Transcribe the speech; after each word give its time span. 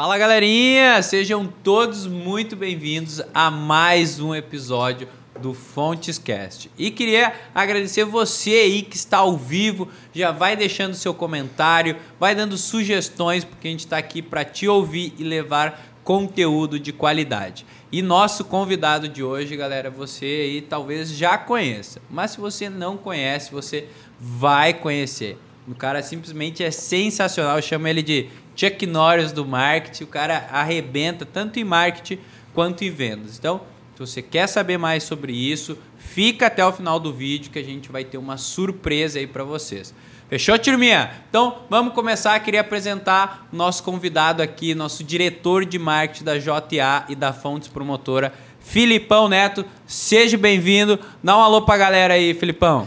Fala 0.00 0.16
galerinha, 0.16 1.02
sejam 1.02 1.46
todos 1.46 2.06
muito 2.06 2.56
bem-vindos 2.56 3.20
a 3.34 3.50
mais 3.50 4.18
um 4.18 4.34
episódio 4.34 5.06
do 5.38 5.52
Fontescast. 5.52 6.70
E 6.78 6.90
queria 6.90 7.34
agradecer 7.54 8.06
você 8.06 8.50
aí 8.50 8.80
que 8.80 8.96
está 8.96 9.18
ao 9.18 9.36
vivo, 9.36 9.90
já 10.14 10.32
vai 10.32 10.56
deixando 10.56 10.94
seu 10.94 11.12
comentário, 11.12 11.96
vai 12.18 12.34
dando 12.34 12.56
sugestões, 12.56 13.44
porque 13.44 13.68
a 13.68 13.70
gente 13.70 13.80
está 13.80 13.98
aqui 13.98 14.22
para 14.22 14.42
te 14.42 14.66
ouvir 14.66 15.12
e 15.18 15.22
levar 15.22 15.78
conteúdo 16.02 16.80
de 16.80 16.94
qualidade. 16.94 17.66
E 17.92 18.00
nosso 18.00 18.46
convidado 18.46 19.06
de 19.06 19.22
hoje, 19.22 19.54
galera, 19.54 19.90
você 19.90 20.24
aí 20.24 20.62
talvez 20.62 21.10
já 21.10 21.36
conheça, 21.36 22.00
mas 22.08 22.30
se 22.30 22.40
você 22.40 22.70
não 22.70 22.96
conhece, 22.96 23.52
você 23.52 23.86
vai 24.18 24.72
conhecer. 24.72 25.36
O 25.70 25.74
cara 25.74 26.02
simplesmente 26.02 26.64
é 26.64 26.70
sensacional, 26.70 27.56
eu 27.56 27.62
chamo 27.62 27.86
ele 27.86 28.02
de 28.02 28.28
Chuck 28.56 28.84
Norris 28.86 29.30
do 29.30 29.46
marketing, 29.46 30.02
o 30.02 30.06
cara 30.08 30.48
arrebenta 30.50 31.24
tanto 31.24 31.60
em 31.60 31.64
marketing 31.64 32.18
quanto 32.52 32.82
em 32.82 32.90
vendas. 32.90 33.38
Então, 33.38 33.60
se 33.94 34.00
você 34.00 34.22
quer 34.22 34.48
saber 34.48 34.78
mais 34.78 35.04
sobre 35.04 35.32
isso, 35.32 35.78
fica 35.96 36.46
até 36.48 36.64
o 36.66 36.72
final 36.72 36.98
do 36.98 37.12
vídeo 37.12 37.52
que 37.52 37.58
a 37.58 37.64
gente 37.64 37.90
vai 37.90 38.02
ter 38.02 38.18
uma 38.18 38.36
surpresa 38.36 39.20
aí 39.20 39.26
para 39.28 39.44
vocês. 39.44 39.94
Fechou, 40.28 40.58
turminha? 40.58 41.10
Então, 41.28 41.62
vamos 41.70 41.94
começar. 41.94 42.38
Queria 42.40 42.62
apresentar 42.62 43.48
nosso 43.52 43.82
convidado 43.82 44.42
aqui, 44.42 44.74
nosso 44.74 45.04
diretor 45.04 45.64
de 45.64 45.78
marketing 45.78 46.24
da 46.24 46.38
JA 46.38 47.04
e 47.08 47.14
da 47.14 47.32
Fontes 47.32 47.68
Promotora, 47.68 48.32
Filipão 48.60 49.28
Neto. 49.28 49.64
Seja 49.86 50.36
bem-vindo. 50.36 50.98
Dá 51.22 51.36
um 51.36 51.40
alô 51.40 51.62
pra 51.62 51.76
galera 51.76 52.14
aí, 52.14 52.34
Filipão. 52.34 52.86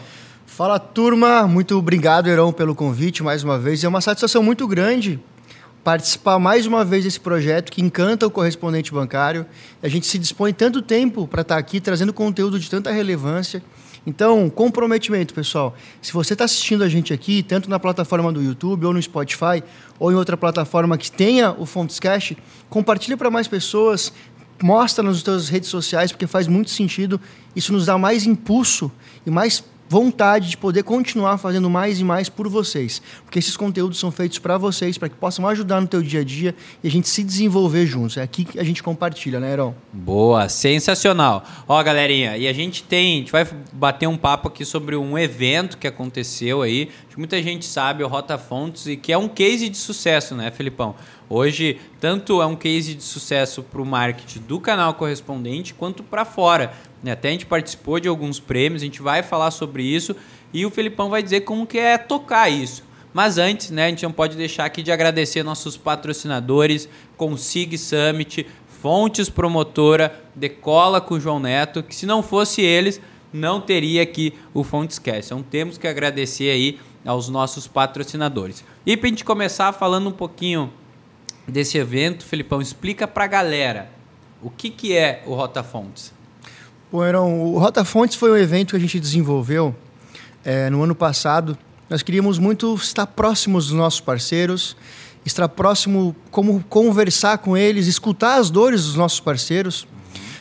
Fala, 0.56 0.78
turma. 0.78 1.48
Muito 1.48 1.76
obrigado, 1.76 2.30
Heron, 2.30 2.52
pelo 2.52 2.76
convite 2.76 3.24
mais 3.24 3.44
uma 3.44 3.58
vez. 3.58 3.84
É 3.84 3.88
uma 3.88 4.02
satisfação 4.02 4.44
muito 4.44 4.68
grande 4.68 5.20
participar 5.84 6.38
mais 6.38 6.68
uma 6.68 6.86
vez 6.86 7.06
desse 7.06 7.20
projeto 7.20 7.72
que 7.72 7.82
encanta 7.82 8.28
o 8.28 8.30
correspondente 8.30 8.94
bancário. 8.94 9.48
A 9.82 9.88
gente 9.88 10.06
se 10.06 10.20
dispõe 10.20 10.54
tanto 10.54 10.80
tempo 10.80 11.28
para 11.28 11.42
estar 11.42 11.58
aqui 11.58 11.82
trazendo 11.82 12.14
conteúdo 12.14 12.60
de 12.60 12.70
tanta 12.70 12.92
relevância. 12.92 13.64
Então, 14.06 14.48
comprometimento, 14.48 15.34
pessoal. 15.34 15.74
Se 16.00 16.14
você 16.14 16.34
está 16.34 16.46
assistindo 16.46 16.84
a 16.84 16.88
gente 16.88 17.12
aqui, 17.12 17.42
tanto 17.42 17.68
na 17.68 17.80
plataforma 17.80 18.32
do 18.32 18.40
YouTube 18.40 18.86
ou 18.86 18.94
no 18.94 19.02
Spotify, 19.02 19.64
ou 19.98 20.12
em 20.12 20.16
outra 20.16 20.38
plataforma 20.38 21.00
que 21.00 21.12
tenha 21.12 21.52
o 21.58 21.66
Fontescast, 21.66 22.38
compartilhe 22.70 23.18
para 23.18 23.32
mais 23.32 23.48
pessoas, 23.48 24.14
mostra 24.62 25.04
nas 25.04 25.18
suas 25.18 25.50
redes 25.50 25.70
sociais, 25.70 26.12
porque 26.12 26.28
faz 26.28 26.48
muito 26.48 26.70
sentido. 26.70 27.20
Isso 27.56 27.74
nos 27.74 27.88
dá 27.88 27.98
mais 27.98 28.28
impulso 28.28 28.92
e 29.26 29.32
mais 29.32 29.64
vontade 29.88 30.50
de 30.50 30.58
poder 30.58 30.84
continuar 30.84 31.38
fazendo 31.38 31.70
mais 31.70 32.00
e 32.00 32.04
mais 32.04 32.30
por 32.30 32.48
vocês, 32.48 33.02
porque 33.24 33.40
esses 33.40 33.56
conteúdos 33.56 34.00
são 34.00 34.12
feitos 34.12 34.40
para 34.40 34.58
vocês, 34.58 34.98
para 34.98 35.10
que 35.10 35.16
possam 35.16 35.48
ajudar 35.48 35.82
no 35.82 35.88
teu 35.88 36.02
dia 36.02 36.22
a 36.22 36.24
dia 36.24 36.56
e 36.84 36.88
a 36.88 36.92
gente 36.92 37.08
se 37.08 37.24
desenvolver 37.24 37.86
juntos. 37.86 38.18
É 38.18 38.22
aqui 38.22 38.46
que 38.46 38.60
a 38.60 38.64
gente 38.64 38.82
compartilha, 38.82 39.40
né, 39.40 39.52
Heron? 39.54 39.74
Boa, 39.92 40.50
sensacional. 40.50 41.44
Ó, 41.68 41.82
galerinha, 41.84 42.38
e 42.38 42.48
a 42.48 42.54
gente 42.54 42.84
tem, 42.84 43.16
a 43.16 43.18
gente 43.20 43.32
vai 43.32 43.48
bater 43.72 44.08
um 44.08 44.18
papo 44.18 44.48
aqui 44.48 44.66
sobre 44.66 44.96
um 44.96 45.18
evento 45.18 45.78
que 45.78 45.88
aconteceu 45.88 46.62
aí, 46.62 46.90
muita 47.18 47.42
gente 47.42 47.66
sabe, 47.66 48.04
o 48.04 48.08
Rota 48.08 48.38
Fontes, 48.38 48.88
e 48.88 48.98
que 48.98 49.12
é 49.12 49.18
um 49.18 49.28
case 49.28 49.70
de 49.70 49.78
sucesso, 49.78 50.36
né, 50.36 50.52
Felipão? 50.52 50.96
Hoje, 51.36 51.80
tanto 52.00 52.44
é 52.44 52.46
um 52.46 52.56
case 52.56 52.94
de 52.94 53.02
sucesso 53.02 53.64
para 53.64 53.82
o 53.82 53.86
marketing 53.86 54.42
do 54.42 54.60
canal 54.60 54.94
correspondente, 54.94 55.74
quanto 55.74 56.04
para 56.04 56.24
fora. 56.26 56.72
Né? 57.02 57.14
Até 57.14 57.30
a 57.30 57.32
gente 57.32 57.48
participou 57.48 58.00
de 58.00 58.08
alguns 58.08 58.40
prêmios, 58.40 58.84
a 58.84 58.86
gente 58.86 59.02
vai 59.02 59.24
falar 59.24 59.50
sobre 59.50 59.82
isso 59.82 60.16
e 60.54 60.64
o 60.64 60.70
Felipão 60.70 61.10
vai 61.10 61.24
dizer 61.24 61.42
como 61.42 61.66
que 61.66 61.80
é 61.80 61.98
tocar 61.98 62.52
isso. 62.52 62.84
Mas 63.12 63.40
antes, 63.40 63.72
né, 63.72 63.88
a 63.88 63.90
gente 63.90 64.04
não 64.04 64.12
pode 64.12 64.38
deixar 64.38 64.66
aqui 64.66 64.84
de 64.84 64.92
agradecer 64.92 65.42
nossos 65.42 65.76
patrocinadores, 65.76 66.88
Consig 67.18 67.80
Summit, 67.80 68.46
Fontes 68.68 69.28
Promotora, 69.28 70.24
Decola 70.36 71.02
com 71.02 71.16
o 71.16 71.20
João 71.20 71.40
Neto, 71.40 71.82
que 71.82 71.96
se 71.96 72.06
não 72.06 72.22
fosse 72.22 72.62
eles, 72.62 73.02
não 73.34 73.60
teria 73.60 74.04
aqui 74.04 74.36
o 74.54 74.64
Fontes 74.64 75.00
Cast. 75.00 75.34
Então 75.34 75.42
temos 75.42 75.80
que 75.80 75.88
agradecer 75.88 76.52
aí 76.52 76.80
aos 77.04 77.28
nossos 77.28 77.66
patrocinadores. 77.66 78.64
E 78.86 78.96
para 78.96 79.08
a 79.08 79.10
gente 79.10 79.26
começar 79.26 79.74
falando 79.74 80.10
um 80.10 80.14
pouquinho 80.14 80.72
desse 81.48 81.78
evento, 81.78 82.26
Felipão, 82.26 82.62
explica 82.62 83.08
para 83.08 83.24
a 83.26 83.28
galera 83.28 83.90
o 84.42 84.50
que, 84.50 84.70
que 84.70 84.96
é 84.96 85.24
o 85.26 85.34
Rota 85.34 85.64
Fontes. 85.64 86.14
Bom, 86.92 87.04
Heron, 87.04 87.40
o 87.40 87.58
Rota 87.58 87.84
Fontes 87.84 88.16
foi 88.16 88.32
um 88.32 88.38
evento 88.38 88.72
que 88.72 88.76
a 88.76 88.80
gente 88.80 89.00
desenvolveu 89.00 89.76
é, 90.46 90.70
no 90.70 90.84
ano 90.84 90.94
passado. 90.94 91.58
Nós 91.90 92.04
queríamos 92.04 92.38
muito 92.38 92.74
estar 92.76 93.08
próximos 93.08 93.68
dos 93.68 93.76
nossos 93.76 94.00
parceiros, 94.00 94.76
estar 95.26 95.48
próximo, 95.50 96.16
como 96.30 96.64
conversar 96.70 97.38
com 97.40 97.58
eles, 97.58 97.88
escutar 97.88 98.36
as 98.36 98.50
dores 98.50 98.86
dos 98.86 98.96
nossos 98.96 99.20
parceiros, 99.20 99.88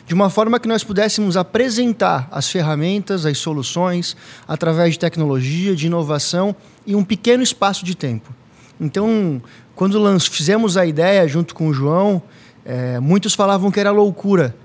de 0.05 0.13
uma 0.13 0.29
forma 0.29 0.59
que 0.59 0.67
nós 0.67 0.83
pudéssemos 0.83 1.37
apresentar 1.37 2.27
as 2.29 2.49
ferramentas, 2.49 3.25
as 3.25 3.37
soluções, 3.37 4.17
através 4.47 4.93
de 4.93 4.99
tecnologia, 4.99 5.75
de 5.75 5.87
inovação 5.87 6.55
em 6.85 6.95
um 6.95 7.03
pequeno 7.03 7.41
espaço 7.41 7.85
de 7.85 7.95
tempo. 7.95 8.33
Então, 8.79 9.41
quando 9.75 10.19
fizemos 10.19 10.77
a 10.77 10.85
ideia 10.85 11.27
junto 11.27 11.55
com 11.55 11.67
o 11.67 11.73
João, 11.73 12.21
é, 12.65 12.99
muitos 12.99 13.33
falavam 13.33 13.71
que 13.71 13.79
era 13.79 13.91
loucura 13.91 14.55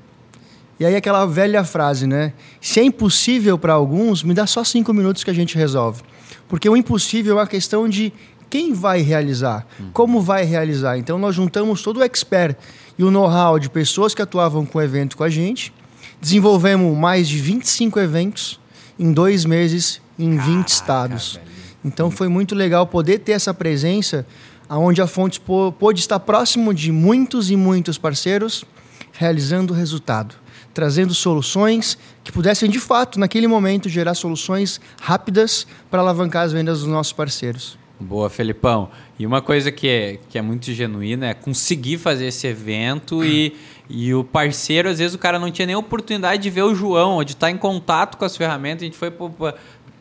e 0.80 0.86
aí 0.86 0.94
aquela 0.94 1.26
velha 1.26 1.64
frase, 1.64 2.06
né? 2.06 2.32
Se 2.60 2.78
é 2.78 2.84
impossível 2.84 3.58
para 3.58 3.72
alguns, 3.72 4.22
me 4.22 4.32
dá 4.32 4.46
só 4.46 4.62
cinco 4.62 4.92
minutos 4.94 5.24
que 5.24 5.30
a 5.30 5.34
gente 5.34 5.56
resolve. 5.56 6.02
Porque 6.48 6.68
o 6.68 6.76
impossível 6.76 7.36
é 7.36 7.40
uma 7.40 7.46
questão 7.46 7.88
de 7.88 8.12
quem 8.48 8.72
vai 8.72 9.00
realizar, 9.00 9.66
uhum. 9.78 9.90
como 9.92 10.20
vai 10.20 10.44
realizar. 10.44 10.96
Então 10.96 11.18
nós 11.18 11.34
juntamos 11.34 11.82
todo 11.82 11.98
o 11.98 12.02
expert 12.04 12.56
e 12.96 13.02
o 13.02 13.10
know-how 13.10 13.58
de 13.58 13.68
pessoas 13.68 14.14
que 14.14 14.22
atuavam 14.22 14.64
com 14.64 14.78
o 14.78 14.82
evento 14.82 15.16
com 15.16 15.24
a 15.24 15.28
gente, 15.28 15.74
desenvolvemos 16.20 16.96
mais 16.96 17.28
de 17.28 17.38
25 17.38 17.98
eventos 17.98 18.60
em 18.98 19.12
dois 19.12 19.44
meses 19.44 20.00
em 20.16 20.36
Caraca, 20.36 20.50
20 20.50 20.68
estados. 20.68 21.34
Velho. 21.34 21.46
Então 21.84 22.10
foi 22.10 22.28
muito 22.28 22.54
legal 22.54 22.86
poder 22.86 23.18
ter 23.18 23.32
essa 23.32 23.52
presença 23.52 24.24
onde 24.68 25.00
a 25.00 25.06
Fontes 25.06 25.38
pôde 25.78 26.00
estar 26.00 26.20
próximo 26.20 26.74
de 26.74 26.92
muitos 26.92 27.50
e 27.50 27.56
muitos 27.56 27.96
parceiros 27.98 28.64
realizando 29.12 29.72
o 29.72 29.76
resultado 29.76 30.34
trazendo 30.78 31.12
soluções 31.12 31.98
que 32.22 32.30
pudessem, 32.30 32.70
de 32.70 32.78
fato, 32.78 33.18
naquele 33.18 33.48
momento, 33.48 33.88
gerar 33.88 34.14
soluções 34.14 34.80
rápidas 35.00 35.66
para 35.90 36.00
alavancar 36.00 36.44
as 36.44 36.52
vendas 36.52 36.78
dos 36.78 36.88
nossos 36.88 37.12
parceiros. 37.12 37.76
Boa, 37.98 38.30
Felipão. 38.30 38.88
E 39.18 39.26
uma 39.26 39.42
coisa 39.42 39.72
que 39.72 39.88
é, 39.88 40.18
que 40.28 40.38
é 40.38 40.42
muito 40.42 40.72
genuína 40.72 41.30
é 41.30 41.34
conseguir 41.34 41.98
fazer 41.98 42.26
esse 42.26 42.46
evento 42.46 43.24
e, 43.24 43.56
e 43.90 44.14
o 44.14 44.22
parceiro, 44.22 44.88
às 44.88 45.00
vezes, 45.00 45.16
o 45.16 45.18
cara 45.18 45.36
não 45.36 45.50
tinha 45.50 45.66
nem 45.66 45.74
oportunidade 45.74 46.40
de 46.40 46.48
ver 46.48 46.62
o 46.62 46.72
João 46.76 47.14
ou 47.14 47.24
de 47.24 47.32
estar 47.32 47.50
em 47.50 47.56
contato 47.56 48.16
com 48.16 48.24
as 48.24 48.36
ferramentas. 48.36 48.82
A 48.82 48.84
gente 48.84 48.96
foi 48.96 49.10
para 49.10 49.56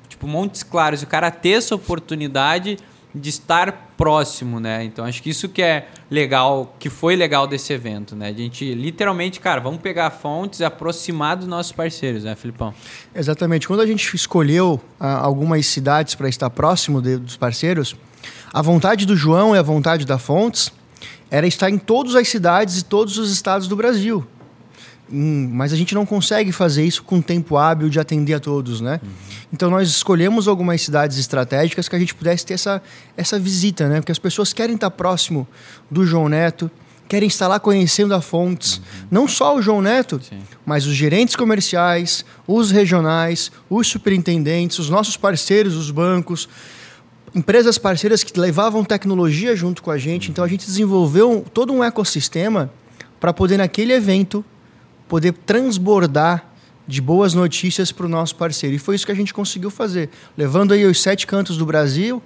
tipo, 0.07 0.27
Montes 0.27 0.61
Claros. 0.61 1.01
O 1.01 1.07
cara 1.07 1.31
ter 1.31 1.53
essa 1.57 1.73
oportunidade 1.73 2.77
de 3.15 3.29
estar 3.29 3.86
próximo, 3.97 4.59
né? 4.59 4.83
Então 4.83 5.03
acho 5.03 5.21
que 5.21 5.29
isso 5.31 5.49
que 5.49 5.61
é 5.61 5.87
legal, 6.09 6.75
que 6.79 6.89
foi 6.89 7.15
legal 7.15 7.47
desse 7.47 7.73
evento, 7.73 8.15
né? 8.15 8.29
A 8.29 8.33
gente 8.33 8.73
literalmente, 8.73 9.39
cara, 9.39 9.59
vamos 9.59 9.81
pegar 9.81 10.11
fontes 10.11 10.61
aproximar 10.61 11.35
dos 11.35 11.47
nossos 11.47 11.71
parceiros, 11.71 12.23
né, 12.23 12.35
Filipão? 12.35 12.73
Exatamente. 13.13 13.67
Quando 13.67 13.81
a 13.81 13.87
gente 13.87 14.15
escolheu 14.15 14.79
ah, 14.99 15.17
algumas 15.17 15.65
cidades 15.65 16.13
para 16.13 16.29
estar 16.29 16.49
próximo 16.51 17.01
de, 17.01 17.17
dos 17.17 17.35
parceiros, 17.35 17.95
a 18.53 18.61
vontade 18.61 19.05
do 19.05 19.15
João 19.15 19.55
e 19.55 19.59
a 19.59 19.63
vontade 19.63 20.05
da 20.05 20.17
Fontes 20.19 20.71
era 21.29 21.47
estar 21.47 21.69
em 21.69 21.77
todas 21.77 22.15
as 22.15 22.27
cidades 22.27 22.79
e 22.79 22.85
todos 22.85 23.17
os 23.17 23.31
estados 23.31 23.67
do 23.67 23.75
Brasil. 23.75 24.25
Hum, 25.11 25.49
mas 25.53 25.71
a 25.71 25.75
gente 25.75 25.95
não 25.95 26.05
consegue 26.05 26.51
fazer 26.51 26.83
isso 26.83 27.03
com 27.03 27.21
tempo 27.21 27.55
hábil 27.55 27.89
de 27.89 27.99
atender 27.99 28.33
a 28.33 28.39
todos, 28.39 28.81
né? 28.81 28.99
Uhum. 29.01 29.09
Então 29.53 29.69
nós 29.69 29.87
escolhemos 29.87 30.47
algumas 30.47 30.81
cidades 30.81 31.17
estratégicas 31.17 31.87
que 31.87 31.95
a 31.95 31.99
gente 31.99 32.13
pudesse 32.13 32.45
ter 32.45 32.55
essa, 32.55 32.81
essa 33.15 33.39
visita, 33.39 33.87
né? 33.87 34.01
Porque 34.01 34.11
as 34.11 34.19
pessoas 34.19 34.51
querem 34.51 34.75
estar 34.75 34.91
próximo 34.91 35.47
do 35.89 36.05
João 36.05 36.27
Neto, 36.27 36.69
querem 37.07 37.27
estar 37.27 37.47
lá 37.47 37.57
conhecendo 37.57 38.13
a 38.13 38.19
Fontes. 38.19 38.77
Uhum. 38.77 39.07
Não 39.09 39.27
só 39.27 39.55
o 39.55 39.61
João 39.61 39.81
Neto, 39.81 40.19
Sim. 40.21 40.39
mas 40.65 40.85
os 40.85 40.93
gerentes 40.93 41.37
comerciais, 41.37 42.25
os 42.45 42.69
regionais, 42.69 43.49
os 43.69 43.87
superintendentes, 43.87 44.77
os 44.77 44.89
nossos 44.89 45.15
parceiros, 45.15 45.75
os 45.75 45.89
bancos, 45.89 46.49
empresas 47.33 47.77
parceiras 47.77 48.23
que 48.23 48.37
levavam 48.37 48.83
tecnologia 48.83 49.55
junto 49.55 49.81
com 49.81 49.91
a 49.91 49.97
gente. 49.97 50.29
Então 50.29 50.43
a 50.43 50.47
gente 50.49 50.65
desenvolveu 50.65 51.45
todo 51.53 51.71
um 51.71 51.81
ecossistema 51.81 52.69
para 53.21 53.31
poder 53.31 53.57
naquele 53.57 53.93
evento 53.93 54.43
poder 55.07 55.33
transbordar 55.33 56.45
de 56.87 57.01
boas 57.01 57.33
notícias 57.33 57.91
para 57.91 58.05
o 58.05 58.09
nosso 58.09 58.35
parceiro. 58.35 58.75
E 58.75 58.79
foi 58.79 58.95
isso 58.95 59.05
que 59.05 59.11
a 59.11 59.15
gente 59.15 59.33
conseguiu 59.33 59.69
fazer, 59.69 60.09
levando 60.37 60.73
aí 60.73 60.85
os 60.85 61.01
sete 61.01 61.27
cantos 61.27 61.57
do 61.57 61.65
Brasil, 61.65 62.21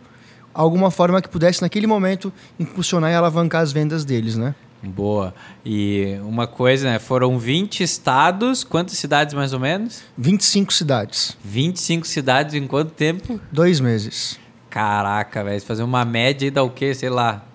alguma 0.54 0.92
forma 0.92 1.22
que 1.22 1.30
pudesse, 1.30 1.62
naquele 1.62 1.88
momento, 1.88 2.32
impulsionar 2.60 3.12
e 3.12 3.16
alavancar 3.16 3.62
as 3.62 3.72
vendas 3.72 4.06
deles, 4.06 4.36
né? 4.36 4.54
Boa. 4.84 5.34
E 5.64 6.18
uma 6.24 6.48
coisa, 6.48 6.90
né? 6.90 7.00
Foram 7.00 7.38
20 7.38 7.84
estados, 7.84 8.64
quantas 8.64 8.98
cidades 8.98 9.34
mais 9.34 9.54
ou 9.54 9.60
menos? 9.60 10.02
25 10.18 10.74
cidades. 10.74 11.38
25 11.44 12.08
cidades 12.08 12.56
em 12.56 12.66
quanto 12.66 12.92
tempo? 12.92 13.40
Dois 13.52 13.80
meses. 13.80 14.40
Caraca, 14.70 15.44
velho. 15.44 15.62
Fazer 15.62 15.84
uma 15.84 16.04
média 16.04 16.48
aí 16.48 16.52
dá 16.52 16.64
o 16.64 16.70
quê? 16.70 16.96
Sei 16.96 17.10
lá, 17.10 17.46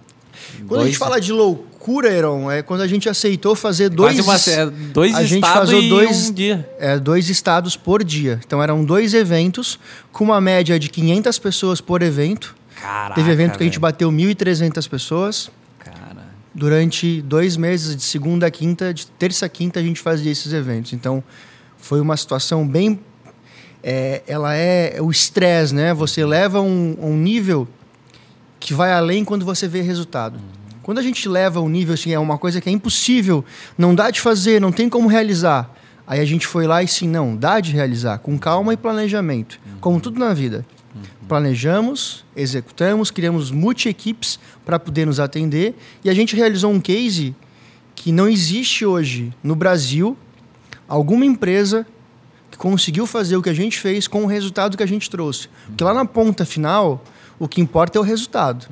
Quando 0.59 0.69
Dois- 0.69 0.83
a 0.83 0.87
gente 0.87 0.99
fala 0.99 1.21
de 1.21 1.33
loucura, 1.33 2.13
Heron, 2.13 2.51
é 2.51 2.63
quando 2.63 2.81
a 2.81 2.87
gente 2.87 3.09
aceitou 3.09 3.55
fazer 3.55 3.89
dois, 3.89 4.21
Quase 4.21 4.53
uma, 4.53 4.63
é, 4.63 4.67
dois 4.93 5.15
a 5.15 5.23
gente 5.25 5.45
estados 5.45 5.71
fazia 5.71 5.89
dois- 5.89 6.29
um 6.29 6.33
dia. 6.33 6.69
é, 6.79 6.99
dois 6.99 7.29
estados 7.31 7.77
por 7.77 8.03
dia. 8.03 8.41
Então 8.45 8.63
eram 8.63 8.85
dois 8.85 9.15
eventos 9.15 9.79
com 10.13 10.25
uma 10.25 10.41
média 10.41 10.79
de 10.79 10.89
500 10.89 11.39
pessoas 11.39 11.81
por 11.81 12.03
evento. 12.03 12.55
Caraca, 12.81 13.15
Teve 13.15 13.31
evento 13.31 13.57
que 13.57 13.63
a 13.63 13.67
gente 13.67 13.79
bateu 13.79 14.11
1.300 14.13 14.87
pessoas. 14.89 15.51
Cara, 15.79 16.27
Durante 16.55 17.21
dois 17.23 17.57
meses, 17.57 17.95
de 17.97 18.03
segunda 18.03 18.47
a 18.47 18.51
quinta, 18.51 18.93
de 18.93 19.07
terça 19.07 19.47
a 19.47 19.49
quinta, 19.49 19.79
a 19.81 19.83
gente 19.83 20.01
fazia 20.01 20.31
esses 20.33 20.53
eventos. 20.53 20.93
Então, 20.93 21.23
foi 21.79 22.01
uma 22.01 22.17
situação 22.17 22.67
bem. 22.67 22.99
é, 23.89 24.23
ela 24.27 24.53
é 24.55 24.97
o 25.01 25.11
estresse, 25.13 25.73
né? 25.75 25.95
Você 25.95 26.25
leva 26.27 26.61
um, 26.61 26.97
um 27.01 27.17
nível 27.17 27.69
que 28.67 28.75
vai 28.75 28.93
além 28.93 29.25
quando 29.25 29.45
você 29.45 29.69
vê 29.69 29.81
resultado. 29.81 30.41
Quando 30.83 30.99
a 30.99 31.03
gente 31.03 31.29
leva 31.29 31.61
o 31.61 31.69
nível, 31.69 31.95
assim, 31.95 32.13
é 32.13 32.19
uma 32.19 32.37
coisa 32.37 32.61
que 32.61 32.69
é 32.69 32.73
impossível, 32.73 33.45
não 33.79 33.95
dá 33.95 34.11
de 34.11 34.21
fazer, 34.21 34.61
não 34.61 34.73
tem 34.73 34.89
como 34.89 35.07
realizar. 35.07 35.73
Aí 36.05 36.19
a 36.19 36.25
gente 36.25 36.49
foi 36.49 36.67
lá 36.67 36.83
e 36.83 36.89
sim, 36.89 37.07
não, 37.07 37.37
dá 37.37 37.61
de 37.61 37.71
realizar, 37.71 38.19
com 38.19 38.37
calma 38.37 38.73
e 38.73 38.77
planejamento, 38.77 39.61
como 39.81 40.01
tudo 40.01 40.19
na 40.19 40.35
vida. 40.35 40.67
Planejamos, 41.29 42.25
executamos, 42.35 43.13
criamos 43.13 43.53
multi-equipes 43.53 44.37
para 44.65 44.81
poder 44.81 45.07
nos 45.07 45.21
atender 45.21 45.77
e 46.03 46.11
a 46.11 46.15
gente 46.15 46.35
realizou 46.35 46.73
um 46.73 46.81
case 46.81 47.37
que 47.95 48.11
não 48.11 48.29
existe 48.29 48.85
hoje 48.85 49.33
no 49.45 49.55
Brasil 49.55 50.17
alguma 50.89 51.25
empresa 51.25 51.87
que 52.51 52.59
conseguiu 52.59 53.07
fazer 53.07 53.37
o 53.37 53.43
que 53.43 53.51
a 53.51 53.55
gente 53.55 53.79
fez 53.79 54.09
com 54.09 54.25
o 54.25 54.27
resultado 54.27 54.77
que 54.77 54.83
a 54.83 54.89
gente 54.89 55.09
trouxe. 55.09 55.49
Porque 55.69 55.85
lá 55.85 55.95
na 55.95 56.05
ponta 56.05 56.45
final, 56.45 57.05
o 57.39 57.49
que 57.49 57.61
importa 57.61 57.99
é 57.99 58.01
o 58.01 58.05
resultado. 58.05 58.67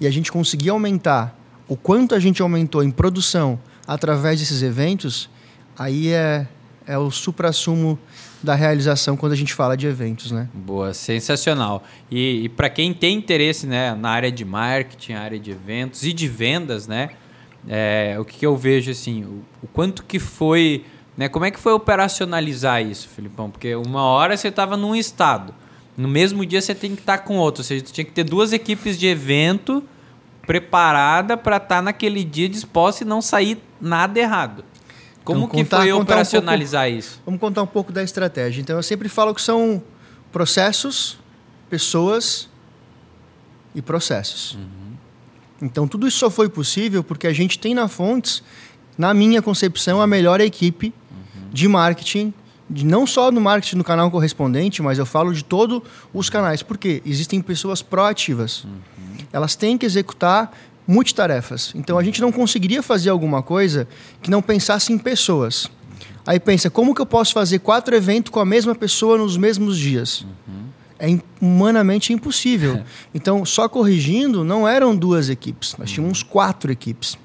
E 0.00 0.06
a 0.06 0.10
gente 0.10 0.30
conseguir 0.30 0.70
aumentar 0.70 1.38
o 1.68 1.76
quanto 1.76 2.14
a 2.14 2.18
gente 2.18 2.42
aumentou 2.42 2.82
em 2.82 2.90
produção 2.90 3.58
através 3.86 4.40
desses 4.40 4.62
eventos, 4.62 5.30
aí 5.78 6.08
é, 6.08 6.46
é 6.86 6.98
o 6.98 7.10
supra-sumo 7.10 7.98
da 8.42 8.54
realização 8.54 9.16
quando 9.16 9.32
a 9.32 9.36
gente 9.36 9.54
fala 9.54 9.76
de 9.76 9.86
eventos, 9.86 10.30
né? 10.30 10.48
boa, 10.52 10.92
sensacional. 10.92 11.82
E, 12.10 12.44
e 12.44 12.48
para 12.50 12.68
quem 12.68 12.92
tem 12.92 13.16
interesse 13.16 13.66
né, 13.66 13.94
na 13.94 14.10
área 14.10 14.30
de 14.30 14.44
marketing, 14.44 15.14
área 15.14 15.38
de 15.38 15.50
eventos 15.50 16.02
e 16.04 16.12
de 16.12 16.28
vendas, 16.28 16.86
né? 16.86 17.10
é, 17.68 18.16
o 18.18 18.24
que, 18.24 18.38
que 18.38 18.46
eu 18.46 18.56
vejo 18.56 18.90
assim, 18.90 19.24
o, 19.24 19.44
o 19.62 19.66
quanto 19.66 20.04
que 20.04 20.18
foi, 20.18 20.84
né? 21.16 21.28
Como 21.28 21.44
é 21.44 21.50
que 21.50 21.58
foi 21.58 21.72
operacionalizar 21.72 22.82
isso, 22.82 23.08
Filipão? 23.08 23.50
Porque 23.50 23.74
uma 23.74 24.02
hora 24.02 24.36
você 24.36 24.48
estava 24.48 24.76
num 24.76 24.94
estado, 24.94 25.54
no 25.96 26.08
mesmo 26.08 26.44
dia 26.44 26.60
você 26.60 26.74
tem 26.74 26.94
que 26.94 27.00
estar 27.02 27.18
com 27.18 27.36
outro, 27.36 27.60
ou 27.60 27.64
seja, 27.64 27.84
você 27.86 27.92
tinha 27.92 28.04
que 28.04 28.10
ter 28.12 28.24
duas 28.24 28.52
equipes 28.52 28.98
de 28.98 29.06
evento 29.06 29.82
preparada 30.46 31.36
para 31.36 31.56
estar 31.56 31.82
naquele 31.82 32.22
dia 32.24 32.48
disposta 32.48 33.02
e 33.02 33.06
não 33.06 33.22
sair 33.22 33.58
nada 33.80 34.18
errado. 34.18 34.64
Como 35.24 35.40
Então, 35.40 35.48
que 35.50 35.56
contar- 35.56 35.76
foi 35.78 35.86
contar 35.86 35.98
um 35.98 36.02
operacionalizar 36.02 36.90
isso? 36.90 37.20
Vamos 37.24 37.40
contar 37.40 37.62
um 37.62 37.66
pouco 37.66 37.90
da 37.90 38.02
estratégia. 38.02 38.60
Então, 38.60 38.76
eu 38.76 38.82
sempre 38.82 39.08
falo 39.08 39.34
que 39.34 39.40
são 39.40 39.82
processos, 40.30 41.18
pessoas 41.70 42.48
e 43.74 43.80
processos. 43.80 44.58
Então, 45.62 45.88
tudo 45.88 46.06
isso 46.06 46.18
só 46.18 46.30
foi 46.30 46.48
possível 46.50 47.02
porque 47.02 47.26
a 47.26 47.32
gente 47.32 47.58
tem 47.58 47.74
na 47.74 47.88
Fontes, 47.88 48.42
na 48.98 49.14
minha 49.14 49.40
concepção, 49.40 50.00
a 50.02 50.06
melhor 50.06 50.40
equipe 50.42 50.92
de 51.50 51.66
marketing, 51.68 52.34
não 52.70 53.06
só 53.06 53.30
no 53.30 53.40
marketing 53.40 53.76
no 53.76 53.84
canal 53.84 54.10
correspondente, 54.10 54.80
mas 54.82 54.98
eu 54.98 55.06
falo 55.06 55.32
de 55.32 55.44
todos 55.44 55.82
os 56.12 56.30
canais. 56.30 56.62
Porque 56.62 57.02
existem 57.04 57.40
pessoas 57.40 57.82
proativas. 57.82 58.66
Elas 59.32 59.54
têm 59.54 59.76
que 59.76 59.84
executar 59.86 60.52
multitarefas. 60.86 61.72
Então, 61.74 61.98
a 61.98 62.02
gente 62.04 62.20
não 62.20 62.30
conseguiria 62.30 62.82
fazer 62.82 63.10
alguma 63.10 63.42
coisa 63.42 63.88
que 64.22 64.30
não 64.30 64.40
pensasse 64.42 64.92
em 64.92 64.98
pessoas. 64.98 65.68
Aí 66.26 66.38
pensa, 66.40 66.70
como 66.70 66.94
que 66.94 67.00
eu 67.02 67.06
posso 67.06 67.32
fazer 67.34 67.58
quatro 67.58 67.94
eventos 67.94 68.30
com 68.30 68.40
a 68.40 68.44
mesma 68.46 68.74
pessoa 68.74 69.18
nos 69.18 69.36
mesmos 69.36 69.76
dias? 69.78 70.24
É 70.98 71.08
im- 71.08 71.20
humanamente 71.40 72.12
impossível. 72.12 72.82
Então, 73.14 73.44
só 73.44 73.68
corrigindo, 73.68 74.42
não 74.44 74.66
eram 74.66 74.94
duas 74.96 75.28
equipes, 75.28 75.74
nós 75.78 75.90
tínhamos 75.90 76.22
quatro 76.22 76.70
equipes. 76.72 77.16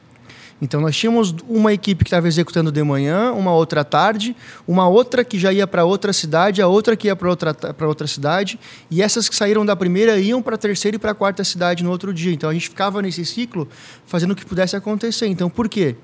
Então, 0.62 0.82
nós 0.82 0.96
tínhamos 0.96 1.34
uma 1.48 1.72
equipe 1.72 2.04
que 2.04 2.10
estava 2.10 2.28
executando 2.28 2.72
de 2.72 2.84
manhã, 2.84 3.32
uma 3.32 3.54
outra 3.54 3.82
à 3.82 3.84
tarde, 3.84 4.36
uma 4.68 4.88
outra 4.88 5.24
que 5.24 5.40
já 5.40 5.54
ia 5.54 5.66
para 5.66 5.86
outra 5.86 6.12
cidade, 6.12 6.62
a 6.62 6.68
outra 6.68 6.98
que 6.98 7.08
ia 7.08 7.16
para 7.16 7.30
outra, 7.30 7.54
para 7.54 7.88
outra 7.88 8.06
cidade, 8.08 8.60
e 8.92 9.02
essas 9.02 9.30
que 9.30 9.36
saíram 9.36 9.66
da 9.66 9.76
primeira 9.76 10.20
iam 10.20 10.42
para 10.42 10.56
a 10.56 10.58
terceira 10.58 10.96
e 10.96 11.00
para 11.00 11.12
a 11.12 11.16
quarta 11.16 11.44
cidade 11.44 11.84
no 11.84 11.90
outro 11.90 12.14
dia. 12.14 12.34
Então, 12.34 12.50
a 12.50 12.54
gente 12.54 12.68
ficava 12.68 13.02
nesse 13.02 13.26
ciclo 13.26 13.68
fazendo 14.06 14.32
o 14.32 14.36
que 14.36 14.46
pudesse 14.46 14.76
acontecer. 14.76 15.28
Então, 15.28 15.50
por 15.50 15.70
quê? 15.70 15.96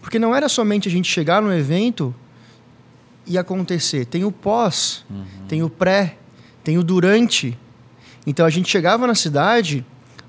Porque 0.00 0.18
não 0.18 0.34
era 0.34 0.48
somente 0.48 0.88
a 0.88 0.90
gente 0.90 1.10
chegar 1.10 1.40
no 1.40 1.52
evento 1.52 2.14
e 3.26 3.38
acontecer. 3.38 4.06
Tem 4.06 4.24
o 4.24 4.32
pós, 4.32 5.04
tem 5.46 5.62
o 5.62 5.70
pré, 5.70 6.16
tem 6.64 6.78
o 6.78 6.82
durante. 6.82 7.56
Então 8.26 8.44
a 8.44 8.50
gente 8.50 8.68
chegava 8.68 9.06
na 9.06 9.14
cidade, 9.14 9.84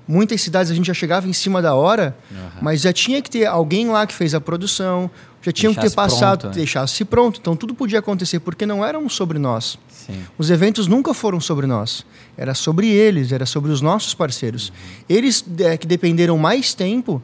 muitas 0.06 0.40
cidades 0.40 0.70
a 0.70 0.74
gente 0.74 0.86
já 0.86 0.94
chegava 0.94 1.28
em 1.28 1.32
cima 1.32 1.62
da 1.62 1.74
hora, 1.74 2.16
mas 2.60 2.80
já 2.82 2.92
tinha 2.92 3.20
que 3.22 3.30
ter 3.30 3.46
alguém 3.46 3.88
lá 3.88 4.06
que 4.06 4.14
fez 4.14 4.34
a 4.34 4.40
produção, 4.40 5.10
já 5.42 5.50
tinha 5.50 5.74
que 5.74 5.80
ter 5.80 5.90
passado, 5.90 6.40
pronto, 6.40 6.54
né? 6.54 6.60
deixasse 6.60 7.04
pronto. 7.04 7.40
Então 7.40 7.56
tudo 7.56 7.74
podia 7.74 7.98
acontecer 7.98 8.38
porque 8.40 8.64
não 8.64 8.84
eram 8.84 9.08
sobre 9.08 9.38
nós. 9.38 9.78
Sim. 9.88 10.22
Os 10.38 10.50
eventos 10.50 10.86
nunca 10.86 11.12
foram 11.12 11.40
sobre 11.40 11.66
nós. 11.66 12.06
Era 12.36 12.54
sobre 12.54 12.88
eles, 12.88 13.32
era 13.32 13.44
sobre 13.44 13.70
os 13.70 13.80
nossos 13.80 14.14
parceiros. 14.14 14.72
Eles 15.08 15.44
é, 15.58 15.76
que 15.76 15.86
dependeram 15.86 16.38
mais 16.38 16.74
tempo 16.74 17.20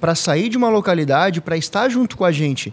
para 0.00 0.14
sair 0.14 0.48
de 0.48 0.56
uma 0.56 0.68
localidade, 0.68 1.40
para 1.40 1.56
estar 1.56 1.88
junto 1.88 2.16
com 2.16 2.24
a 2.24 2.32
gente 2.32 2.72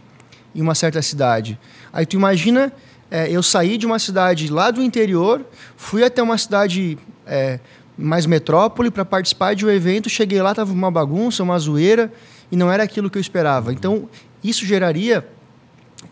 em 0.53 0.61
uma 0.61 0.75
certa 0.75 1.01
cidade. 1.01 1.59
Aí 1.91 2.05
tu 2.05 2.15
imagina, 2.15 2.71
é, 3.11 3.29
eu 3.29 3.43
saí 3.43 3.77
de 3.77 3.85
uma 3.85 3.99
cidade 3.99 4.47
lá 4.47 4.71
do 4.71 4.81
interior, 4.81 5.45
fui 5.75 6.03
até 6.03 6.23
uma 6.23 6.37
cidade 6.37 6.97
é, 7.27 7.59
mais 7.97 8.25
metrópole 8.25 8.91
para 8.91 9.05
participar 9.05 9.53
de 9.55 9.65
um 9.65 9.69
evento, 9.69 10.09
cheguei 10.09 10.41
lá, 10.41 10.51
estava 10.51 10.71
uma 10.71 10.91
bagunça, 10.91 11.43
uma 11.43 11.57
zoeira, 11.57 12.11
e 12.51 12.55
não 12.55 12.71
era 12.71 12.83
aquilo 12.83 13.09
que 13.09 13.17
eu 13.17 13.21
esperava. 13.21 13.71
Então, 13.71 14.09
isso 14.43 14.65
geraria 14.65 15.25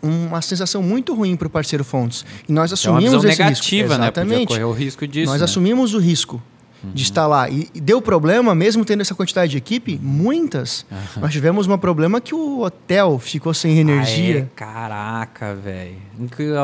uma 0.02 0.42
sensação 0.42 0.82
muito 0.82 1.14
ruim 1.14 1.36
para 1.36 1.46
o 1.46 1.50
parceiro 1.50 1.84
Fontes. 1.84 2.24
E 2.48 2.52
nós 2.52 2.70
É 2.70 2.72
uma 2.72 2.74
assumimos 2.98 3.22
visão 3.22 3.30
esse 3.30 3.38
negativa, 3.42 3.88
risco. 3.88 4.00
né? 4.00 4.10
Podia 4.10 4.22
Exatamente. 4.22 4.48
correr 4.48 4.64
o 4.64 4.72
risco 4.72 5.06
disso. 5.06 5.30
Nós 5.30 5.40
né? 5.40 5.44
assumimos 5.44 5.94
o 5.94 5.98
risco 5.98 6.42
de 6.82 7.02
estar 7.02 7.26
lá. 7.26 7.48
E, 7.48 7.68
deu 7.80 8.02
problema, 8.02 8.54
mesmo 8.54 8.84
tendo 8.84 9.00
essa 9.00 9.14
quantidade 9.14 9.52
de 9.52 9.58
equipe, 9.58 9.98
muitas. 10.02 10.84
Nós 11.16 11.32
tivemos 11.32 11.66
um 11.66 11.78
problema 11.78 12.20
que 12.20 12.34
o 12.34 12.60
hotel 12.60 13.18
ficou 13.18 13.54
sem 13.54 13.78
energia. 13.78 14.40
É? 14.40 14.46
Caraca, 14.56 15.54
velho. 15.54 15.96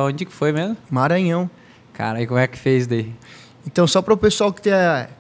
Onde 0.07 0.25
que 0.25 0.33
foi 0.33 0.53
mesmo? 0.53 0.77
Maranhão. 0.91 1.49
Cara, 1.93 2.21
e 2.23 2.27
como 2.27 2.39
é 2.41 2.47
que 2.47 2.59
fez 2.59 2.87
daí? 2.87 3.13
Então, 3.67 3.87
só 3.87 4.01
para 4.01 4.15
o 4.15 4.17
pessoal 4.17 4.53
que 4.53 4.63
tem 4.63 4.73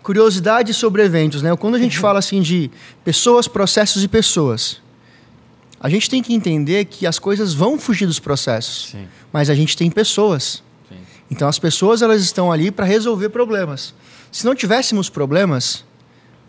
curiosidade 0.03 0.73
sobre 0.73 1.03
eventos, 1.03 1.43
né? 1.43 1.55
Quando 1.57 1.75
a 1.75 1.79
gente 1.79 1.99
fala 1.99 2.19
assim 2.19 2.41
de 2.41 2.71
pessoas, 3.05 3.47
processos 3.47 4.03
e 4.03 4.09
pessoas, 4.09 4.81
a 5.79 5.89
gente 5.89 6.09
tem 6.09 6.23
que 6.23 6.35
entender 6.35 6.87
que 6.87 7.07
as 7.07 7.19
coisas 7.19 7.53
vão 7.53 7.79
fugir 7.79 8.07
dos 8.07 8.19
processos, 8.19 8.91
Sim. 8.93 9.07
mas 9.33 9.51
a 9.51 9.55
gente 9.55 9.77
tem 9.77 9.91
pessoas. 9.91 10.63
Sim. 10.89 10.97
Então, 11.31 11.49
as 11.49 11.59
pessoas 11.59 12.03
elas 12.03 12.23
estão 12.23 12.51
ali 12.51 12.71
para 12.71 12.87
resolver 12.87 13.29
problemas. 13.29 13.95
Se 14.33 14.45
não 14.45 14.55
tivéssemos 14.55 15.11
problemas, 15.11 15.85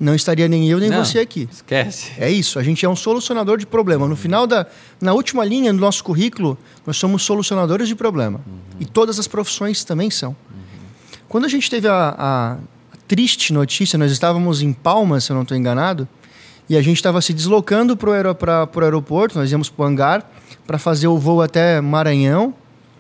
não 0.01 0.15
estaria 0.15 0.48
nem 0.48 0.67
eu 0.67 0.79
nem 0.79 0.89
Não. 0.89 1.05
você 1.05 1.19
aqui. 1.19 1.48
Esquece. 1.51 2.12
É 2.17 2.29
isso, 2.29 2.57
a 2.57 2.63
gente 2.63 2.83
é 2.83 2.89
um 2.89 2.95
solucionador 2.95 3.57
de 3.57 3.67
problema. 3.67 4.07
No 4.07 4.15
final 4.15 4.48
da, 4.48 4.65
na 5.00 5.13
última 5.13 5.45
linha 5.45 5.71
do 5.71 5.79
nosso 5.79 6.03
currículo, 6.03 6.57
nós 6.86 6.98
somos 6.98 7.21
solucionadores 7.21 7.88
de 7.88 7.95
problema. 7.95 8.41
E 8.79 8.86
todas 8.86 9.19
as 9.19 9.27
profissões 9.27 9.83
também 9.83 10.10
são. 10.10 10.36
Quando 11.31 11.45
a 11.45 11.47
gente 11.47 11.69
teve 11.69 11.88
a, 11.88 12.13
a 12.19 12.57
triste 13.07 13.53
notícia, 13.53 13.97
nós 13.97 14.11
estávamos 14.11 14.61
em 14.61 14.73
Palmas, 14.73 15.23
se 15.23 15.31
eu 15.31 15.33
não 15.33 15.43
estou 15.43 15.55
enganado, 15.55 16.05
e 16.67 16.75
a 16.75 16.81
gente 16.81 16.97
estava 16.97 17.21
se 17.21 17.31
deslocando 17.31 17.95
para 17.95 18.09
o 18.09 18.83
aeroporto, 18.83 19.39
nós 19.39 19.50
íamos 19.50 19.69
para 19.69 19.81
o 19.81 19.88
hangar 19.88 20.29
para 20.67 20.77
fazer 20.77 21.07
o 21.07 21.17
voo 21.17 21.41
até 21.41 21.79
Maranhão. 21.79 22.53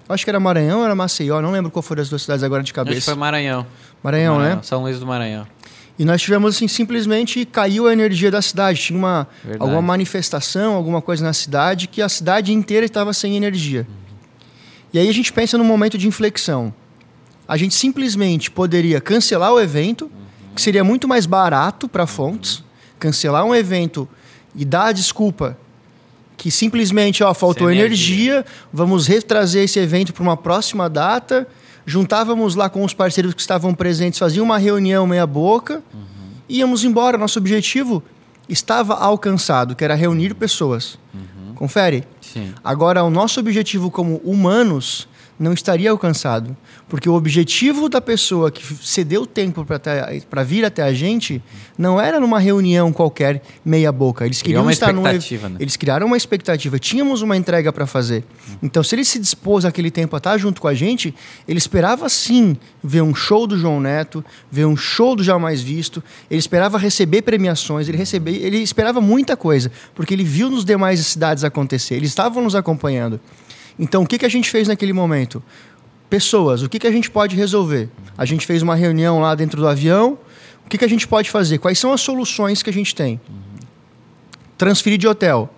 Acho 0.07 0.23
que 0.23 0.29
era 0.29 0.39
Maranhão 0.39 0.79
ou 0.79 0.85
era 0.85 0.95
Maceió, 0.95 1.41
não 1.41 1.51
lembro 1.51 1.69
qual 1.69 1.83
foram 1.83 2.03
as 2.03 2.07
duas 2.07 2.21
cidades 2.21 2.41
agora 2.41 2.63
de 2.63 2.67
Acho 2.67 2.73
que 2.73 2.79
cabeça. 2.79 3.11
foi 3.11 3.15
Maranhão. 3.15 3.67
Maranhão, 4.01 4.39
né? 4.39 4.59
São 4.61 4.81
Luís 4.81 4.97
do 4.97 5.05
Maranhão. 5.05 5.45
E 5.99 6.05
nós 6.05 6.21
tivemos 6.21 6.55
assim, 6.55 6.69
simplesmente 6.69 7.43
caiu 7.43 7.85
a 7.85 7.91
energia 7.91 8.31
da 8.31 8.41
cidade. 8.41 8.79
Tinha 8.79 8.97
uma, 8.97 9.27
Verdade. 9.43 9.61
alguma 9.61 9.81
manifestação, 9.81 10.75
alguma 10.75 11.01
coisa 11.01 11.21
na 11.21 11.33
cidade 11.33 11.85
que 11.85 12.01
a 12.01 12.07
cidade 12.07 12.53
inteira 12.53 12.85
estava 12.85 13.11
sem 13.11 13.35
energia. 13.35 13.85
E 14.93 14.99
aí 14.99 15.09
a 15.09 15.13
gente 15.13 15.33
pensa 15.33 15.57
num 15.57 15.65
momento 15.65 15.97
de 15.97 16.07
inflexão. 16.07 16.73
A 17.51 17.57
gente 17.57 17.75
simplesmente 17.75 18.49
poderia 18.49 19.01
cancelar 19.01 19.51
o 19.51 19.59
evento, 19.59 20.09
que 20.55 20.61
seria 20.61 20.85
muito 20.85 21.05
mais 21.05 21.25
barato 21.25 21.85
para 21.89 22.07
fontes, 22.07 22.63
cancelar 22.97 23.43
um 23.43 23.53
evento 23.53 24.07
e 24.55 24.63
dar 24.63 24.85
a 24.85 24.91
desculpa 24.93 25.57
que 26.37 26.49
simplesmente 26.49 27.21
ó, 27.25 27.33
faltou 27.33 27.67
Sem 27.67 27.77
energia, 27.77 28.45
vamos 28.71 29.05
retrazer 29.05 29.65
esse 29.65 29.77
evento 29.79 30.13
para 30.13 30.23
uma 30.23 30.37
próxima 30.37 30.89
data. 30.89 31.45
Juntávamos 31.85 32.55
lá 32.55 32.69
com 32.69 32.85
os 32.85 32.93
parceiros 32.93 33.33
que 33.33 33.41
estavam 33.41 33.73
presentes, 33.73 34.17
fazia 34.17 34.41
uma 34.41 34.57
reunião 34.57 35.05
meia 35.05 35.27
boca, 35.27 35.83
íamos 36.47 36.85
embora. 36.85 37.17
Nosso 37.17 37.37
objetivo 37.37 38.01
estava 38.47 38.95
alcançado, 38.95 39.75
que 39.75 39.83
era 39.83 39.93
reunir 39.93 40.35
pessoas. 40.35 40.97
Confere? 41.55 42.05
Sim. 42.21 42.53
Agora, 42.63 43.03
o 43.03 43.09
nosso 43.09 43.41
objetivo 43.41 43.91
como 43.91 44.21
humanos 44.23 45.09
não 45.41 45.53
estaria 45.53 45.89
alcançado. 45.89 46.55
Porque 46.87 47.09
o 47.09 47.13
objetivo 47.13 47.89
da 47.89 47.99
pessoa 47.99 48.51
que 48.51 48.63
cedeu 48.75 49.25
tempo 49.25 49.65
para 50.29 50.43
vir 50.43 50.63
até 50.63 50.83
a 50.83 50.93
gente 50.93 51.41
não 51.77 51.99
era 51.99 52.19
numa 52.19 52.39
reunião 52.39 52.93
qualquer 52.93 53.41
meia 53.65 53.91
boca. 53.91 54.25
Eles 54.25 54.41
queriam 54.41 54.61
uma 54.61 54.71
estar 54.71 54.93
num 54.93 55.01
né? 55.01 55.17
Eles 55.59 55.75
criaram 55.75 56.05
uma 56.05 56.17
expectativa. 56.17 56.77
Tínhamos 56.77 57.21
uma 57.21 57.35
entrega 57.35 57.73
para 57.73 57.87
fazer. 57.87 58.23
Então, 58.61 58.83
se 58.83 58.93
ele 58.93 59.03
se 59.03 59.17
dispôs 59.17 59.65
aquele 59.65 59.89
tempo 59.89 60.15
a 60.15 60.17
estar 60.17 60.37
junto 60.37 60.61
com 60.61 60.67
a 60.67 60.73
gente, 60.73 61.13
ele 61.47 61.57
esperava 61.57 62.07
sim 62.07 62.55
ver 62.83 63.01
um 63.01 63.15
show 63.15 63.47
do 63.47 63.57
João 63.57 63.79
Neto, 63.79 64.23
ver 64.51 64.65
um 64.65 64.77
show 64.77 65.15
do 65.15 65.23
Jamais 65.23 65.61
Visto. 65.61 66.03
Ele 66.29 66.39
esperava 66.39 66.77
receber 66.77 67.23
premiações. 67.23 67.89
Ele 67.89 67.97
receber, 67.97 68.35
ele 68.35 68.57
esperava 68.57 69.01
muita 69.01 69.35
coisa, 69.35 69.71
porque 69.95 70.13
ele 70.13 70.23
viu 70.23 70.51
nos 70.51 70.63
demais 70.63 70.99
cidades 70.99 71.43
acontecer. 71.43 71.95
Eles 71.95 72.09
estavam 72.09 72.43
nos 72.43 72.53
acompanhando. 72.53 73.19
Então, 73.81 74.03
o 74.03 74.05
que, 74.05 74.19
que 74.19 74.25
a 74.27 74.29
gente 74.29 74.47
fez 74.47 74.67
naquele 74.67 74.93
momento? 74.93 75.41
Pessoas, 76.07 76.61
o 76.61 76.69
que, 76.69 76.77
que 76.77 76.85
a 76.85 76.91
gente 76.91 77.09
pode 77.09 77.35
resolver? 77.35 77.89
A 78.15 78.25
gente 78.25 78.45
fez 78.45 78.61
uma 78.61 78.75
reunião 78.75 79.19
lá 79.19 79.33
dentro 79.33 79.59
do 79.59 79.67
avião. 79.67 80.19
O 80.63 80.69
que, 80.69 80.77
que 80.77 80.85
a 80.85 80.87
gente 80.87 81.07
pode 81.07 81.31
fazer? 81.31 81.57
Quais 81.57 81.79
são 81.79 81.91
as 81.91 81.99
soluções 81.99 82.61
que 82.61 82.69
a 82.69 82.73
gente 82.73 82.93
tem? 82.93 83.19
Transferir 84.55 84.99
de 84.99 85.07
hotel. 85.07 85.49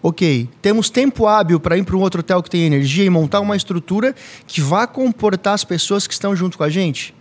Ok. 0.00 0.48
Temos 0.62 0.88
tempo 0.88 1.26
hábil 1.26 1.58
para 1.58 1.76
ir 1.76 1.84
para 1.84 1.96
um 1.96 2.00
outro 2.00 2.20
hotel 2.20 2.40
que 2.44 2.48
tem 2.48 2.62
energia 2.62 3.04
e 3.04 3.10
montar 3.10 3.40
uma 3.40 3.56
estrutura 3.56 4.14
que 4.46 4.60
vá 4.60 4.86
comportar 4.86 5.54
as 5.54 5.64
pessoas 5.64 6.06
que 6.06 6.12
estão 6.14 6.36
junto 6.36 6.56
com 6.56 6.62
a 6.62 6.70
gente? 6.70 7.12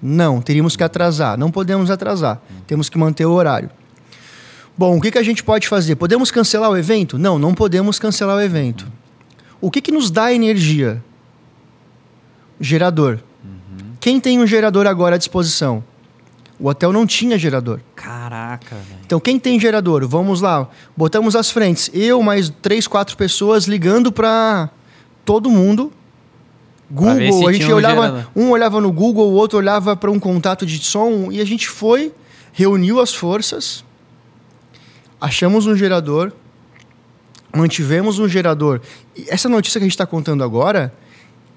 Não, 0.00 0.40
teríamos 0.40 0.76
que 0.76 0.84
atrasar. 0.84 1.36
Não 1.36 1.50
podemos 1.50 1.90
atrasar. 1.90 2.40
Temos 2.68 2.88
que 2.88 2.96
manter 2.96 3.26
o 3.26 3.32
horário. 3.32 3.68
Bom, 4.78 4.96
o 4.96 5.00
que, 5.00 5.10
que 5.10 5.18
a 5.18 5.24
gente 5.24 5.42
pode 5.42 5.66
fazer? 5.66 5.96
Podemos 5.96 6.30
cancelar 6.30 6.70
o 6.70 6.76
evento? 6.76 7.18
Não, 7.18 7.36
não 7.36 7.52
podemos 7.52 7.98
cancelar 7.98 8.36
o 8.36 8.40
evento. 8.40 8.86
O 9.64 9.70
que, 9.70 9.80
que 9.80 9.90
nos 9.90 10.10
dá 10.10 10.30
energia? 10.30 11.02
Gerador. 12.60 13.20
Quem 13.98 14.20
tem 14.20 14.38
um 14.38 14.46
gerador 14.46 14.86
agora 14.86 15.14
à 15.14 15.18
disposição? 15.18 15.82
O 16.60 16.68
hotel 16.68 16.92
não 16.92 17.06
tinha 17.06 17.38
gerador. 17.38 17.80
Caraca, 17.96 18.76
velho. 18.76 19.00
Então, 19.06 19.18
quem 19.18 19.38
tem 19.38 19.58
gerador? 19.58 20.06
Vamos 20.06 20.42
lá. 20.42 20.68
Botamos 20.94 21.34
as 21.34 21.50
frentes. 21.50 21.90
Eu, 21.94 22.20
mais 22.20 22.52
três, 22.60 22.86
quatro 22.86 23.16
pessoas 23.16 23.64
ligando 23.64 24.12
para 24.12 24.68
todo 25.24 25.48
mundo. 25.48 25.90
Google, 26.90 27.48
a 27.48 27.52
gente 27.54 27.64
um 27.64 27.74
olhava. 27.76 28.02
gerador. 28.02 28.26
Um 28.36 28.50
olhava 28.50 28.80
no 28.82 28.92
Google, 28.92 29.30
o 29.30 29.32
outro 29.32 29.56
olhava 29.56 29.96
para 29.96 30.10
um 30.10 30.20
contato 30.20 30.66
de 30.66 30.78
som. 30.84 31.32
E 31.32 31.40
a 31.40 31.44
gente 31.46 31.70
foi, 31.70 32.12
reuniu 32.52 33.00
as 33.00 33.14
forças, 33.14 33.82
achamos 35.18 35.66
um 35.66 35.74
gerador, 35.74 36.34
mantivemos 37.54 38.18
um 38.18 38.28
gerador. 38.28 38.80
E 39.16 39.26
essa 39.28 39.48
notícia 39.48 39.78
que 39.78 39.84
a 39.84 39.86
gente 39.86 39.92
está 39.94 40.06
contando 40.06 40.42
agora, 40.44 40.92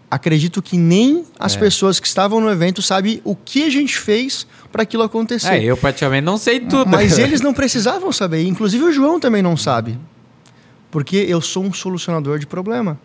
acredito 0.09 0.61
que 0.61 0.77
nem 0.77 1.25
as 1.39 1.55
É. 1.55 1.59
pessoas 1.59 1.99
que 1.99 2.07
estavam 2.07 2.39
no 2.39 2.49
evento 2.49 2.81
sabem 2.81 3.21
o 3.23 3.35
que 3.35 3.63
a 3.65 3.69
gente 3.69 3.97
fez 3.97 4.47
para 4.71 4.83
aquilo 4.83 5.03
acontecer. 5.03 5.53
É, 5.55 5.63
eu 5.63 5.75
praticamente 5.77 6.23
não 6.23 6.37
sei 6.37 6.59
tudo. 6.61 6.89
Mas 6.89 7.17
eles 7.19 7.41
não 7.41 7.53
precisavam 7.53 8.11
saber. 8.11 8.43
Inclusive 8.45 8.83
o 8.83 8.91
João 8.91 9.19
também 9.19 9.41
não 9.41 9.57
sabe. 9.57 9.97
Porque 10.89 11.17
eu 11.17 11.41
sou 11.41 11.63
um 11.63 11.73
solucionador 11.73 12.39
de 12.39 12.47
problema. 12.47 12.97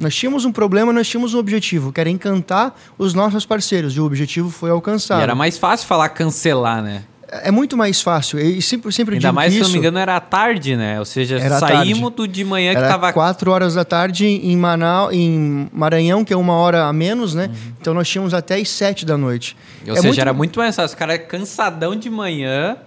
Nós 0.00 0.14
tínhamos 0.14 0.44
um 0.44 0.52
problema, 0.52 0.92
nós 0.92 1.08
tínhamos 1.08 1.34
um 1.34 1.38
objetivo, 1.38 1.92
que 1.92 2.00
era 2.00 2.08
encantar 2.08 2.72
os 2.96 3.14
nossos 3.14 3.44
parceiros. 3.44 3.96
E 3.96 4.00
o 4.00 4.04
objetivo 4.04 4.48
foi 4.48 4.70
E 4.70 4.72
alcançado. 4.72 5.20
era 5.20 5.34
mais 5.34 5.58
fácil 5.58 5.88
falar 5.88 6.08
cancelar, 6.10 6.80
né? 6.82 7.02
É 7.30 7.50
muito 7.50 7.76
mais 7.76 8.00
fácil. 8.00 8.38
E 8.40 8.62
sempre, 8.62 8.90
sempre 8.90 9.16
Ainda 9.16 9.32
mais, 9.32 9.52
que 9.52 9.56
se 9.56 9.60
não 9.60 9.66
isso 9.66 9.72
me 9.74 9.78
engano, 9.80 9.98
era 9.98 10.16
à 10.16 10.20
tarde, 10.20 10.74
né? 10.76 10.98
Ou 10.98 11.04
seja, 11.04 11.38
Era 11.38 11.58
saímos 11.58 12.10
do 12.12 12.26
de 12.26 12.42
manhã 12.42 12.72
que 12.72 12.78
era 12.78 12.88
tava. 12.88 13.12
4 13.12 13.50
horas 13.50 13.74
da 13.74 13.84
tarde 13.84 14.26
em, 14.26 14.56
Manaus, 14.56 15.12
em 15.12 15.68
Maranhão, 15.70 16.24
que 16.24 16.32
é 16.32 16.36
uma 16.36 16.54
hora 16.54 16.84
a 16.84 16.92
menos, 16.92 17.34
né? 17.34 17.50
Então 17.78 17.92
nós 17.92 18.08
tínhamos 18.08 18.32
até 18.32 18.56
as 18.56 18.70
7 18.70 19.04
da 19.04 19.18
noite. 19.18 19.56
Ou 19.86 19.94
É 19.94 20.00
seja, 20.00 20.22
era 20.22 20.32
muito 20.32 20.58
mais 20.58 20.74
fácil. 20.74 20.94
Os 20.94 20.98
caras 20.98 21.20
cansadão 21.28 21.94
de 21.94 22.08
manhã, 22.08 22.78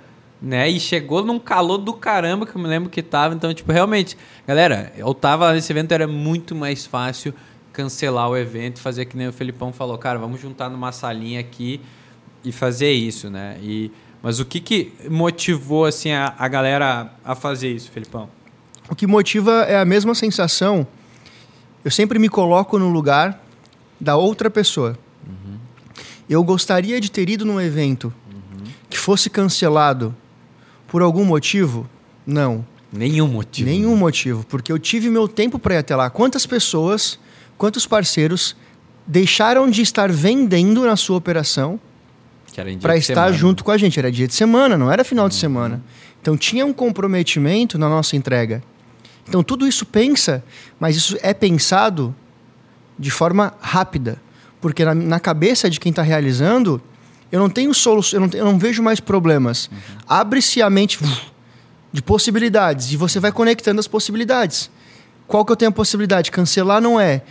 né? 0.41 0.67
E 0.67 0.79
chegou 0.79 1.23
num 1.23 1.37
calor 1.37 1.77
do 1.77 1.93
caramba, 1.93 2.47
que 2.47 2.55
eu 2.55 2.61
me 2.61 2.67
lembro 2.67 2.89
que 2.89 3.03
tava. 3.03 3.35
Então, 3.35 3.53
tipo, 3.53 3.71
realmente, 3.71 4.17
galera, 4.47 4.91
eu 4.97 5.13
tava 5.13 5.45
lá 5.45 5.53
nesse 5.53 5.71
evento, 5.71 5.91
era 5.91 6.07
muito 6.07 6.55
mais 6.55 6.83
fácil 6.83 7.31
cancelar 7.71 8.27
o 8.27 8.35
evento, 8.35 8.79
fazer 8.79 9.05
que 9.05 9.15
nem 9.15 9.27
o 9.27 9.31
Felipão 9.33 9.71
falou, 9.71 9.97
cara, 9.99 10.17
vamos 10.17 10.41
juntar 10.41 10.67
numa 10.67 10.91
salinha 10.91 11.39
aqui 11.39 11.79
e 12.43 12.51
fazer 12.51 12.91
isso, 12.91 13.29
né? 13.29 13.55
E, 13.61 13.91
mas 14.21 14.39
o 14.39 14.45
que 14.45 14.59
que 14.59 14.93
motivou, 15.09 15.85
assim, 15.85 16.11
a, 16.11 16.33
a 16.37 16.47
galera 16.47 17.11
a 17.23 17.35
fazer 17.35 17.71
isso, 17.71 17.89
Felipão? 17.91 18.29
O 18.89 18.95
que 18.95 19.07
motiva 19.07 19.63
é 19.63 19.77
a 19.77 19.85
mesma 19.85 20.13
sensação. 20.13 20.85
Eu 21.83 21.89
sempre 21.89 22.19
me 22.19 22.29
coloco 22.29 22.77
no 22.77 22.89
lugar 22.89 23.41
da 23.99 24.15
outra 24.15 24.49
pessoa. 24.49 24.97
Eu 26.29 26.43
gostaria 26.43 26.99
de 27.01 27.11
ter 27.11 27.29
ido 27.29 27.45
num 27.45 27.59
evento 27.59 28.13
que 28.89 28.97
fosse 28.97 29.29
cancelado 29.29 30.15
por 30.87 31.01
algum 31.01 31.25
motivo? 31.25 31.89
Não. 32.25 32.65
Nenhum 32.91 33.27
motivo. 33.27 33.69
Nenhum 33.69 33.95
motivo, 33.95 34.45
porque 34.47 34.71
eu 34.71 34.77
tive 34.77 35.09
meu 35.09 35.27
tempo 35.27 35.57
para 35.57 35.75
ir 35.75 35.77
até 35.77 35.95
lá. 35.95 36.09
Quantas 36.09 36.45
pessoas, 36.45 37.17
quantos 37.57 37.87
parceiros 37.87 38.55
deixaram 39.07 39.69
de 39.69 39.81
estar 39.81 40.11
vendendo 40.11 40.85
na 40.85 40.95
sua 40.95 41.17
operação 41.17 41.79
Que 42.40 42.40
era 42.40 42.40
em 42.40 42.40
dia 42.40 42.40
para 42.81 42.97
estar 42.97 43.31
junto 43.31 43.63
com 43.63 43.71
a 43.71 43.77
gente? 43.77 43.97
Era 43.97 44.11
dia 44.11 44.27
de 44.27 44.33
semana, 44.33 44.77
não 44.77 44.91
era 44.91 45.03
final 45.03 45.27
de 45.29 45.35
semana. 45.35 45.81
Então 46.21 46.37
tinha 46.37 46.65
um 46.65 46.73
comprometimento 46.73 47.77
na 47.77 47.89
nossa 47.89 48.15
entrega. 48.15 48.63
Então 49.27 49.43
tudo 49.43 49.67
isso 49.67 49.85
pensa, 49.85 50.43
mas 50.79 50.95
isso 50.95 51.17
é 51.21 51.33
pensado 51.33 52.13
de 52.97 53.09
forma 53.09 53.53
rápida, 53.59 54.21
porque 54.59 54.85
na, 54.85 54.93
na 54.93 55.19
cabeça 55.19 55.69
de 55.69 55.79
quem 55.79 55.89
está 55.89 56.01
realizando, 56.01 56.81
eu 57.31 57.39
não 57.39 57.49
tenho 57.49 57.73
solução, 57.73 58.19
eu 58.19 58.27
não, 58.27 58.39
eu 58.39 58.45
não 58.45 58.59
vejo 58.59 58.83
mais 58.83 58.99
problemas. 58.99 59.69
Abre-se 60.07 60.61
a 60.61 60.69
mente 60.69 60.99
de 61.91 62.01
possibilidades 62.01 62.91
e 62.91 62.97
você 62.97 63.19
vai 63.19 63.31
conectando 63.31 63.79
as 63.79 63.87
possibilidades. 63.87 64.69
Qual 65.27 65.45
que 65.45 65.51
eu 65.51 65.55
tenho 65.55 65.69
a 65.69 65.73
possibilidade? 65.73 66.29
Cancelar 66.29 66.81
não 66.81 66.99
é. 66.99 67.23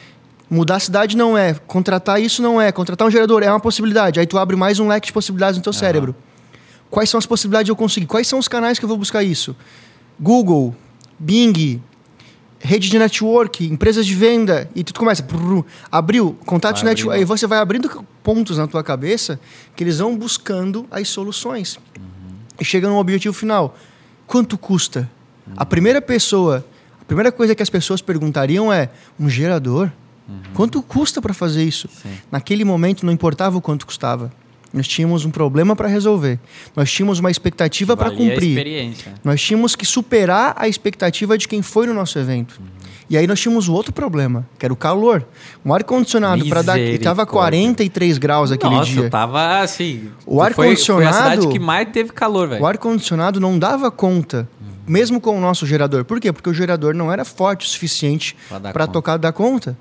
Mudar 0.51 0.77
a 0.77 0.81
cidade 0.81 1.17
não 1.17 1.39
é. 1.39 1.55
Contratar 1.55 2.21
isso 2.21 2.43
não 2.43 2.61
é. 2.61 2.73
Contratar 2.73 3.07
um 3.07 3.11
gerador 3.11 3.43
é 3.45 3.49
uma 3.49 3.61
possibilidade. 3.61 4.19
Aí 4.19 4.27
tu 4.27 4.37
abre 4.37 4.57
mais 4.57 4.81
um 4.81 4.89
leque 4.89 5.07
de 5.07 5.13
possibilidades 5.13 5.57
no 5.57 5.63
teu 5.63 5.73
cérebro. 5.73 6.15
Quais 6.91 7.09
são 7.09 7.19
as 7.19 7.25
possibilidades 7.25 7.67
de 7.67 7.71
eu 7.71 7.77
conseguir? 7.77 8.07
Quais 8.07 8.27
são 8.27 8.39
os 8.39 8.49
canais 8.49 8.77
que 8.77 8.85
eu 8.85 8.89
vou 8.89 8.99
buscar 8.99 9.23
isso? 9.23 9.55
Google, 10.19 10.75
Bing, 11.17 11.81
rede 12.59 12.91
de 12.91 12.99
network, 12.99 13.65
empresas 13.65 14.05
de 14.05 14.15
venda, 14.15 14.69
e 14.75 14.83
tu 14.83 14.93
começa, 14.93 15.23
brrr, 15.23 15.65
abriu, 15.91 16.37
contatos 16.45 16.83
network, 16.83 17.19
aí 17.19 17.25
você 17.25 17.47
vai 17.47 17.59
abrindo 17.59 18.05
pontos 18.23 18.59
na 18.59 18.67
tua 18.67 18.83
cabeça 18.83 19.41
que 19.77 19.85
eles 19.85 19.99
vão 19.99 20.17
buscando 20.17 20.87
as 20.91 21.09
soluções. 21.09 21.79
E 22.61 22.65
chega 22.65 22.89
num 22.89 22.99
objetivo 22.99 23.33
final. 23.33 23.77
Quanto 24.27 24.59
custa? 24.59 25.09
A 25.57 25.65
primeira 25.65 26.03
pessoa, 26.03 26.65
a 27.01 27.05
primeira 27.05 27.33
coisa 27.33 27.55
que 27.55 27.63
as 27.63 27.71
pessoas 27.71 28.03
perguntariam 28.03 28.73
é: 28.73 28.91
um 29.19 29.31
gerador? 29.31 29.91
Quanto 30.55 30.83
custa 30.83 31.21
para 31.23 31.33
fazer 31.35 31.65
isso? 31.65 31.89
Sim. 32.03 32.11
Naquele 32.31 32.65
momento 32.65 33.05
não 33.07 33.13
importava 33.13 33.57
o 33.57 33.61
quanto 33.61 33.87
custava. 33.87 34.31
Nós 34.73 34.87
tínhamos 34.87 35.25
um 35.25 35.31
problema 35.33 35.75
para 35.75 35.89
resolver. 35.89 36.39
Nós 36.77 36.91
tínhamos 36.93 37.19
uma 37.19 37.29
expectativa 37.31 37.97
para 37.97 38.11
cumprir. 38.13 38.95
Nós 39.25 39.43
tínhamos 39.43 39.75
que 39.75 39.85
superar 39.85 40.55
a 40.57 40.69
expectativa 40.69 41.37
de 41.37 41.49
quem 41.49 41.61
foi 41.61 41.87
no 41.89 41.95
nosso 41.95 42.19
evento. 42.21 42.61
E 43.09 43.17
aí 43.19 43.27
nós 43.27 43.41
tínhamos 43.41 43.67
o 43.69 43.73
outro 43.73 43.93
problema, 43.93 44.47
que 44.57 44.65
era 44.65 44.73
o 44.73 44.77
calor. 44.77 45.27
Um 45.65 45.75
ar-condicionado 45.75 46.47
para 46.47 46.63
dar. 46.63 46.79
Estava 46.79 47.23
Misericórdia. 47.23 47.59
43 47.61 48.19
graus 48.19 48.53
aquele 48.53 48.77
Nossa, 48.77 48.91
dia. 48.93 49.11
tava 49.11 49.59
assim. 49.61 50.09
O 50.25 50.41
ar-condicionado- 50.41 51.17
Foi 51.17 51.21
a 51.27 51.31
cidade 51.33 51.49
que 51.53 51.59
mais 51.59 51.89
teve 51.91 52.13
calor, 52.13 52.47
velho. 52.49 52.63
O 52.63 52.67
ar-condicionado 52.67 53.41
não 53.41 53.59
dava 53.59 53.91
conta, 53.91 54.49
mesmo 54.87 55.21
com 55.21 55.37
o 55.37 55.41
nosso 55.41 55.67
gerador. 55.67 56.05
Por 56.05 56.21
quê? 56.21 56.33
Porque 56.33 56.49
o 56.49 56.55
gerador 56.55 56.95
não 56.95 57.11
era 57.13 57.25
forte 57.25 57.67
o 57.67 57.69
suficiente 57.69 58.37
para 58.73 58.87
tocar 58.87 59.17
dar 59.17 59.33
conta. 59.33 59.77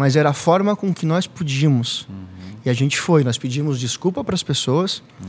Mas 0.00 0.16
era 0.16 0.30
a 0.30 0.32
forma 0.32 0.74
com 0.74 0.94
que 0.94 1.04
nós 1.04 1.26
podíamos. 1.26 2.06
Uhum. 2.08 2.14
E 2.64 2.70
a 2.70 2.72
gente 2.72 2.98
foi. 2.98 3.22
Nós 3.22 3.36
pedimos 3.36 3.78
desculpa 3.78 4.24
para 4.24 4.34
as 4.34 4.42
pessoas. 4.42 5.02
Uhum. 5.22 5.28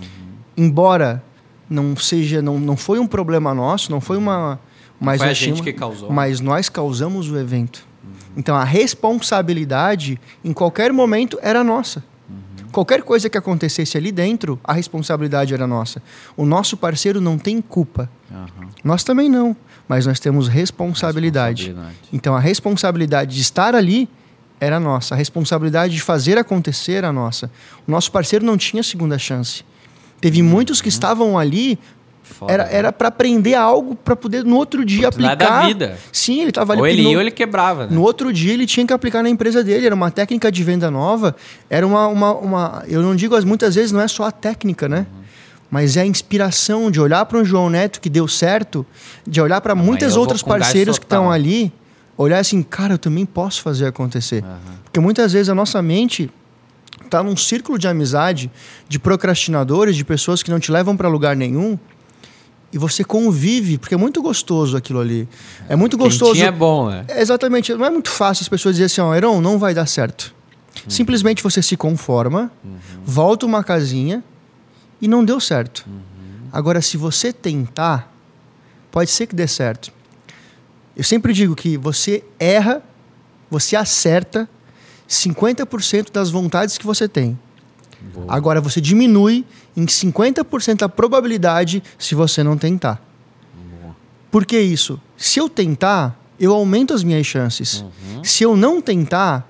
Embora 0.56 1.22
não 1.70 1.94
seja, 1.98 2.42
não, 2.42 2.58
não 2.58 2.78
foi 2.78 2.98
um 2.98 3.06
problema 3.06 3.54
nosso, 3.54 3.92
não 3.92 4.00
foi 4.00 4.16
uma. 4.16 4.58
Mas 4.98 5.18
foi 5.18 5.28
a 5.28 5.30
nós 5.32 5.38
gente 5.38 5.44
tínhamos- 5.56 5.62
que 5.66 5.74
causou. 5.74 6.10
Mas 6.10 6.40
nós 6.40 6.70
causamos 6.70 7.30
o 7.30 7.38
evento. 7.38 7.86
Uhum. 8.02 8.12
Então 8.38 8.56
a 8.56 8.64
responsabilidade, 8.64 10.18
em 10.44 10.54
qualquer 10.54 10.94
momento, 10.94 11.38
era 11.42 11.66
nossa. 11.66 12.02
Uhum. 12.30 12.70
Qualquer 12.72 13.04
coisa 13.04 13.30
que 13.30 13.38
acontecesse 13.38 13.98
ali 13.98 14.10
dentro, 14.10 14.58
a 14.64 14.72
responsabilidade 14.72 15.54
era 15.54 15.68
nossa. 15.68 16.02
O 16.38 16.46
nosso 16.46 16.78
parceiro 16.78 17.20
não 17.20 17.38
tem 17.38 17.62
culpa. 17.62 18.10
Aham. 18.32 18.70
Nós 18.86 19.04
também 19.04 19.28
não, 19.30 19.54
mas 19.88 20.06
nós 20.06 20.18
temos 20.18 20.48
responsabilidade. 20.48 21.66
Responsabilidade. 21.68 22.10
Então 22.14 22.34
a 22.36 22.40
responsabilidade 22.40 23.36
de 23.36 23.42
estar 23.42 23.76
ali 23.76 24.08
era 24.62 24.80
nossa, 24.80 25.16
a 25.16 25.18
responsabilidade 25.18 25.94
de 25.96 26.02
fazer 26.02 26.38
acontecer 26.38 26.94
era 26.94 27.12
nossa. 27.12 27.52
O 27.88 27.92
nosso 27.92 28.12
parceiro 28.12 28.46
não 28.46 28.56
tinha 28.58 28.84
segunda 28.84 29.18
chance. 29.18 29.64
Teve 30.22 30.42
muitos 30.44 30.80
que 30.82 30.88
estavam 30.88 31.38
ali 31.38 31.80
Foda, 32.22 32.54
era 32.54 32.64
né? 32.66 32.70
era 32.72 32.94
para 32.94 33.08
aprender 33.08 33.56
algo 33.56 33.96
para 33.96 34.16
poder 34.16 34.46
no 34.46 34.56
outro 34.56 34.86
dia 34.86 35.08
Oportunidade 35.10 35.40
da 35.40 35.46
aplicar. 35.48 35.68
vida. 35.68 35.98
Sim, 36.14 36.42
ele 36.42 36.50
estava 36.50 36.74
ali 36.74 36.82
Ou 36.82 36.88
ele 36.88 37.02
no- 37.02 37.10
ia 37.10 37.16
ou 37.18 37.22
ele 37.22 37.32
quebrava, 37.32 37.88
né? 37.88 37.90
no 37.92 38.04
outro 38.04 38.32
dia 38.32 38.54
ele 38.54 38.68
tinha 38.68 38.86
que 38.86 38.94
aplicar 38.94 39.24
na 39.24 39.30
empresa 39.30 39.64
dele, 39.64 39.88
era 39.88 39.96
uma 39.96 40.12
técnica 40.12 40.52
de 40.52 40.64
venda 40.64 40.92
nova, 40.92 41.36
era 41.70 41.86
uma, 41.86 42.08
uma, 42.08 42.34
uma 42.36 42.84
eu 42.88 43.02
não 43.02 43.16
digo, 43.16 43.36
as- 43.36 43.44
muitas 43.44 43.74
vezes 43.76 43.92
não 43.92 44.00
é 44.00 44.08
só 44.08 44.26
a 44.26 44.32
técnica, 44.32 44.88
né? 44.88 45.08
Uhum. 45.12 45.22
Mas 45.72 45.98
é 45.98 46.02
a 46.02 46.06
inspiração 46.06 46.92
de 46.92 47.02
olhar 47.02 47.26
para 47.26 47.40
um 47.40 47.44
João 47.46 47.70
Neto 47.70 48.00
que 48.00 48.10
deu 48.10 48.28
certo, 48.28 48.86
de 49.26 49.42
olhar 49.42 49.60
para 49.60 49.74
muitas 49.74 50.16
gás 50.16 50.44
parceiros 50.44 51.00
que 51.00 51.06
estão 51.06 51.32
ali, 51.32 51.74
olhar 52.22 52.40
assim, 52.40 52.62
cara, 52.64 52.96
eu 52.96 52.98
também 52.98 53.26
posso 53.26 53.62
fazer 53.62 53.86
acontecer. 53.86 54.44
Aham. 54.44 54.60
Porque 54.84 55.00
muitas 55.00 55.34
vezes 55.34 55.50
a 55.50 55.56
nossa 55.56 55.82
mente 55.82 56.30
está 57.04 57.22
num 57.22 57.36
círculo 57.36 57.78
de 57.78 57.88
amizade, 57.88 58.50
de 58.88 59.00
procrastinadores, 59.00 59.96
de 59.96 60.06
pessoas 60.06 60.42
que 60.42 60.50
não 60.50 60.60
te 60.60 60.72
levam 60.72 60.96
para 60.96 61.08
lugar 61.08 61.36
nenhum, 61.36 61.78
e 62.74 62.78
você 62.78 63.04
convive, 63.04 63.78
porque 63.78 63.94
é 63.96 63.98
muito 63.98 64.22
gostoso 64.22 64.78
aquilo 64.78 65.00
ali. 65.00 65.28
É 65.68 65.76
muito 65.76 65.98
gostoso. 65.98 66.32
Quentinho 66.32 66.48
é 66.48 66.52
bom, 66.52 66.90
né? 66.90 67.04
É, 67.08 67.22
Exatamente. 67.22 67.74
Não 67.74 67.86
é 67.86 67.90
muito 67.90 68.10
fácil 68.10 68.44
as 68.44 68.50
pessoas 68.50 68.76
dizerem 68.76 68.86
assim, 68.86 69.02
ó, 69.02 69.14
Heron, 69.14 69.42
não 69.42 69.60
vai 69.60 69.74
dar 69.74 69.86
certo. 69.86 70.34
Simplesmente 70.88 71.44
você 71.44 71.62
se 71.62 71.76
conforma, 71.76 72.50
volta 73.06 73.46
uma 73.46 73.62
casinha 73.62 74.24
e 75.02 75.08
não 75.08 75.24
deu 75.24 75.40
certo. 75.40 75.86
Agora, 76.52 76.82
se 76.82 76.96
você 76.96 77.34
tentar, 77.34 78.12
pode 78.90 79.10
ser 79.10 79.28
que 79.28 79.36
dê 79.36 79.48
certo. 79.48 79.92
Eu 80.96 81.04
sempre 81.04 81.34
digo 81.34 81.56
que 81.56 81.78
você 81.78 82.24
erra, 82.40 82.84
você 83.50 83.76
acerta 83.76 84.50
50% 85.10 86.12
das 86.12 86.30
vontades 86.30 86.78
que 86.78 86.86
você 86.86 87.08
tem. 87.08 87.38
Boa. 88.14 88.26
Agora, 88.30 88.60
você 88.60 88.82
diminui 88.82 89.46
em 89.76 89.86
50% 89.86 90.82
a 90.82 90.90
probabilidade 90.90 91.84
se 92.00 92.16
você 92.16 92.44
não 92.44 92.58
tentar. 92.58 93.02
Boa. 93.54 93.96
Por 94.32 94.46
que 94.46 94.60
isso? 94.60 95.00
Se 95.18 95.40
eu 95.40 95.48
tentar, 95.48 96.20
eu 96.40 96.54
aumento 96.54 96.94
as 96.94 97.04
minhas 97.04 97.26
chances. 97.28 97.86
Se 98.24 98.44
eu 98.44 98.56
não 98.58 98.82
tentar, 98.82 99.48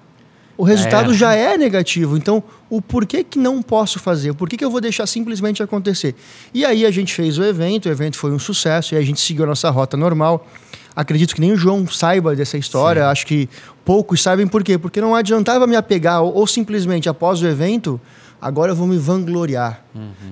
o 0.57 0.63
resultado 0.63 1.09
era. 1.09 1.13
já 1.13 1.33
é 1.33 1.57
negativo. 1.57 2.17
Então, 2.17 2.43
o 2.69 2.81
porquê 2.81 3.23
que 3.23 3.39
não 3.39 3.61
posso 3.61 3.99
fazer? 3.99 4.33
Por 4.33 4.49
que, 4.49 4.57
que 4.57 4.65
eu 4.65 4.69
vou 4.69 4.81
deixar 4.81 5.07
simplesmente 5.07 5.63
acontecer? 5.63 6.15
E 6.53 6.65
aí 6.65 6.85
a 6.85 6.91
gente 6.91 7.13
fez 7.13 7.37
o 7.37 7.43
evento, 7.43 7.87
o 7.87 7.89
evento 7.91 8.17
foi 8.17 8.31
um 8.31 8.39
sucesso, 8.39 8.93
e 8.93 8.97
a 8.97 9.01
gente 9.01 9.19
seguiu 9.21 9.43
a 9.45 9.47
nossa 9.47 9.69
rota 9.69 9.95
normal. 9.95 10.47
Acredito 10.95 11.33
que 11.33 11.41
nem 11.41 11.51
o 11.51 11.57
João 11.57 11.87
saiba 11.87 12.35
dessa 12.35 12.57
história, 12.57 13.07
acho 13.07 13.25
que 13.25 13.47
poucos 13.85 14.21
sabem 14.21 14.47
por 14.47 14.63
quê. 14.63 14.77
Porque 14.77 14.99
não 14.99 15.15
adiantava 15.15 15.65
me 15.65 15.75
apegar, 15.75 16.21
ou, 16.21 16.33
ou 16.33 16.47
simplesmente 16.47 17.07
após 17.07 17.41
o 17.41 17.47
evento, 17.47 17.99
agora 18.41 18.71
eu 18.71 18.75
vou 18.75 18.87
me 18.87 18.97
vangloriar. 18.97 19.83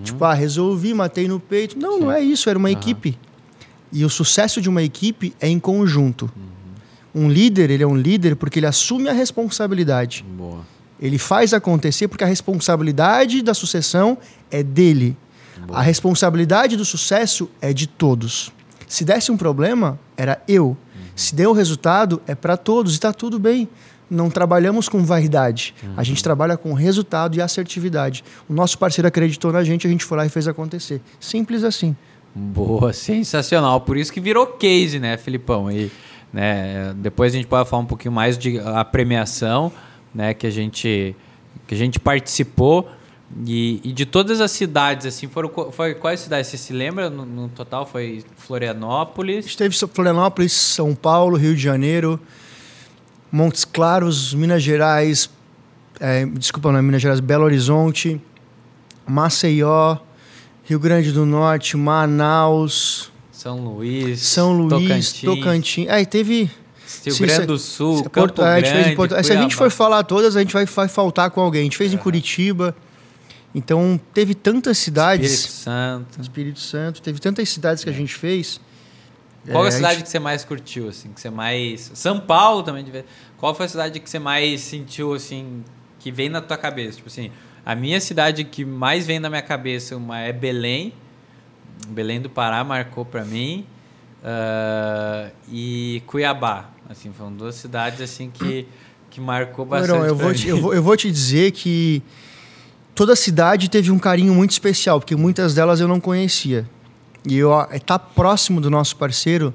Tipo, 0.03 0.25
ah, 0.25 0.33
resolvi, 0.33 0.93
matei 0.93 1.27
no 1.27 1.39
peito. 1.39 1.77
Não, 1.79 1.99
não 1.99 2.11
é 2.11 2.21
isso, 2.21 2.49
era 2.49 2.59
uma 2.59 2.71
equipe. 2.71 3.17
E 3.91 4.03
o 4.03 4.09
sucesso 4.09 4.61
de 4.61 4.69
uma 4.69 4.83
equipe 4.83 5.33
é 5.39 5.47
em 5.47 5.59
conjunto. 5.59 6.29
Um 7.13 7.29
líder, 7.29 7.71
ele 7.71 7.83
é 7.83 7.87
um 7.87 7.95
líder 7.97 8.35
porque 8.35 8.59
ele 8.59 8.67
assume 8.67 9.09
a 9.09 9.13
responsabilidade. 9.13 10.23
Boa. 10.37 10.59
Ele 11.01 11.17
faz 11.17 11.53
acontecer 11.53 12.07
porque 12.07 12.23
a 12.23 12.27
responsabilidade 12.27 13.41
da 13.41 13.53
sucessão 13.53 14.17
é 14.51 14.61
dele. 14.61 15.17
A 15.71 15.81
responsabilidade 15.81 16.75
do 16.75 16.85
sucesso 16.85 17.49
é 17.61 17.73
de 17.73 17.87
todos. 17.87 18.51
Se 18.89 19.05
desse 19.05 19.31
um 19.31 19.37
problema, 19.37 19.99
era 20.17 20.41
eu. 20.47 20.75
Se 21.15 21.35
deu 21.35 21.53
resultado, 21.53 22.19
é 22.25 22.33
para 22.33 22.57
todos 22.57 22.93
e 22.93 22.95
está 22.95 23.13
tudo 23.13 23.37
bem. 23.37 23.69
Não 24.09 24.31
trabalhamos 24.31 24.89
com 24.89 25.03
vaidade. 25.03 25.75
A 25.95 26.03
gente 26.03 26.23
trabalha 26.23 26.57
com 26.57 26.73
resultado 26.73 27.37
e 27.37 27.41
assertividade. 27.41 28.23
O 28.49 28.53
nosso 28.53 28.79
parceiro 28.79 29.07
acreditou 29.07 29.53
na 29.53 29.63
gente, 29.63 29.85
a 29.85 29.89
gente 29.89 30.03
foi 30.03 30.17
lá 30.17 30.25
e 30.25 30.29
fez 30.29 30.47
acontecer. 30.47 31.01
Simples 31.19 31.63
assim. 31.63 31.95
Boa, 32.33 32.91
sensacional. 32.93 33.79
Por 33.81 33.95
isso 33.95 34.11
que 34.11 34.19
virou 34.19 34.47
case, 34.47 34.97
né, 34.97 35.17
Filipão? 35.17 35.69
E, 35.69 35.91
né, 36.33 36.91
depois 36.95 37.31
a 37.31 37.37
gente 37.37 37.47
pode 37.47 37.69
falar 37.69 37.83
um 37.83 37.87
pouquinho 37.87 38.11
mais 38.11 38.39
de 38.39 38.59
a 38.59 38.83
premiação, 38.83 39.71
né, 40.13 40.33
que 40.33 40.47
a 40.47 40.51
gente 40.51 41.15
que 41.67 41.75
a 41.75 41.77
gente 41.77 41.99
participou 41.99 42.89
e, 43.45 43.79
e 43.83 43.91
de 43.91 44.05
todas 44.05 44.41
as 44.41 44.51
cidades, 44.51 45.05
assim, 45.05 45.27
foram 45.27 45.51
foi 45.71 45.93
quais 45.93 46.19
cidades 46.19 46.47
você 46.47 46.57
se 46.57 46.73
lembra? 46.73 47.09
No, 47.09 47.25
no 47.25 47.47
total 47.49 47.85
foi 47.85 48.23
A 48.37 48.41
Florianópolis, 48.41 49.45
gente 49.45 49.57
teve 49.57 49.75
Florianópolis, 49.93 50.51
São 50.51 50.95
Paulo, 50.95 51.37
Rio 51.37 51.55
de 51.55 51.61
Janeiro, 51.61 52.19
Montes 53.31 53.63
Claros, 53.65 54.33
Minas 54.33 54.63
Gerais, 54.63 55.29
é, 55.99 56.25
desculpa, 56.25 56.71
não 56.71 56.79
é 56.79 56.81
Minas 56.81 57.01
Gerais, 57.01 57.19
Belo 57.19 57.43
Horizonte, 57.43 58.19
Maceió, 59.07 59.97
Rio 60.63 60.79
Grande 60.79 61.11
do 61.11 61.25
Norte, 61.25 61.77
Manaus, 61.77 63.11
São 63.31 63.59
Luís, 63.59 64.19
São 64.21 64.53
Luís, 64.53 64.69
Tocantins, 64.69 65.21
Tocantins. 65.21 65.89
Aí 65.89 66.05
teve. 66.05 66.49
Rio 67.05 67.17
Grande 67.19 67.45
do 67.45 67.57
Sul, 67.59 68.03
Campo 68.05 68.09
Porto- 68.11 68.41
é, 68.41 68.55
a 68.55 68.59
gente 68.59 68.71
fez 68.83 68.95
Porto- 68.95 69.23
Se 69.23 69.31
a 69.31 69.35
gente. 69.41 69.53
É. 69.53 69.57
for 69.57 69.69
falar 69.69 70.03
todas, 70.03 70.35
a 70.35 70.39
gente 70.39 70.53
vai, 70.53 70.65
vai 70.65 70.87
faltar 70.87 71.29
com 71.29 71.39
alguém. 71.39 71.61
A 71.61 71.63
gente 71.63 71.77
fez 71.77 71.93
em 71.93 71.97
Curitiba. 71.97 72.75
Então, 73.53 73.99
teve 74.13 74.35
tantas 74.35 74.77
cidades. 74.77 75.31
Espírito 75.31 75.53
Santo. 75.53 76.21
Espírito 76.21 76.59
Santo, 76.59 77.01
teve 77.01 77.19
tantas 77.19 77.49
cidades 77.49 77.83
que 77.83 77.89
a 77.89 77.93
gente 77.93 78.13
fez. 78.13 78.61
Qual 79.49 79.65
É, 79.65 79.69
a 79.69 79.71
cidade 79.71 79.93
gente- 79.95 80.03
que 80.03 80.09
você 80.09 80.19
mais 80.19 80.43
curtiu, 80.45 80.89
assim, 80.89 81.09
que 81.11 81.19
você 81.19 81.29
mais... 81.29 81.91
São 81.95 82.19
Paulo 82.19 82.61
também, 82.61 82.83
de 82.83 83.03
qual 83.37 83.55
foi 83.55 83.65
a 83.65 83.69
cidade 83.69 83.99
que 83.99 84.09
você 84.09 84.19
mais 84.19 84.61
sentiu, 84.61 85.13
assim, 85.13 85.63
que 85.97 86.11
vem 86.11 86.29
na 86.29 86.41
tua 86.41 86.57
cabeça? 86.57 86.97
Tipo 86.97 87.07
assim, 87.09 87.31
a 87.65 87.73
minha 87.73 87.99
cidade 87.99 88.43
que 88.43 88.63
mais 88.65 89.07
vem 89.07 89.17
na 89.19 89.29
minha 89.29 89.41
cabeça 89.41 89.95
uma 89.95 90.19
é 90.19 90.31
Belém, 90.33 90.93
Belém 91.87 92.21
do 92.21 92.29
Pará 92.29 92.63
marcou 92.63 93.05
pra 93.05 93.23
mim, 93.23 93.65
ah, 94.23 95.29
e 95.51 96.03
Cuiabá, 96.05 96.69
assim, 96.89 97.11
foram 97.11 97.33
duas 97.33 97.55
cidades, 97.55 98.01
assim, 98.01 98.29
que, 98.29 98.67
que 99.09 99.19
marcou 99.21 99.65
bastante 99.65 99.97
Não, 99.97 100.05
eu, 100.05 100.15
vou 100.15 100.33
te, 100.33 100.47
eu, 100.47 100.61
vou, 100.61 100.73
eu 100.73 100.83
vou 100.83 100.95
te 100.97 101.09
dizer 101.09 101.51
que 101.51 102.03
toda 102.99 103.15
cidade 103.15 103.69
teve 103.69 103.91
um 103.91 103.97
carinho 103.97 104.33
muito 104.35 104.51
especial, 104.51 104.99
porque 104.99 105.15
muitas 105.15 105.53
delas 105.53 105.79
eu 105.79 105.87
não 105.87 106.01
conhecia. 106.01 106.65
E 107.25 107.37
eu 107.37 107.49
estar 107.71 107.97
próximo 107.97 108.59
do 108.59 108.69
nosso 108.69 108.97
parceiro 108.97 109.53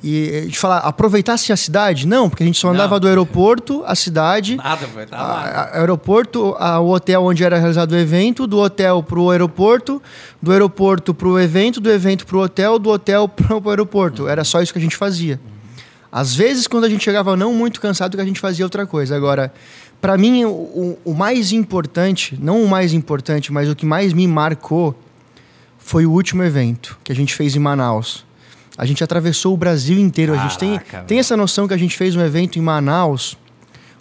e 0.00 0.28
a 0.28 0.42
gente 0.42 0.56
falar, 0.60 0.78
aproveitasse 0.78 1.52
a 1.52 1.56
cidade? 1.56 2.06
Não, 2.06 2.30
porque 2.30 2.44
a 2.44 2.46
gente 2.46 2.56
só 2.60 2.68
Não. 2.68 2.74
andava 2.74 3.00
do 3.00 3.08
aeroporto 3.08 3.82
à 3.84 3.96
cidade. 3.96 4.54
Nada, 4.54 4.86
foi, 4.86 5.06
tá 5.06 5.16
a- 5.16 5.42
a- 5.76 5.78
aeroporto, 5.80 6.54
a- 6.56 6.78
o 6.78 6.90
hotel 6.94 7.24
onde 7.24 7.42
era 7.42 7.58
realizado 7.58 7.90
o 7.92 7.96
evento, 7.96 8.46
do 8.46 8.58
hotel 8.60 9.02
para 9.02 9.18
o 9.18 9.28
aeroporto, 9.28 10.00
do 10.40 10.52
aeroporto 10.52 11.12
para 11.12 11.26
o 11.26 11.36
evento, 11.36 11.80
do 11.80 11.90
evento 11.90 12.24
para 12.24 12.36
o 12.36 12.40
hotel, 12.42 12.78
do 12.78 12.90
hotel 12.90 13.26
para 13.28 13.56
o 13.58 13.70
aeroporto. 13.70 14.28
Era 14.28 14.44
só 14.44 14.62
isso 14.62 14.72
que 14.72 14.78
a 14.78 14.82
gente 14.82 14.96
fazia. 14.96 15.40
Às 16.12 16.32
vezes, 16.32 16.68
quando 16.68 16.84
a 16.84 16.88
gente 16.88 17.02
chegava 17.02 17.36
não 17.36 17.52
muito 17.52 17.80
cansado, 17.80 18.16
que 18.16 18.22
a 18.22 18.24
gente 18.24 18.38
fazia 18.38 18.64
outra 18.64 18.86
coisa. 18.86 19.16
Agora, 19.16 19.52
para 20.04 20.18
mim, 20.18 20.44
o, 20.44 20.98
o- 21.02 21.14
mais 21.14 21.50
importante, 21.50 22.36
não 22.38 22.62
o 22.62 22.68
mais 22.68 22.92
importante, 22.92 23.50
mas 23.50 23.70
o 23.70 23.74
que 23.74 23.86
mais 23.86 24.12
me 24.12 24.26
marcou 24.28 24.94
foi 25.78 26.04
o 26.04 26.10
último 26.10 26.42
evento 26.42 26.98
que 27.02 27.10
a 27.10 27.14
gente 27.14 27.34
fez 27.34 27.56
em 27.56 27.58
Manaus. 27.58 28.22
A 28.76 28.84
gente 28.84 29.02
atravessou 29.02 29.54
o 29.54 29.56
Brasil 29.56 29.98
inteiro. 29.98 30.34
a 30.34 30.36
gente 30.36 30.58
tem, 30.58 30.72
Caraca, 30.78 31.04
tem 31.06 31.18
essa 31.18 31.36
noção 31.38 31.66
que 31.66 31.72
a 31.72 31.76
gente 31.78 31.96
fez 31.96 32.14
um 32.14 32.20
evento 32.20 32.58
em 32.58 32.62
Manaus 32.62 33.38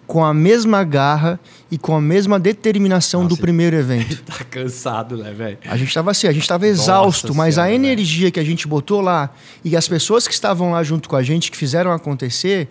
com 0.06 0.26
a 0.26 0.34
mesma 0.34 0.84
garra 0.84 1.40
e 1.72 1.78
com 1.78 1.96
a 1.96 2.02
mesma 2.02 2.38
determinação 2.38 3.22
do 3.22 3.30
Nossa, 3.30 3.42
primeiro 3.42 3.78
evento. 3.78 4.24
Tá 4.28 4.44
cansado, 4.44 5.16
né, 5.16 5.32
velho? 5.32 5.58
A 5.66 5.78
gente 5.78 5.88
estava 5.88 6.12
assim, 6.12 6.28
a 6.28 6.34
gente 6.34 6.42
estava 6.42 6.68
exausto, 6.68 7.34
mas 7.34 7.56
Senhora, 7.56 7.72
a 7.72 7.74
energia 7.74 8.30
que 8.30 8.42
a 8.42 8.44
gente 8.44 8.68
botou 8.68 9.00
lá 9.00 9.30
e 9.64 9.78
as 9.78 9.88
pessoas 9.88 10.28
que 10.28 10.34
estavam 10.34 10.72
lá 10.72 10.84
junto 10.84 11.08
com 11.08 11.16
a 11.16 11.24
gente, 11.24 11.50
que 11.50 11.56
fizeram 11.56 11.94
acontecer, 11.94 12.68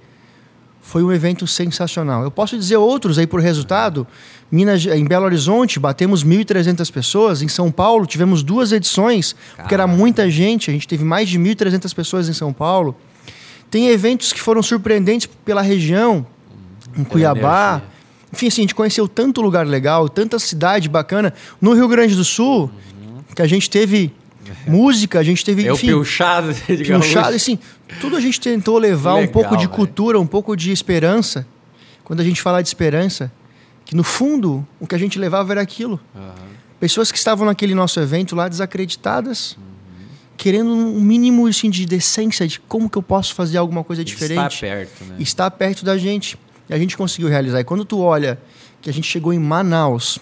foi 0.82 1.02
um 1.02 1.12
evento 1.12 1.46
sensacional. 1.46 2.24
Eu 2.24 2.30
posso 2.30 2.58
dizer 2.58 2.76
outros 2.76 3.16
aí 3.16 3.26
por 3.26 3.40
resultado. 3.40 4.06
Minas, 4.50 4.84
em 4.84 5.04
Belo 5.04 5.24
Horizonte, 5.24 5.78
batemos 5.78 6.24
1.300 6.24 6.92
pessoas. 6.92 7.40
Em 7.40 7.48
São 7.48 7.70
Paulo, 7.70 8.04
tivemos 8.04 8.42
duas 8.42 8.72
edições, 8.72 9.34
porque 9.56 9.72
era 9.72 9.86
muita 9.86 10.28
gente. 10.28 10.68
A 10.70 10.74
gente 10.74 10.86
teve 10.86 11.04
mais 11.04 11.28
de 11.28 11.38
1.300 11.38 11.94
pessoas 11.94 12.28
em 12.28 12.32
São 12.32 12.52
Paulo. 12.52 12.94
Tem 13.70 13.88
eventos 13.88 14.32
que 14.32 14.40
foram 14.40 14.62
surpreendentes 14.62 15.30
pela 15.44 15.62
região, 15.62 16.26
em 16.98 17.04
Cuiabá. 17.04 17.68
energia. 17.70 17.92
Enfim, 18.32 18.46
assim, 18.48 18.60
a 18.60 18.64
gente 18.64 18.74
conheceu 18.74 19.06
tanto 19.06 19.40
lugar 19.40 19.66
legal, 19.66 20.08
tanta 20.08 20.38
cidade 20.38 20.88
bacana. 20.88 21.32
No 21.60 21.74
Rio 21.74 21.86
Grande 21.86 22.14
do 22.16 22.24
Sul, 22.24 22.70
que 23.34 23.42
a 23.42 23.46
gente 23.46 23.70
teve 23.70 24.12
música, 24.66 25.18
a 25.18 25.22
gente 25.22 25.44
teve, 25.44 25.66
É 25.66 25.70
o 25.72 25.74
enfim, 25.74 25.88
pilchado, 25.88 26.52
digamos. 26.68 27.06
pilchado, 27.06 27.34
assim, 27.36 27.58
tudo 28.00 28.16
a 28.16 28.20
gente 28.20 28.40
tentou 28.40 28.78
levar 28.78 29.14
um 29.14 29.20
Legal, 29.20 29.32
pouco 29.32 29.50
de 29.56 29.64
velho. 29.66 29.70
cultura, 29.70 30.20
um 30.20 30.26
pouco 30.26 30.56
de 30.56 30.72
esperança. 30.72 31.46
Quando 32.04 32.20
a 32.20 32.24
gente 32.24 32.40
fala 32.42 32.62
de 32.62 32.68
esperança, 32.68 33.30
que 33.84 33.94
no 33.96 34.02
fundo, 34.04 34.66
o 34.80 34.86
que 34.86 34.94
a 34.94 34.98
gente 34.98 35.18
levava 35.18 35.52
era 35.52 35.60
aquilo. 35.60 36.00
Aham. 36.14 36.34
Pessoas 36.80 37.12
que 37.12 37.18
estavam 37.18 37.46
naquele 37.46 37.74
nosso 37.74 38.00
evento 38.00 38.34
lá 38.34 38.48
desacreditadas, 38.48 39.52
Uhum. 39.56 39.62
querendo 40.36 40.70
um 40.74 41.00
mínimo 41.00 41.46
assim, 41.46 41.70
de 41.70 41.86
decência, 41.86 42.46
de 42.48 42.58
como 42.60 42.90
que 42.90 42.98
eu 42.98 43.02
posso 43.02 43.34
fazer 43.34 43.58
alguma 43.58 43.84
coisa 43.84 44.02
Está 44.02 44.12
diferente 44.12 44.60
perto, 44.60 45.04
né? 45.04 45.16
está 45.20 45.48
perto 45.50 45.84
da 45.84 45.96
gente. 45.96 46.36
E 46.68 46.74
a 46.74 46.78
gente 46.78 46.96
conseguiu 46.96 47.28
realizar. 47.28 47.60
E 47.60 47.64
quando 47.64 47.84
tu 47.84 48.00
olha 48.00 48.38
que 48.80 48.90
a 48.90 48.92
gente 48.92 49.06
chegou 49.06 49.32
em 49.32 49.38
Manaus, 49.38 50.18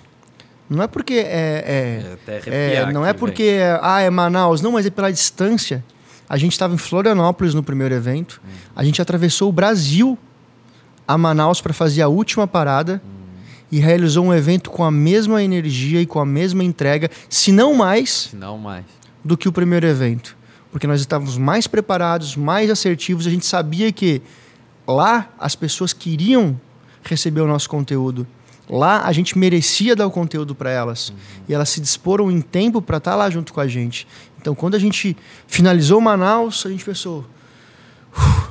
Não 0.71 0.85
é 0.85 0.87
porque 0.87 1.15
é, 1.15 2.17
É 2.27 2.41
é, 2.47 2.75
é 2.75 2.93
não 2.93 3.05
é 3.05 3.13
porque 3.13 3.59
ah, 3.83 4.01
é 4.01 4.09
Manaus, 4.09 4.63
não, 4.63 4.73
mas 4.73 4.87
é 4.87 4.91
pela 4.91 5.11
distância. 5.11 5.85
A 6.29 6.37
gente 6.37 6.53
estava 6.53 6.73
em 6.73 6.79
Florianópolis 6.79 7.55
no 7.55 7.63
primeiro 7.63 7.93
evento. 7.93 8.41
A 8.75 8.85
gente 8.85 9.03
atravessou 9.03 9.49
o 9.49 9.53
Brasil 9.53 10.17
a 11.07 11.19
Manaus 11.19 11.61
para 11.61 11.73
fazer 11.75 12.03
a 12.03 12.09
última 12.09 12.47
parada 12.47 13.03
e 13.73 13.81
realizou 13.81 14.25
um 14.25 14.33
evento 14.33 14.71
com 14.71 14.85
a 14.85 14.91
mesma 14.93 15.43
energia 15.43 16.01
e 16.01 16.07
com 16.07 16.21
a 16.21 16.27
mesma 16.27 16.63
entrega, 16.63 17.11
se 17.29 17.51
não 17.51 17.75
mais, 17.75 18.29
Se 18.31 18.37
não 18.37 18.59
mais. 18.59 18.85
do 19.25 19.37
que 19.37 19.49
o 19.49 19.53
primeiro 19.53 19.87
evento. 19.87 20.37
Porque 20.71 20.87
nós 20.87 21.01
estávamos 21.01 21.37
mais 21.37 21.67
preparados, 21.67 22.37
mais 22.37 22.71
assertivos, 22.71 23.27
a 23.27 23.31
gente 23.31 23.45
sabia 23.45 23.91
que 23.91 24.23
lá 24.87 25.31
as 25.39 25.57
pessoas 25.57 25.93
queriam 25.93 26.61
receber 27.03 27.41
o 27.41 27.47
nosso 27.47 27.69
conteúdo. 27.69 28.27
Lá 28.71 29.03
a 29.05 29.13
gente 29.13 29.37
merecia 29.37 29.97
dar 29.97 30.07
o 30.07 30.11
conteúdo 30.13 30.55
para 30.55 30.71
elas. 30.71 31.13
E 31.49 31.53
elas 31.53 31.69
se 31.69 31.81
disporam 31.81 32.31
em 32.31 32.41
tempo 32.41 32.81
para 32.81 32.99
estar 32.99 33.17
lá 33.17 33.29
junto 33.29 33.53
com 33.53 33.61
a 33.61 33.67
gente. 33.67 34.07
Então, 34.41 34.55
quando 34.55 34.77
a 34.77 34.79
gente 34.79 35.17
finalizou 35.47 36.01
Manaus, 36.01 36.65
a 36.65 36.71
gente 36.71 36.85
pensou: 36.85 37.27
"Uf, 38.17 38.49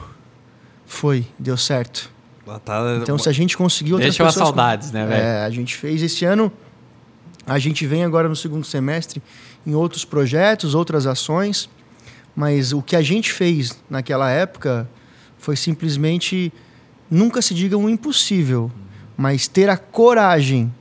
foi, 0.86 1.26
deu 1.38 1.56
certo. 1.58 2.12
Tá- 2.66 2.82
Então, 3.02 3.18
se 3.18 3.30
a 3.30 3.32
gente 3.32 3.56
conseguiu 3.56 3.96
outras 3.96 4.16
Deixa 4.16 4.26
pessoas- 4.26 4.48
saudades, 4.48 4.92
né, 4.92 5.06
velho? 5.06 5.22
É, 5.22 5.46
a 5.46 5.50
gente 5.52 5.76
fez 5.78 6.02
esse 6.02 6.26
ano. 6.26 6.52
A 7.46 7.58
gente 7.60 7.86
vem 7.86 8.04
agora 8.04 8.28
no 8.28 8.36
segundo 8.36 8.66
semestre 8.66 9.22
em 9.66 9.74
outros 9.76 10.04
projetos, 10.04 10.74
outras 10.76 11.06
ações. 11.06 11.70
Mas 12.36 12.74
o 12.74 12.82
que 12.82 12.96
a 12.96 13.02
gente 13.02 13.32
fez 13.32 13.80
naquela 13.90 14.30
época 14.30 14.90
foi 15.38 15.56
simplesmente 15.56 16.52
nunca 17.10 17.42
se 17.42 17.54
diga 17.54 17.76
um 17.78 17.88
impossível, 17.90 18.72
mas 19.20 19.50
ter 19.50 19.70
a 19.70 19.76
coragem 19.76 20.74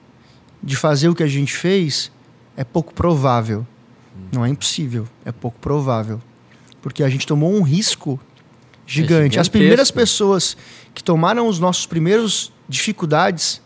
de 0.62 0.77
fazer 0.77 1.09
o 1.09 1.14
que 1.14 1.24
a 1.24 1.27
gente 1.27 1.53
fez 1.57 2.12
é 2.57 2.62
pouco 2.62 2.94
provável. 2.94 3.66
Não 4.31 4.44
é 4.44 4.48
impossível, 4.48 5.09
é 5.24 5.33
pouco 5.33 5.59
provável. 5.59 6.22
Porque 6.81 7.03
a 7.03 7.09
gente 7.09 7.27
tomou 7.27 7.53
um 7.53 7.62
risco 7.62 8.18
gigante. 8.87 9.40
As 9.40 9.46
gigantesco. 9.46 9.53
primeiras 9.53 9.90
pessoas 9.90 10.57
que 10.94 11.03
tomaram 11.03 11.48
os 11.48 11.59
nossos 11.59 11.85
primeiros 11.85 12.53
dificuldades, 12.68 13.61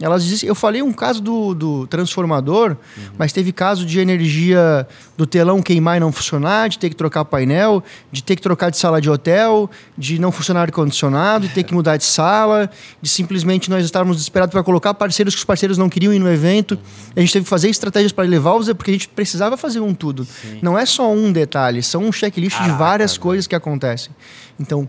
elas 0.00 0.24
dizem, 0.24 0.48
eu 0.48 0.54
falei 0.54 0.82
um 0.82 0.92
caso 0.92 1.20
do, 1.20 1.54
do 1.54 1.86
transformador, 1.86 2.76
mas 3.18 3.32
teve 3.32 3.52
caso 3.52 3.84
de 3.84 4.00
energia 4.00 4.86
do 5.16 5.26
telão 5.26 5.60
queimar 5.60 5.98
e 5.98 6.00
não 6.00 6.10
funcionar, 6.10 6.68
de 6.68 6.78
ter 6.78 6.88
que 6.88 6.96
trocar 6.96 7.24
painel, 7.24 7.82
de 8.10 8.22
ter 8.22 8.34
que 8.34 8.42
trocar 8.42 8.70
de 8.70 8.78
sala 8.78 9.00
de 9.00 9.10
hotel, 9.10 9.70
de 9.96 10.18
não 10.18 10.32
funcionar 10.32 10.62
ar-condicionado, 10.62 11.46
de 11.46 11.54
ter 11.54 11.62
que 11.62 11.74
mudar 11.74 11.98
de 11.98 12.04
sala, 12.04 12.70
de 13.00 13.08
simplesmente 13.08 13.68
nós 13.68 13.84
estarmos 13.84 14.16
desesperados 14.16 14.52
para 14.52 14.62
colocar 14.62 14.94
parceiros 14.94 15.34
que 15.34 15.38
os 15.38 15.44
parceiros 15.44 15.76
não 15.76 15.88
queriam 15.88 16.12
ir 16.12 16.18
no 16.18 16.30
evento. 16.30 16.78
A 17.14 17.20
gente 17.20 17.32
teve 17.32 17.44
que 17.44 17.50
fazer 17.50 17.68
estratégias 17.68 18.12
para 18.12 18.24
levar 18.24 18.54
os 18.54 18.72
porque 18.72 18.90
a 18.90 18.94
gente 18.94 19.08
precisava 19.08 19.56
fazer 19.56 19.80
um 19.80 19.92
tudo. 19.92 20.24
Sim. 20.24 20.58
Não 20.62 20.78
é 20.78 20.86
só 20.86 21.12
um 21.12 21.30
detalhe, 21.30 21.82
são 21.82 22.04
um 22.04 22.12
checklist 22.12 22.56
de 22.56 22.62
Caraca, 22.62 22.78
várias 22.78 23.12
velho. 23.12 23.22
coisas 23.22 23.46
que 23.46 23.54
acontecem. 23.54 24.14
Então, 24.58 24.88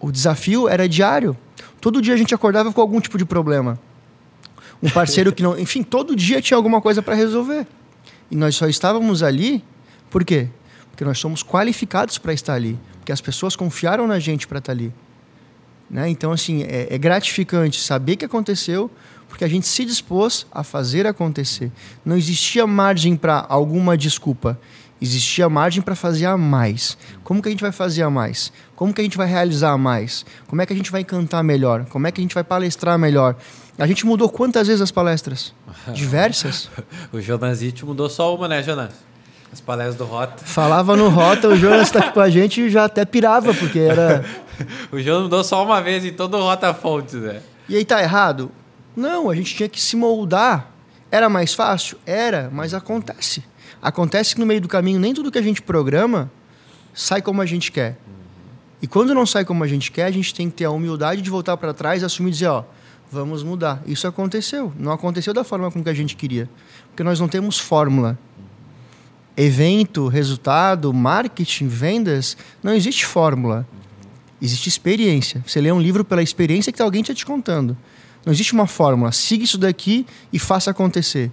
o 0.00 0.10
desafio 0.10 0.68
era 0.68 0.88
diário. 0.88 1.36
Todo 1.80 2.02
dia 2.02 2.14
a 2.14 2.16
gente 2.16 2.34
acordava 2.34 2.72
com 2.72 2.80
algum 2.80 3.00
tipo 3.00 3.16
de 3.16 3.24
problema. 3.24 3.78
Um 4.82 4.90
parceiro 4.90 5.32
que 5.32 5.42
não. 5.42 5.58
Enfim, 5.58 5.82
todo 5.82 6.14
dia 6.14 6.40
tinha 6.40 6.56
alguma 6.56 6.80
coisa 6.80 7.02
para 7.02 7.14
resolver. 7.14 7.66
E 8.30 8.36
nós 8.36 8.54
só 8.56 8.66
estávamos 8.66 9.22
ali, 9.22 9.64
por 10.10 10.24
quê? 10.24 10.48
Porque 10.90 11.04
nós 11.04 11.18
somos 11.18 11.42
qualificados 11.42 12.18
para 12.18 12.32
estar 12.32 12.54
ali. 12.54 12.78
Porque 12.98 13.12
as 13.12 13.20
pessoas 13.20 13.54
confiaram 13.54 14.06
na 14.06 14.18
gente 14.18 14.46
para 14.46 14.58
estar 14.58 14.72
ali. 14.72 14.92
Né? 15.88 16.08
Então, 16.08 16.32
assim, 16.32 16.64
é, 16.64 16.88
é 16.90 16.98
gratificante 16.98 17.80
saber 17.80 18.16
que 18.16 18.24
aconteceu, 18.24 18.90
porque 19.28 19.44
a 19.44 19.48
gente 19.48 19.66
se 19.66 19.84
dispôs 19.84 20.46
a 20.50 20.64
fazer 20.64 21.06
acontecer. 21.06 21.70
Não 22.04 22.16
existia 22.16 22.66
margem 22.66 23.16
para 23.16 23.46
alguma 23.48 23.96
desculpa. 23.96 24.58
Existia 25.00 25.48
margem 25.48 25.82
para 25.82 25.94
fazer 25.94 26.24
a 26.24 26.36
mais. 26.38 26.96
Como 27.22 27.42
que 27.42 27.48
a 27.48 27.52
gente 27.52 27.60
vai 27.60 27.72
fazer 27.72 28.02
a 28.02 28.08
mais? 28.08 28.50
Como 28.74 28.94
que 28.94 29.00
a 29.00 29.04
gente 29.04 29.16
vai 29.16 29.28
realizar 29.28 29.72
a 29.72 29.78
mais? 29.78 30.24
Como 30.46 30.62
é 30.62 30.66
que 30.66 30.72
a 30.72 30.76
gente 30.76 30.90
vai 30.90 31.04
cantar 31.04 31.44
melhor? 31.44 31.84
Como 31.86 32.06
é 32.06 32.10
que 32.10 32.20
a 32.20 32.24
gente 32.24 32.34
vai 32.34 32.42
palestrar 32.42 32.98
melhor? 32.98 33.36
A 33.78 33.86
gente 33.86 34.06
mudou 34.06 34.28
quantas 34.28 34.68
vezes 34.68 34.80
as 34.80 34.90
palestras? 34.90 35.52
Diversas. 35.92 36.70
O 37.12 37.20
Jonasite 37.20 37.84
mudou 37.84 38.08
só 38.08 38.34
uma, 38.34 38.48
né, 38.48 38.62
Jonas? 38.62 38.92
As 39.52 39.60
palestras 39.60 39.96
do 39.96 40.04
Rota. 40.04 40.44
Falava 40.44 40.96
no 40.96 41.08
Rota, 41.08 41.48
o 41.48 41.56
Jonas 41.56 41.82
está 41.82 42.00
aqui 42.00 42.12
com 42.12 42.20
a 42.20 42.28
gente 42.30 42.60
e 42.60 42.70
já 42.70 42.84
até 42.84 43.04
pirava, 43.04 43.54
porque 43.54 43.78
era. 43.78 44.24
O 44.90 44.98
Jonas 44.98 45.24
mudou 45.24 45.44
só 45.44 45.62
uma 45.62 45.82
vez 45.82 46.02
em 46.02 46.14
todo 46.14 46.38
o 46.38 46.40
Rota 46.40 46.72
Fontes, 46.72 47.12
né? 47.12 47.42
E 47.68 47.76
aí 47.76 47.84
tá 47.84 48.02
errado? 48.02 48.50
Não, 48.96 49.28
a 49.28 49.34
gente 49.34 49.54
tinha 49.54 49.68
que 49.68 49.78
se 49.78 49.94
moldar. 49.96 50.72
Era 51.10 51.28
mais 51.28 51.52
fácil? 51.52 51.98
Era, 52.06 52.48
mas 52.50 52.72
acontece. 52.72 53.44
Acontece 53.82 54.34
que 54.34 54.40
no 54.40 54.46
meio 54.46 54.62
do 54.62 54.68
caminho 54.68 54.98
nem 54.98 55.12
tudo 55.12 55.30
que 55.30 55.36
a 55.36 55.42
gente 55.42 55.60
programa 55.60 56.30
sai 56.94 57.20
como 57.20 57.42
a 57.42 57.46
gente 57.46 57.70
quer. 57.70 57.98
E 58.80 58.86
quando 58.86 59.14
não 59.14 59.26
sai 59.26 59.44
como 59.44 59.62
a 59.62 59.66
gente 59.66 59.92
quer, 59.92 60.06
a 60.06 60.10
gente 60.10 60.34
tem 60.34 60.48
que 60.48 60.56
ter 60.56 60.64
a 60.64 60.70
humildade 60.70 61.20
de 61.20 61.28
voltar 61.28 61.56
para 61.58 61.74
trás, 61.74 62.02
assumir 62.02 62.30
e 62.30 62.32
dizer, 62.32 62.46
ó, 62.46 62.64
vamos 63.10 63.42
mudar. 63.42 63.82
Isso 63.86 64.06
aconteceu. 64.06 64.72
Não 64.78 64.92
aconteceu 64.92 65.32
da 65.34 65.44
forma 65.44 65.70
com 65.70 65.82
que 65.82 65.88
a 65.88 65.94
gente 65.94 66.16
queria. 66.16 66.48
Porque 66.88 67.02
nós 67.02 67.18
não 67.20 67.28
temos 67.28 67.58
fórmula. 67.58 68.18
Evento, 69.36 70.08
resultado, 70.08 70.92
marketing, 70.94 71.68
vendas, 71.68 72.36
não 72.62 72.72
existe 72.72 73.04
fórmula. 73.04 73.66
Existe 74.40 74.68
experiência. 74.68 75.42
Você 75.46 75.60
lê 75.60 75.70
um 75.70 75.80
livro 75.80 76.04
pela 76.04 76.22
experiência 76.22 76.72
que 76.72 76.80
alguém 76.80 77.02
está 77.02 77.14
te 77.14 77.26
contando. 77.26 77.76
Não 78.24 78.32
existe 78.32 78.52
uma 78.54 78.66
fórmula. 78.66 79.12
Siga 79.12 79.44
isso 79.44 79.58
daqui 79.58 80.06
e 80.32 80.38
faça 80.38 80.70
acontecer. 80.70 81.30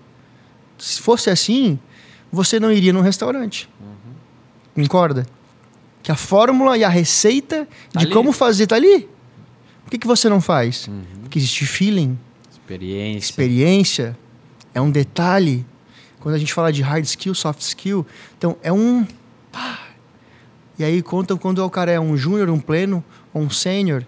Se 0.78 1.02
fosse 1.02 1.30
assim, 1.30 1.80
você 2.32 2.60
não 2.60 2.72
iria 2.72 2.92
num 2.92 3.02
restaurante. 3.02 3.70
Concorda? 4.76 5.26
Que 6.02 6.12
a 6.12 6.16
fórmula 6.16 6.78
e 6.78 6.84
a 6.84 6.90
receita 6.90 7.68
Tá 7.92 8.00
de 8.02 8.06
ali. 8.08 8.14
como 8.14 8.32
fazer 8.34 8.66
está 8.66 8.76
ali. 8.76 9.08
Que, 9.94 10.00
que 10.00 10.08
você 10.08 10.28
não 10.28 10.42
faz? 10.42 10.90
Porque 11.22 11.38
existe 11.38 11.68
feeling, 11.68 12.18
Experiência. 12.52 13.20
experiência, 13.20 14.18
é 14.74 14.82
um 14.82 14.90
detalhe. 14.90 15.64
Quando 16.20 16.34
a 16.34 16.40
gente 16.40 16.52
fala 16.52 16.74
de 16.74 16.82
hard 16.82 17.06
skill, 17.06 17.36
soft 17.36 17.62
skill, 17.62 18.04
então 18.36 18.58
é 18.64 18.74
um. 18.74 19.06
E 20.80 20.84
aí 20.84 21.00
conta 21.04 21.36
quando 21.36 21.64
o 21.64 21.70
cara 21.70 21.92
é 21.92 22.00
um 22.00 22.18
júnior, 22.18 22.50
um 22.50 22.60
pleno 22.60 23.04
ou 23.32 23.44
um 23.44 23.52
sênior. 23.52 24.04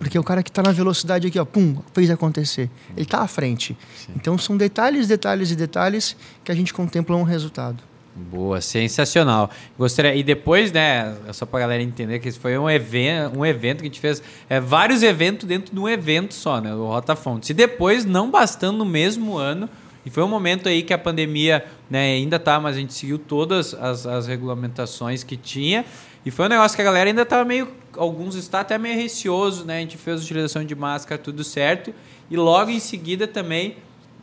Porque 0.00 0.18
o 0.18 0.24
cara 0.24 0.42
que 0.42 0.50
está 0.50 0.64
na 0.64 0.72
velocidade 0.72 1.28
aqui, 1.28 1.38
ó, 1.38 1.44
pum, 1.44 1.76
fez 1.94 2.10
acontecer. 2.10 2.68
Ele 2.96 3.02
está 3.02 3.20
à 3.20 3.28
frente. 3.28 3.78
Então 4.16 4.36
são 4.36 4.56
detalhes, 4.56 5.06
detalhes 5.06 5.52
e 5.52 5.54
detalhes 5.54 6.16
que 6.42 6.50
a 6.50 6.56
gente 6.56 6.74
contempla 6.74 7.14
um 7.14 7.22
resultado. 7.22 7.84
Boa, 8.14 8.60
sensacional. 8.60 9.50
Gostaria 9.78 10.14
e 10.14 10.22
depois, 10.22 10.72
né, 10.72 11.16
só 11.32 11.46
pra 11.46 11.60
galera 11.60 11.82
entender 11.82 12.18
que 12.18 12.28
esse 12.28 12.38
foi 12.38 12.58
um 12.58 12.68
evento, 12.68 13.38
um 13.38 13.46
evento 13.46 13.78
que 13.78 13.84
a 13.84 13.88
gente 13.88 14.00
fez, 14.00 14.22
é 14.48 14.60
vários 14.60 15.02
eventos 15.02 15.46
dentro 15.46 15.72
de 15.72 15.80
um 15.80 15.88
evento 15.88 16.34
só, 16.34 16.60
né, 16.60 16.74
o 16.74 16.86
Rota 16.86 17.14
Fontes. 17.14 17.50
E 17.50 17.54
depois, 17.54 18.04
não 18.04 18.30
bastando 18.30 18.78
no 18.78 18.84
mesmo 18.84 19.36
ano, 19.36 19.68
e 20.04 20.10
foi 20.10 20.22
um 20.22 20.28
momento 20.28 20.68
aí 20.68 20.82
que 20.82 20.92
a 20.92 20.98
pandemia, 20.98 21.64
né, 21.88 22.12
ainda 22.12 22.38
tá, 22.38 22.58
mas 22.58 22.76
a 22.76 22.80
gente 22.80 22.94
seguiu 22.94 23.18
todas 23.18 23.74
as, 23.74 24.06
as 24.06 24.26
regulamentações 24.26 25.22
que 25.22 25.36
tinha. 25.36 25.84
E 26.24 26.30
foi 26.30 26.46
um 26.46 26.48
negócio 26.48 26.74
que 26.74 26.82
a 26.82 26.84
galera 26.84 27.08
ainda 27.08 27.24
tava 27.24 27.44
meio 27.44 27.68
alguns 27.96 28.34
está 28.34 28.60
até 28.60 28.78
meio 28.78 28.94
receoso, 28.94 29.64
né? 29.64 29.78
A 29.78 29.80
gente 29.80 29.96
fez 29.96 30.22
utilização 30.22 30.64
de 30.64 30.74
máscara, 30.74 31.20
tudo 31.20 31.42
certo. 31.42 31.92
E 32.30 32.36
logo 32.36 32.70
em 32.70 32.80
seguida 32.80 33.26
também 33.26 33.76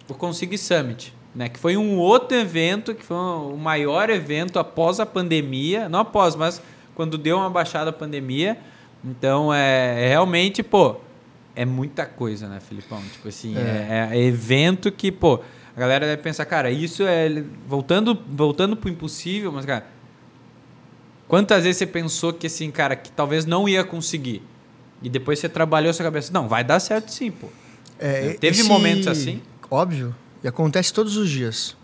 o 0.07 0.13
Consig 0.13 0.57
Summit, 0.57 1.13
né? 1.37 1.47
Que 1.47 1.59
foi 1.59 1.77
um 1.77 1.97
outro 1.97 2.35
evento, 2.35 2.93
que 2.95 3.05
foi 3.05 3.15
um- 3.15 3.53
o 3.53 3.57
maior 3.57 4.09
evento 4.09 4.57
após 4.59 4.99
a 4.99 5.05
pandemia. 5.05 5.87
Não 5.87 5.99
após, 5.99 6.35
mas 6.35 6.61
quando 6.95 7.17
deu 7.17 7.37
uma 7.37 7.49
baixada 7.49 7.91
a 7.91 7.93
pandemia. 7.93 8.57
Então, 9.05 9.53
é, 9.53 10.05
é 10.05 10.07
realmente, 10.09 10.63
pô, 10.63 10.95
é 11.55 11.63
muita 11.63 12.05
coisa, 12.07 12.47
né, 12.49 12.59
Filipão? 12.59 12.99
Tipo 13.13 13.27
assim, 13.29 13.55
é. 13.55 14.09
é 14.11 14.17
evento 14.19 14.91
que, 14.91 15.11
pô, 15.11 15.39
a 15.75 15.79
galera 15.79 16.07
deve 16.07 16.21
pensar, 16.23 16.43
cara, 16.45 16.71
isso 16.71 17.03
é. 17.03 17.43
Voltando, 17.67 18.17
voltando 18.27 18.75
pro 18.75 18.89
impossível, 18.89 19.51
mas, 19.51 19.63
cara, 19.65 19.85
quantas 21.27 21.63
vezes 21.63 21.77
você 21.77 21.85
pensou 21.85 22.33
que, 22.33 22.47
assim, 22.47 22.71
cara, 22.71 22.95
que 22.95 23.11
talvez 23.11 23.45
não 23.45 23.69
ia 23.69 23.83
conseguir? 23.83 24.41
E 25.01 25.09
depois 25.09 25.37
você 25.39 25.47
trabalhou 25.47 25.93
sua 25.93 26.03
cabeça, 26.05 26.31
não, 26.33 26.47
vai 26.47 26.63
dar 26.63 26.79
certo 26.79 27.09
sim, 27.11 27.29
pô. 27.29 27.47
É, 27.99 28.33
Teve 28.39 28.59
esse- 28.61 28.67
momentos 28.67 29.07
assim? 29.07 29.41
Óbvio. 29.69 30.15
E 30.47 30.49
acontece 30.49 30.93
todos 30.93 31.17
os 31.17 31.29
dias. 31.29 31.75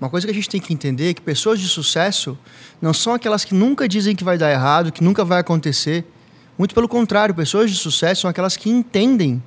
Uma 0.00 0.08
coisa 0.08 0.24
que 0.24 0.30
a 0.30 0.34
gente 0.34 0.48
tem 0.48 0.60
que 0.60 0.72
entender 0.72 1.10
é 1.10 1.14
que 1.14 1.20
pessoas 1.20 1.58
de 1.58 1.66
sucesso 1.66 2.38
não 2.80 2.94
são 2.94 3.12
aquelas 3.12 3.44
que 3.44 3.52
nunca 3.52 3.88
dizem 3.88 4.14
que 4.14 4.22
vai 4.22 4.38
dar 4.38 4.48
errado, 4.48 4.92
que 4.92 5.02
nunca 5.02 5.24
vai 5.24 5.40
acontecer. 5.40 6.04
Muito 6.56 6.72
pelo 6.72 6.86
contrário, 6.86 7.34
pessoas 7.34 7.72
de 7.72 7.76
sucesso 7.76 8.20
são 8.20 8.30
aquelas 8.30 8.56
que 8.56 8.70
entendem 8.70 9.42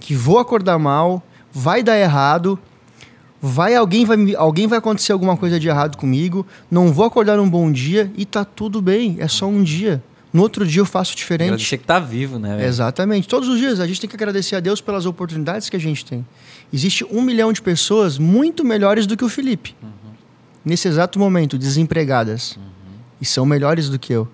que 0.00 0.14
vou 0.14 0.38
acordar 0.38 0.78
mal, 0.78 1.22
vai 1.52 1.82
dar 1.82 1.98
errado, 1.98 2.58
vai 3.42 3.74
alguém 3.74 4.06
vai 4.06 4.34
alguém 4.36 4.66
vai 4.66 4.78
acontecer 4.78 5.12
alguma 5.12 5.36
coisa 5.36 5.60
de 5.60 5.68
errado 5.68 5.98
comigo, 5.98 6.46
não 6.70 6.90
vou 6.90 7.04
acordar 7.04 7.36
num 7.36 7.50
bom 7.50 7.70
dia 7.70 8.10
e 8.16 8.24
tá 8.24 8.42
tudo 8.42 8.80
bem, 8.80 9.16
é 9.18 9.28
só 9.28 9.46
um 9.46 9.62
dia. 9.62 10.02
No 10.32 10.42
outro 10.42 10.66
dia 10.66 10.80
eu 10.80 10.86
faço 10.86 11.16
diferente. 11.16 11.48
Agradecer 11.48 11.78
que 11.78 11.84
tá 11.84 11.98
vivo, 11.98 12.38
né? 12.38 12.56
velho? 12.56 12.68
Exatamente. 12.68 13.26
Todos 13.26 13.48
os 13.48 13.58
dias 13.58 13.80
a 13.80 13.86
gente 13.86 14.00
tem 14.00 14.08
que 14.08 14.16
agradecer 14.16 14.56
a 14.56 14.60
Deus 14.60 14.82
pelas 14.82 15.06
oportunidades 15.06 15.70
que 15.70 15.76
a 15.76 15.80
gente 15.80 16.04
tem. 16.04 16.26
Existe 16.72 17.04
um 17.04 17.22
milhão 17.22 17.52
de 17.52 17.62
pessoas 17.62 18.18
muito 18.18 18.64
melhores 18.64 19.06
do 19.06 19.16
que 19.16 19.24
o 19.24 19.28
Felipe. 19.28 19.74
Nesse 20.64 20.88
exato 20.88 21.18
momento, 21.18 21.56
desempregadas. 21.56 22.58
E 23.20 23.24
são 23.24 23.46
melhores 23.46 23.88
do 23.88 23.98
que 23.98 24.12
eu. 24.12 24.28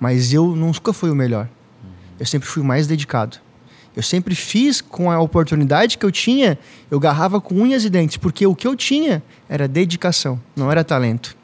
Mas 0.00 0.32
eu 0.32 0.56
nunca 0.56 0.92
fui 0.92 1.10
o 1.10 1.14
melhor. 1.14 1.48
Eu 2.18 2.26
sempre 2.26 2.48
fui 2.48 2.62
o 2.62 2.64
mais 2.64 2.86
dedicado. 2.86 3.38
Eu 3.96 4.02
sempre 4.02 4.34
fiz 4.34 4.80
com 4.80 5.10
a 5.10 5.20
oportunidade 5.20 5.96
que 5.96 6.04
eu 6.04 6.10
tinha, 6.10 6.58
eu 6.90 6.98
garrava 6.98 7.40
com 7.40 7.54
unhas 7.54 7.84
e 7.84 7.90
dentes, 7.90 8.16
porque 8.16 8.44
o 8.44 8.54
que 8.54 8.66
eu 8.66 8.74
tinha 8.74 9.22
era 9.48 9.68
dedicação, 9.68 10.40
não 10.56 10.70
era 10.70 10.82
talento. 10.82 11.36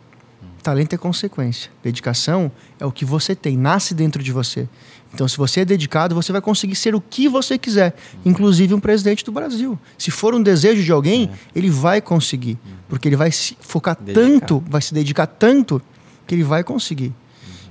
Talento 0.63 0.93
é 0.93 0.99
consequência. 0.99 1.71
Dedicação 1.83 2.53
é 2.79 2.85
o 2.85 2.93
que 2.93 3.05
você 3.05 3.35
tem, 3.35 3.57
nasce 3.57 3.95
dentro 3.95 4.23
de 4.23 4.31
você. 4.31 4.69
Então, 5.13 5.27
se 5.27 5.37
você 5.37 5.61
é 5.61 5.65
dedicado, 5.65 6.15
você 6.15 6.31
vai 6.31 6.41
conseguir 6.41 6.77
ser 6.77 6.95
o 6.95 7.01
que 7.01 7.29
você 7.29 7.59
quiser, 7.59 7.95
inclusive 8.25 8.75
um 8.75 8.81
presidente 8.81 9.25
do 9.25 9.33
Brasil. 9.33 9.79
Se 9.99 10.11
for 10.11 10.35
um 10.35 10.43
desejo 10.43 10.83
de 10.85 10.93
alguém, 10.93 11.31
ele 11.55 11.71
vai 11.71 12.01
conseguir, 12.01 12.59
porque 12.89 13.09
ele 13.09 13.17
vai 13.17 13.33
se 13.33 13.57
focar 13.61 13.97
Dedicar. 13.99 14.21
tanto, 14.21 14.63
vai 14.69 14.81
se 14.81 14.95
dedicar 14.95 15.27
tanto, 15.27 15.83
que 16.27 16.35
ele 16.35 16.45
vai 16.45 16.63
conseguir. 16.63 17.13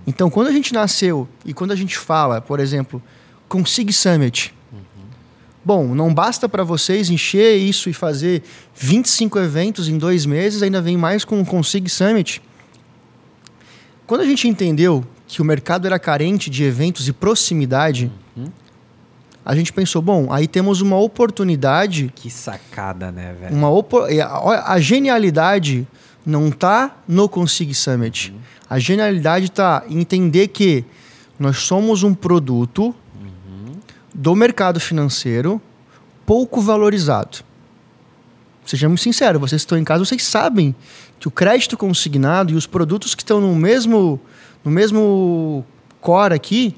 Então, 0.06 0.30
quando 0.30 0.48
a 0.48 0.52
gente 0.52 0.74
nasceu 0.74 1.30
e 1.46 1.54
quando 1.54 1.72
a 1.72 1.76
gente 1.76 1.98
fala, 1.98 2.42
por 2.42 2.60
exemplo, 2.60 3.02
Consig 3.48 3.94
Summit, 3.94 4.54
Bom, 5.64 5.94
não 5.94 6.12
basta 6.14 6.48
para 6.48 6.64
vocês 6.64 7.10
encher 7.10 7.58
isso 7.58 7.90
e 7.90 7.94
fazer 7.94 8.42
25 8.74 9.38
eventos 9.38 9.90
em 9.90 9.98
dois 9.98 10.26
meses, 10.26 10.64
ainda 10.64 10.82
vem 10.82 10.98
mais 10.98 11.26
com 11.26 11.40
o 11.42 11.46
Consig 11.46 11.88
Summit. 11.90 12.42
Quando 14.10 14.22
a 14.22 14.26
gente 14.26 14.48
entendeu 14.48 15.06
que 15.28 15.40
o 15.40 15.46
mercado 15.46 15.86
era 15.86 16.00
carente 16.00 16.50
de 16.50 16.64
eventos 16.64 17.08
e 17.08 17.14
proximidade, 17.14 18.12
a 19.46 19.56
gente 19.56 19.72
pensou, 19.72 20.02
bom, 20.02 20.34
aí 20.34 20.48
temos 20.48 20.82
uma 20.82 20.98
oportunidade, 20.98 22.12
Que 22.16 22.28
sacada, 22.28 23.12
né, 23.12 23.36
velho? 23.40 23.56
uma 23.56 23.70
opo- 23.70 24.08
e 24.08 24.20
a, 24.20 24.28
a 24.74 24.80
genialidade 24.80 25.88
não 26.26 26.48
está 26.48 26.98
no 27.08 27.30
Consig 27.30 27.72
Summit. 27.76 28.34
A 28.68 28.80
genialidade 28.80 29.46
está 29.46 29.84
em 29.88 30.00
entender 30.00 30.48
que 30.48 30.84
nós 31.38 31.58
somos 31.60 32.02
um 32.02 32.16
produto 32.16 32.96
do 34.12 34.36
mercado 34.36 34.80
financeiro 34.80 35.62
pouco 36.26 36.62
valorizado. 36.62 37.44
Sejamos 38.70 39.02
sinceros, 39.02 39.42
vocês 39.42 39.64
que 39.64 39.66
estão 39.66 39.80
em 39.80 39.84
casa, 39.84 40.06
vocês 40.06 40.22
sabem 40.22 40.76
que 41.20 41.28
o 41.28 41.32
crédito 41.32 41.76
consignado 41.76 42.54
e 42.54 42.56
os 42.56 42.68
produtos 42.68 43.16
que 43.16 43.24
estão 43.24 43.42
no 43.42 43.56
mesmo, 43.56 44.22
no 44.64 44.70
mesmo 44.70 45.66
core 46.00 46.36
aqui 46.36 46.76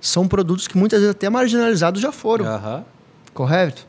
são 0.00 0.26
produtos 0.26 0.66
que 0.66 0.76
muitas 0.76 0.98
vezes 0.98 1.14
até 1.14 1.30
marginalizados 1.30 2.02
já 2.02 2.10
foram, 2.10 2.44
correto? 3.32 3.86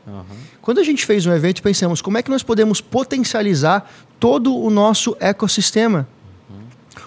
Quando 0.62 0.78
a 0.78 0.84
gente 0.84 1.04
fez 1.04 1.26
um 1.26 1.32
evento, 1.32 1.60
pensamos 1.60 2.00
como 2.00 2.16
é 2.18 2.22
que 2.22 2.30
nós 2.30 2.44
podemos 2.44 2.80
potencializar 2.80 3.90
todo 4.20 4.56
o 4.56 4.70
nosso 4.70 5.16
ecossistema. 5.18 6.06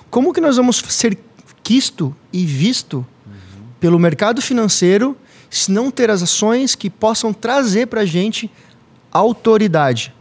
Como 0.09 0.33
que 0.33 0.41
nós 0.41 0.57
vamos 0.57 0.83
ser 0.89 1.17
quisto 1.63 2.13
e 2.33 2.45
visto 2.45 3.07
pelo 3.79 3.97
mercado 3.97 4.41
financeiro 4.41 5.15
se 5.49 5.71
não 5.71 5.89
ter 5.89 6.09
as 6.09 6.21
ações 6.21 6.75
que 6.75 6.89
possam 6.89 7.31
trazer 7.31 7.87
para 7.87 8.01
a 8.01 8.05
gente 8.05 8.51
autoridade? 9.09 10.13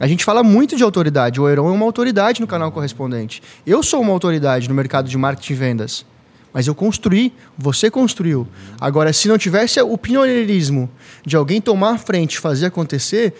A 0.00 0.06
gente 0.08 0.24
fala 0.24 0.42
muito 0.42 0.76
de 0.76 0.82
autoridade. 0.82 1.40
O 1.40 1.48
Euron 1.48 1.68
é 1.68 1.72
uma 1.72 1.84
autoridade 1.84 2.40
no 2.40 2.46
canal 2.46 2.72
correspondente. 2.72 3.42
Eu 3.66 3.82
sou 3.82 4.00
uma 4.00 4.12
autoridade 4.12 4.68
no 4.68 4.74
mercado 4.74 5.08
de 5.08 5.16
marketing 5.16 5.52
e 5.52 5.56
vendas. 5.56 6.06
Mas 6.52 6.66
eu 6.66 6.74
construí, 6.74 7.32
você 7.56 7.90
construiu. 7.90 8.46
Agora, 8.80 9.12
se 9.12 9.28
não 9.28 9.38
tivesse 9.38 9.80
o 9.80 9.98
pioneirismo 9.98 10.90
de 11.24 11.36
alguém 11.36 11.60
tomar 11.60 11.94
a 11.94 11.98
frente 11.98 12.38
fazer 12.38 12.66
acontecer, 12.66 13.34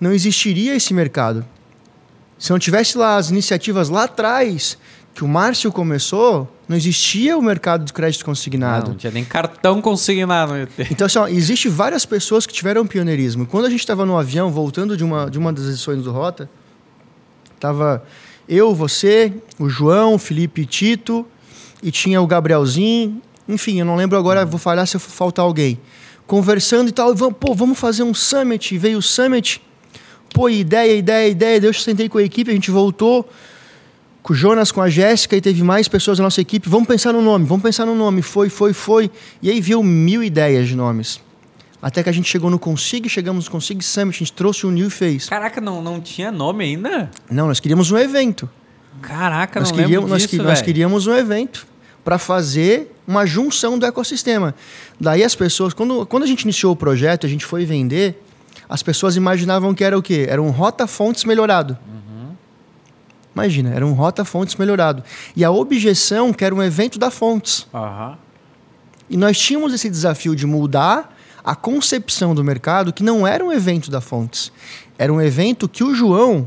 não 0.00 0.12
existiria 0.12 0.74
esse 0.74 0.94
mercado. 0.94 1.44
Se 2.38 2.50
não 2.50 2.58
tivesse 2.58 2.96
lá 2.96 3.16
as 3.16 3.30
iniciativas 3.30 3.88
lá 3.88 4.04
atrás, 4.04 4.78
que 5.14 5.24
o 5.24 5.28
Márcio 5.28 5.72
começou, 5.72 6.48
não 6.70 6.76
existia 6.76 7.36
o 7.36 7.42
mercado 7.42 7.84
de 7.84 7.92
crédito 7.92 8.24
consignado. 8.24 8.84
Não, 8.84 8.90
não 8.92 8.96
tinha 8.96 9.10
nem 9.10 9.24
cartão 9.24 9.82
consignado. 9.82 10.52
Então, 10.88 11.04
assim, 11.04 11.18
ó, 11.18 11.26
existe 11.26 11.68
várias 11.68 12.06
pessoas 12.06 12.46
que 12.46 12.52
tiveram 12.52 12.86
pioneirismo. 12.86 13.44
Quando 13.44 13.64
a 13.64 13.70
gente 13.70 13.80
estava 13.80 14.06
no 14.06 14.16
avião, 14.16 14.52
voltando 14.52 14.96
de 14.96 15.02
uma, 15.02 15.28
de 15.28 15.36
uma 15.36 15.52
das 15.52 15.64
edições 15.64 16.00
do 16.00 16.12
Rota, 16.12 16.48
tava 17.58 18.04
eu, 18.48 18.72
você, 18.72 19.32
o 19.58 19.68
João, 19.68 20.14
o 20.14 20.18
Felipe 20.18 20.60
e 20.60 20.64
Tito, 20.64 21.26
e 21.82 21.90
tinha 21.90 22.22
o 22.22 22.26
Gabrielzinho. 22.28 23.20
Enfim, 23.48 23.80
eu 23.80 23.84
não 23.84 23.96
lembro 23.96 24.16
agora, 24.16 24.46
vou 24.46 24.60
falhar 24.60 24.86
se 24.86 24.96
faltar 24.96 25.44
alguém. 25.44 25.76
Conversando 26.24 26.88
e 26.88 26.92
tal, 26.92 27.12
e 27.12 27.16
vamos, 27.16 27.34
pô, 27.40 27.52
vamos 27.52 27.80
fazer 27.80 28.04
um 28.04 28.14
summit. 28.14 28.76
E 28.76 28.78
veio 28.78 28.98
o 28.98 29.02
summit. 29.02 29.60
Pô, 30.32 30.48
ideia, 30.48 30.94
ideia, 30.94 31.28
ideia. 31.28 31.60
Eu 31.64 31.74
sentei 31.74 32.08
com 32.08 32.18
a 32.18 32.22
equipe, 32.22 32.48
a 32.48 32.54
gente 32.54 32.70
voltou 32.70 33.28
com 34.22 34.32
o 34.32 34.36
Jonas, 34.36 34.70
com 34.70 34.80
a 34.82 34.88
Jéssica 34.90 35.36
e 35.36 35.40
teve 35.40 35.62
mais 35.62 35.88
pessoas 35.88 36.18
da 36.18 36.24
nossa 36.24 36.40
equipe. 36.40 36.68
Vamos 36.68 36.86
pensar 36.88 37.12
no 37.12 37.22
nome, 37.22 37.46
vamos 37.46 37.62
pensar 37.62 37.86
no 37.86 37.94
nome. 37.94 38.22
Foi, 38.22 38.48
foi, 38.48 38.72
foi. 38.72 39.10
E 39.42 39.50
aí 39.50 39.60
viu 39.60 39.82
mil 39.82 40.22
ideias 40.22 40.68
de 40.68 40.76
nomes. 40.76 41.20
Até 41.82 42.02
que 42.02 42.10
a 42.10 42.12
gente 42.12 42.28
chegou 42.28 42.50
no 42.50 42.58
Consig, 42.58 43.08
chegamos 43.08 43.46
no 43.46 43.50
Consig 43.50 43.82
Summit, 43.82 44.16
a 44.16 44.18
gente 44.18 44.32
trouxe 44.34 44.66
o 44.66 44.70
New 44.70 44.88
e 44.88 44.90
fez. 44.90 45.28
Caraca, 45.30 45.60
não, 45.62 45.80
não 45.80 45.98
tinha 45.98 46.30
nome 46.30 46.62
ainda? 46.64 47.10
Não, 47.30 47.46
nós 47.46 47.58
queríamos 47.58 47.90
um 47.90 47.96
evento. 47.96 48.48
Caraca, 49.00 49.60
Nós 49.60 49.70
não 49.70 49.76
queríamos, 49.76 49.94
lembro 50.04 50.08
nós, 50.10 50.22
disso, 50.22 50.36
que- 50.36 50.42
nós 50.42 50.60
queríamos 50.60 51.06
um 51.06 51.14
evento 51.14 51.66
para 52.04 52.18
fazer 52.18 52.94
uma 53.06 53.24
junção 53.24 53.78
do 53.78 53.86
ecossistema. 53.86 54.54
Daí 55.00 55.24
as 55.24 55.34
pessoas, 55.34 55.72
quando, 55.72 56.04
quando 56.04 56.24
a 56.24 56.26
gente 56.26 56.42
iniciou 56.42 56.72
o 56.72 56.76
projeto, 56.76 57.26
a 57.26 57.28
gente 57.30 57.46
foi 57.46 57.64
vender, 57.64 58.22
as 58.68 58.82
pessoas 58.82 59.16
imaginavam 59.16 59.72
que 59.74 59.82
era 59.82 59.96
o 59.98 60.02
quê? 60.02 60.26
Era 60.28 60.42
um 60.42 60.50
Rota 60.50 60.86
Fontes 60.86 61.24
melhorado. 61.24 61.78
Imagina, 63.34 63.70
era 63.74 63.86
um 63.86 63.92
Rota 63.92 64.24
Fontes 64.24 64.56
melhorado. 64.56 65.02
E 65.36 65.44
a 65.44 65.50
objeção 65.50 66.32
que 66.32 66.44
era 66.44 66.54
um 66.54 66.62
evento 66.62 66.98
da 66.98 67.10
Fontes. 67.10 67.66
Aham. 67.72 68.18
E 69.08 69.16
nós 69.16 69.38
tínhamos 69.38 69.74
esse 69.74 69.90
desafio 69.90 70.36
de 70.36 70.46
mudar 70.46 71.16
a 71.44 71.54
concepção 71.56 72.34
do 72.34 72.44
mercado, 72.44 72.92
que 72.92 73.02
não 73.02 73.26
era 73.26 73.44
um 73.44 73.52
evento 73.52 73.90
da 73.90 74.00
Fontes. 74.00 74.52
Era 74.98 75.12
um 75.12 75.20
evento 75.20 75.68
que 75.68 75.82
o 75.82 75.94
João, 75.94 76.46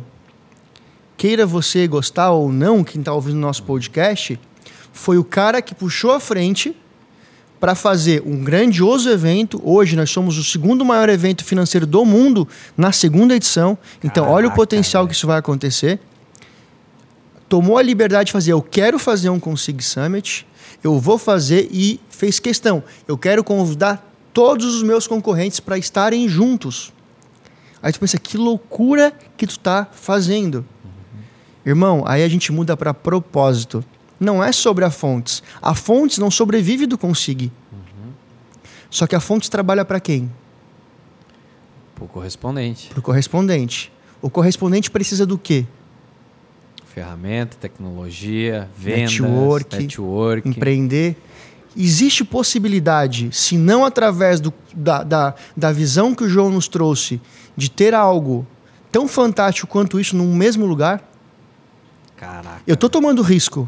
queira 1.18 1.46
você 1.46 1.88
gostar 1.88 2.32
ou 2.32 2.52
não, 2.52 2.84
quem 2.84 3.00
está 3.00 3.14
ouvindo 3.14 3.38
nosso 3.38 3.64
podcast, 3.64 4.40
foi 4.92 5.18
o 5.18 5.24
cara 5.24 5.62
que 5.62 5.74
puxou 5.74 6.12
a 6.12 6.20
frente 6.20 6.76
para 7.60 7.76
fazer 7.76 8.22
um 8.26 8.44
grandioso 8.44 9.10
evento. 9.10 9.62
Hoje 9.64 9.96
nós 9.96 10.10
somos 10.10 10.38
o 10.38 10.44
segundo 10.44 10.86
maior 10.86 11.10
evento 11.10 11.44
financeiro 11.44 11.88
do 11.88 12.06
mundo 12.06 12.48
na 12.78 12.92
segunda 12.92 13.36
edição. 13.36 13.78
Então, 14.04 14.26
olha 14.26 14.48
o 14.48 14.50
Caraca, 14.50 14.56
potencial 14.56 15.04
velho. 15.04 15.10
que 15.10 15.16
isso 15.16 15.26
vai 15.26 15.40
acontecer. 15.40 16.00
Tomou 17.54 17.78
a 17.78 17.84
liberdade 17.84 18.26
de 18.26 18.32
fazer, 18.32 18.52
eu 18.52 18.64
quero 18.64 18.98
fazer 18.98 19.30
um 19.30 19.40
Consig 19.40 19.80
Summit, 19.84 20.48
eu 20.84 21.00
vou 21.00 21.20
fazer 21.20 21.70
e 21.72 22.00
fez 22.10 22.40
questão. 22.40 22.84
Eu 23.08 23.16
quero 23.16 23.44
convidar 23.44 24.12
todos 24.34 24.74
os 24.74 24.82
meus 24.82 25.06
concorrentes 25.06 25.60
para 25.60 25.78
estarem 25.78 26.28
juntos. 26.28 26.92
Aí 27.80 27.94
tu 27.94 28.00
pensa, 28.00 28.18
que 28.18 28.38
loucura 28.38 29.14
que 29.38 29.46
tu 29.46 29.60
tá 29.60 29.88
fazendo. 29.92 30.66
Irmão, 31.64 32.04
aí 32.08 32.24
a 32.24 32.28
gente 32.28 32.52
muda 32.52 32.76
para 32.76 32.92
propósito. 32.92 33.86
Não 34.20 34.44
é 34.44 34.52
sobre 34.52 34.84
a 34.84 34.90
Fontes. 34.90 35.44
A 35.62 35.76
Fontes 35.76 36.18
não 36.18 36.32
sobrevive 36.32 36.88
do 36.88 36.98
Consig. 36.98 37.52
Só 38.90 39.06
que 39.06 39.16
a 39.16 39.20
Fontes 39.20 39.48
trabalha 39.48 39.86
para 39.86 40.00
quem? 40.00 40.28
Pô, 41.94 42.08
correspondente. 42.08 42.90
Para 42.90 43.00
o 43.00 43.04
correspondente. 43.04 43.94
O 44.24 44.30
correspondente 44.32 44.90
precisa 44.90 45.24
do 45.24 45.38
quê? 45.38 45.68
Ferramenta, 46.94 47.58
tecnologia, 47.60 48.70
vendas, 48.78 49.20
Network, 49.20 49.76
network. 49.78 50.48
Empreender. 50.50 51.16
Existe 51.76 52.24
possibilidade, 52.24 53.30
se 53.32 53.58
não 53.58 53.84
através 53.84 54.40
do- 54.40 54.54
da, 54.76 55.02
da, 55.04 55.34
da 55.58 55.72
visão 55.72 56.14
que 56.14 56.24
o 56.24 56.30
João 56.30 56.52
nos 56.52 56.68
trouxe, 56.68 57.20
de 57.58 57.70
ter 57.72 57.96
algo 57.96 58.46
tão 58.92 59.08
fantástico 59.08 59.66
quanto 59.68 60.00
isso 60.00 60.16
num 60.16 60.36
mesmo 60.36 60.68
lugar? 60.68 61.02
Caraca. 62.16 62.62
Eu 62.68 62.78
tô 62.78 62.88
tomando 62.88 63.24
risco 63.24 63.68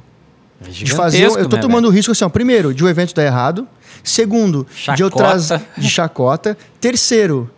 É 0.61 0.69
de 0.69 0.91
fazer. 0.91 1.23
Eu 1.23 1.49
tô 1.49 1.55
né, 1.55 1.61
tomando 1.63 1.89
risco 1.89 2.11
assim, 2.11 2.23
ó, 2.23 2.29
primeiro, 2.29 2.73
de 2.75 2.83
o 2.83 2.87
evento 2.87 3.13
dar 3.15 3.23
errado. 3.23 3.67
Segundo, 4.03 4.67
de 4.95 5.01
eu 5.01 5.09
Chacota. 5.09 5.17
trazer 5.17 5.61
de 5.75 5.89
chacota. 5.89 6.57
Terceiro, 6.79 7.49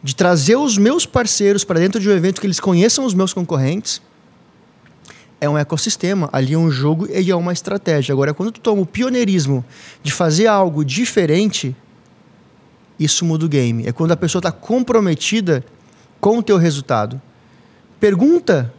de 0.00 0.14
trazer 0.14 0.54
os 0.54 0.78
meus 0.78 1.04
parceiros 1.04 1.64
para 1.64 1.80
dentro 1.80 2.00
de 2.00 2.08
um 2.08 2.12
evento 2.12 2.40
que 2.40 2.46
eles 2.46 2.60
conheçam 2.60 3.04
os 3.04 3.14
meus 3.14 3.32
concorrentes. 3.32 4.00
É 5.42 5.48
um 5.48 5.58
ecossistema, 5.58 6.30
ali 6.32 6.54
é 6.54 6.56
um 6.56 6.70
jogo 6.70 7.08
e 7.10 7.28
é 7.28 7.34
uma 7.34 7.52
estratégia. 7.52 8.12
Agora, 8.12 8.32
quando 8.32 8.52
tu 8.52 8.60
toma 8.60 8.82
o 8.82 8.86
pioneirismo 8.86 9.64
de 10.00 10.12
fazer 10.12 10.46
algo 10.46 10.84
diferente, 10.84 11.74
isso 12.96 13.24
muda 13.24 13.44
o 13.44 13.48
game. 13.48 13.84
É 13.84 13.90
quando 13.90 14.12
a 14.12 14.16
pessoa 14.16 14.38
está 14.38 14.52
comprometida 14.52 15.64
com 16.20 16.38
o 16.38 16.42
teu 16.44 16.56
resultado. 16.58 17.20
Pergunta 17.98 18.72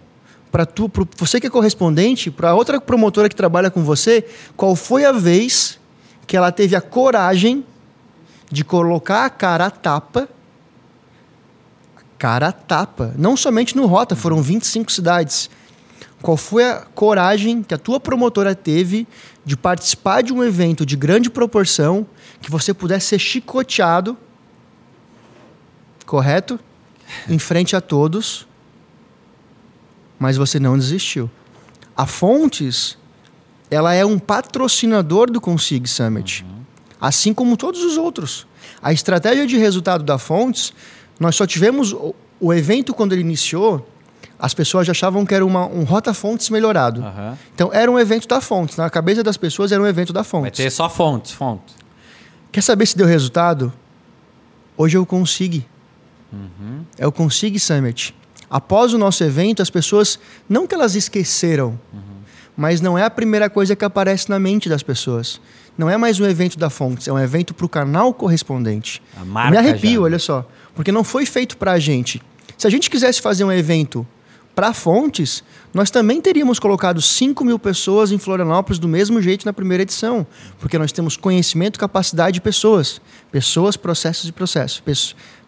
para 0.49 0.65
tu, 0.65 0.89
você 1.17 1.37
que 1.37 1.47
é 1.47 1.49
correspondente, 1.49 2.31
para 2.31 2.55
outra 2.55 2.79
promotora 2.79 3.27
que 3.27 3.35
trabalha 3.35 3.69
com 3.69 3.83
você, 3.83 4.25
qual 4.55 4.73
foi 4.73 5.03
a 5.03 5.11
vez 5.11 5.77
que 6.25 6.37
ela 6.37 6.49
teve 6.49 6.77
a 6.77 6.81
coragem 6.81 7.65
de 8.49 8.63
colocar 8.63 9.25
a 9.25 9.29
cara 9.29 9.65
a 9.65 9.69
tapa. 9.69 10.29
Cara 12.17 12.47
a 12.47 12.51
tapa. 12.53 13.13
Não 13.17 13.35
somente 13.35 13.75
no 13.75 13.85
Rota, 13.85 14.15
foram 14.15 14.41
25 14.41 14.89
cidades. 14.89 15.49
Qual 16.23 16.37
foi 16.37 16.63
a 16.63 16.79
coragem 16.95 17.61
que 17.61 17.73
a 17.73 17.77
tua 17.77 17.99
promotora 17.99 18.55
teve 18.55 19.05
de 19.43 19.57
participar 19.57 20.23
de 20.23 20.31
um 20.31 20.41
evento 20.41 20.85
de 20.85 20.95
grande 20.95 21.29
proporção, 21.29 22.07
que 22.41 22.49
você 22.49 22.73
pudesse 22.73 23.07
ser 23.07 23.19
chicoteado, 23.19 24.17
correto? 26.05 26.57
Em 27.27 27.37
frente 27.37 27.75
a 27.75 27.81
todos, 27.81 28.47
mas 30.17 30.37
você 30.37 30.61
não 30.61 30.77
desistiu. 30.77 31.29
A 31.93 32.05
Fontes, 32.05 32.97
ela 33.69 33.93
é 33.93 34.05
um 34.05 34.17
patrocinador 34.17 35.29
do 35.29 35.41
Consig 35.41 35.85
Summit, 35.89 36.45
uhum. 36.45 36.61
assim 37.01 37.33
como 37.33 37.57
todos 37.57 37.83
os 37.83 37.97
outros. 37.97 38.47
A 38.81 38.93
estratégia 38.93 39.45
de 39.45 39.57
resultado 39.57 40.05
da 40.05 40.17
Fontes, 40.17 40.71
nós 41.19 41.35
só 41.35 41.45
tivemos 41.45 41.91
o, 41.91 42.15
o 42.39 42.53
evento 42.53 42.93
quando 42.93 43.11
ele 43.11 43.21
iniciou, 43.21 43.85
as 44.39 44.53
pessoas 44.53 44.89
achavam 44.89 45.25
que 45.25 45.33
era 45.33 45.45
uma, 45.45 45.65
um 45.67 45.83
Rota 45.83 46.13
Fontes 46.13 46.49
melhorado. 46.49 47.01
Uhum. 47.01 47.37
Então 47.53 47.69
era 47.73 47.89
um 47.89 47.99
evento 47.99 48.27
da 48.27 48.41
Fontes. 48.41 48.75
Na 48.77 48.89
cabeça 48.89 49.23
das 49.23 49.37
pessoas 49.37 49.71
era 49.71 49.81
um 49.81 49.87
evento 49.87 50.11
da 50.11 50.23
Fontes. 50.23 50.59
Vai 50.59 50.65
ter 50.67 50.71
só 50.71 50.89
Fontes, 50.89 51.31
Fontes. 51.31 51.75
Quer 52.51 52.61
saber 52.61 52.85
se 52.85 52.97
deu 52.97 53.07
resultado? 53.07 53.71
Hoje 54.75 54.97
eu 54.97 55.05
consigo. 55.05 55.63
Uhum. 56.31 56.83
É 56.97 57.05
o 57.05 57.11
Consig 57.11 57.59
Summit. 57.59 58.13
Após 58.49 58.93
o 58.93 58.97
nosso 58.97 59.23
evento, 59.23 59.61
as 59.61 59.69
pessoas, 59.69 60.19
não 60.47 60.67
que 60.67 60.75
elas 60.75 60.95
esqueceram, 60.95 61.79
uhum. 61.91 62.01
mas 62.55 62.81
não 62.81 62.97
é 62.97 63.03
a 63.03 63.09
primeira 63.09 63.49
coisa 63.49 63.75
que 63.75 63.85
aparece 63.85 64.29
na 64.29 64.39
mente 64.39 64.69
das 64.69 64.83
pessoas. 64.83 65.39
Não 65.75 65.89
é 65.89 65.97
mais 65.97 66.19
um 66.19 66.25
evento 66.25 66.57
da 66.59 66.69
Fontes, 66.69 67.07
é 67.07 67.13
um 67.13 67.17
evento 67.17 67.53
para 67.53 67.65
o 67.65 67.69
canal 67.69 68.13
correspondente. 68.13 69.01
A 69.19 69.25
marca 69.25 69.51
Me 69.51 69.57
arrepio, 69.57 69.93
já. 69.93 70.01
olha 70.01 70.19
só. 70.19 70.47
Porque 70.75 70.91
não 70.91 71.03
foi 71.03 71.25
feito 71.25 71.57
para 71.57 71.71
a 71.71 71.79
gente. 71.79 72.21
Se 72.57 72.67
a 72.67 72.69
gente 72.69 72.89
quisesse 72.89 73.21
fazer 73.21 73.43
um 73.43 73.51
evento 73.51 74.05
para 74.55 74.73
fontes, 74.73 75.43
nós 75.73 75.89
também 75.89 76.21
teríamos 76.21 76.59
colocado 76.59 77.01
5 77.01 77.43
mil 77.43 77.57
pessoas 77.57 78.11
em 78.11 78.19
Florianópolis 78.19 78.77
do 78.77 78.87
mesmo 78.87 79.21
jeito 79.21 79.45
na 79.45 79.53
primeira 79.53 79.81
edição, 79.81 80.25
porque 80.59 80.77
nós 80.77 80.91
temos 80.91 81.17
conhecimento, 81.17 81.79
capacidade 81.79 82.35
de 82.35 82.41
pessoas. 82.41 83.01
Pessoas, 83.31 83.75
processos 83.75 84.29
e 84.29 84.31
processos. 84.31 84.83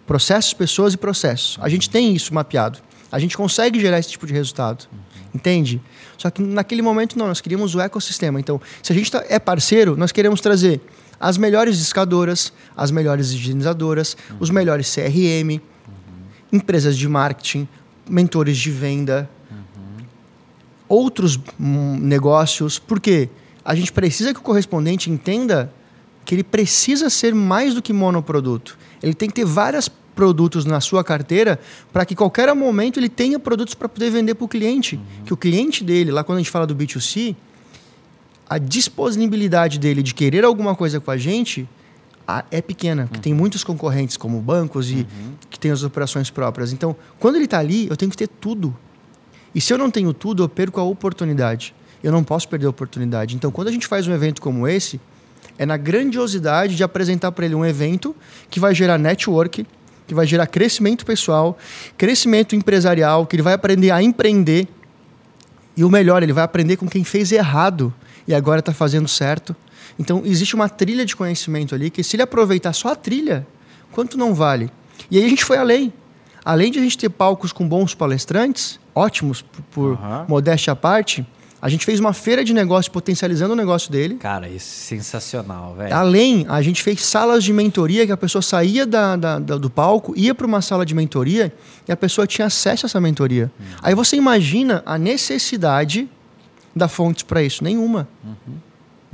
processos, 0.08 0.54
pessoas 0.54 0.94
e 0.94 0.98
processos. 0.98 1.58
A 1.62 1.70
gente 1.70 1.90
tem 1.90 2.16
isso 2.16 2.34
mapeado. 2.34 2.80
A 3.12 3.20
gente 3.20 3.38
consegue 3.38 3.80
gerar 3.80 4.00
esse 4.00 4.10
tipo 4.10 4.26
de 4.26 4.34
resultado. 4.34 4.88
Entende? 5.34 5.82
Só 6.18 6.30
que 6.30 6.42
naquele 6.42 6.82
momento 6.82 7.18
não, 7.20 7.28
nós 7.28 7.42
queríamos 7.42 7.76
o 7.76 7.82
ecossistema. 7.82 8.40
Então, 8.40 8.60
se 8.82 8.92
a 8.92 8.96
gente 8.96 9.12
tá, 9.12 9.24
é 9.30 9.38
parceiro, 9.38 9.96
nós 9.96 10.12
queremos 10.12 10.42
trazer 10.42 10.82
as 11.20 11.38
melhores 11.38 11.78
discadoras, 11.78 12.52
as 12.76 12.90
melhores 12.90 13.32
higienizadoras, 13.32 14.18
os 14.40 14.50
melhores 14.50 14.94
CRM, 14.94 15.62
empresas 16.52 16.98
de 16.98 17.08
marketing, 17.08 17.68
mentores 18.08 18.58
de 18.58 18.72
venda, 18.72 19.30
uhum. 19.50 20.06
outros 20.88 21.40
hum, 21.60 21.98
negócios, 22.00 22.80
porque 22.80 23.30
a 23.64 23.74
gente 23.76 23.92
precisa 23.92 24.34
que 24.34 24.40
o 24.40 24.44
correspondente 24.44 25.10
entenda 25.10 25.72
que 26.24 26.36
ele 26.36 26.44
precisa 26.44 27.10
ser 27.10 27.34
mais 27.34 27.74
do 27.74 27.82
que 27.82 27.94
monoproduto. 27.94 28.78
Ele 29.02 29.14
tem 29.14 29.30
que 29.30 29.36
ter 29.36 29.46
vários 29.46 29.88
produtos 29.88 30.66
na 30.66 30.80
sua 30.80 31.04
carteira 31.04 31.60
para 31.92 32.06
que 32.06 32.16
qualquer 32.16 32.54
momento 32.56 33.00
ele 33.00 33.10
tenha 33.10 33.38
produtos 33.38 33.74
para 33.74 33.90
poder 33.90 34.10
vender 34.10 34.34
para 34.34 34.46
o 34.46 34.48
cliente. 34.48 34.96
Uhum. 34.96 35.26
Que 35.26 35.34
o 35.34 35.38
cliente 35.38 35.84
dele, 35.84 36.12
lá 36.12 36.24
quando 36.24 36.38
a 36.38 36.42
gente 36.42 36.52
fala 36.52 36.66
do 36.66 36.76
B2C, 36.76 37.36
a 38.50 38.58
disponibilidade 38.58 39.80
dele 39.80 40.02
de 40.02 40.14
querer 40.14 40.44
alguma 40.44 40.76
coisa 40.76 41.00
com 41.00 41.12
a 41.12 41.18
gente 41.18 41.68
é 42.50 42.62
pequena, 42.62 43.04
porque 43.04 43.18
uhum. 43.18 43.24
tem 43.24 43.34
muitos 43.34 43.64
concorrentes, 43.64 44.18
como 44.18 44.40
bancos, 44.40 44.90
e 44.90 44.96
uhum. 44.96 45.34
que 45.50 45.60
têm 45.60 45.72
as 45.72 45.84
operações 45.84 46.30
próprias. 46.30 46.74
Então, 46.74 46.96
quando 47.20 47.36
ele 47.36 47.46
está 47.46 47.60
ali, 47.60 47.88
eu 47.88 47.96
tenho 47.96 48.10
que 48.10 48.18
ter 48.18 48.28
tudo. 48.28 48.76
E 49.54 49.62
se 49.62 49.74
eu 49.74 49.78
não 49.78 49.90
tenho 49.90 50.14
tudo, 50.14 50.44
eu 50.44 50.50
perco 50.50 50.80
a 50.80 50.84
oportunidade. 50.84 51.74
Eu 52.04 52.12
não 52.12 52.24
posso 52.24 52.48
perder 52.50 52.66
a 52.66 52.70
oportunidade. 52.70 53.36
Então, 53.36 53.52
quando 53.52 53.68
a 53.68 53.72
gente 53.72 53.88
faz 53.88 54.08
um 54.08 54.14
evento 54.14 54.42
como 54.42 54.68
esse, 54.68 55.00
é 55.58 55.66
na 55.66 55.78
grandiosidade 55.78 56.76
de 56.76 56.84
apresentar 56.84 57.32
para 57.32 57.46
ele 57.46 57.56
um 57.56 57.66
evento 57.66 58.16
que 58.50 58.60
vai 58.60 58.76
gerar 58.76 58.98
network, 58.98 59.66
que 60.06 60.14
vai 60.14 60.28
gerar 60.28 60.48
crescimento 60.48 61.06
pessoal, 61.06 61.58
crescimento 61.98 62.56
empresarial, 62.56 63.26
que 63.26 63.36
ele 63.36 63.44
vai 63.44 63.54
aprender 63.54 63.92
a 63.92 64.02
empreender. 64.02 64.68
E 65.78 65.84
o 65.84 65.90
melhor, 65.90 66.24
ele 66.24 66.34
vai 66.34 66.44
aprender 66.44 66.78
com 66.78 66.88
quem 66.88 67.04
fez 67.04 67.32
errado 67.32 67.94
e 68.28 68.34
agora 68.34 68.60
está 68.60 68.74
fazendo 68.74 69.08
certo. 69.08 69.56
Então, 69.98 70.22
existe 70.26 70.56
uma 70.56 70.68
trilha 70.68 71.06
de 71.06 71.16
conhecimento 71.16 71.74
ali 71.74 71.90
que, 71.90 72.04
se 72.04 72.16
ele 72.16 72.24
aproveitar 72.24 72.74
só 72.74 72.90
a 72.90 72.96
trilha, 72.96 73.48
quanto 73.92 74.18
não 74.18 74.34
vale? 74.34 74.70
E 75.10 75.18
aí 75.18 75.26
a 75.26 75.30
gente 75.30 75.44
foi 75.44 75.58
além. 75.58 75.94
Além 76.44 76.72
de 76.72 76.80
a 76.80 76.82
gente 76.82 76.98
ter 76.98 77.10
palcos 77.10 77.52
com 77.52 77.68
bons 77.68 77.96
palestrantes, 77.96 78.80
ótimos, 78.94 79.44
por, 79.72 79.92
uhum. 79.92 80.26
modéstia 80.28 80.74
à 80.74 80.76
parte, 80.76 81.26
a 81.62 81.70
gente 81.70 81.84
fez 81.84 82.00
uma 82.00 82.14
feira 82.14 82.44
de 82.44 82.54
negócio 82.54 82.92
potencializando 82.92 83.54
o 83.54 83.56
negócio 83.56 83.92
dele. 83.92 84.16
Cara, 84.16 84.48
isso 84.48 84.94
é 84.94 84.98
sensacional, 84.98 85.74
velho. 85.74 85.96
Além, 85.96 86.46
a 86.48 86.62
gente 86.62 86.84
fez 86.84 87.04
salas 87.04 87.44
de 87.44 87.52
mentoria 87.52 88.06
que 88.06 88.12
a 88.12 88.18
pessoa 88.18 88.44
saía 88.44 88.86
da, 88.86 89.16
da, 89.16 89.40
da 89.40 89.58
do 89.58 89.68
palco, 89.68 90.14
ia 90.16 90.36
para 90.36 90.46
uma 90.46 90.62
sala 90.62 90.86
de 90.86 90.94
mentoria 90.94 91.52
e 91.88 91.92
a 91.92 91.98
pessoa 91.98 92.28
tinha 92.28 92.46
acesso 92.46 92.86
a 92.86 92.88
essa 92.88 93.02
mentoria. 93.02 93.52
Uhum. 93.60 93.66
Aí 93.82 93.96
você 93.96 94.16
imagina 94.16 94.84
a 94.86 95.00
necessidade 95.00 96.08
da 96.76 96.88
Fontes 96.88 97.24
para 97.24 97.42
isso? 97.42 97.64
Nenhuma. 97.64 98.08
Uhum. 98.24 98.58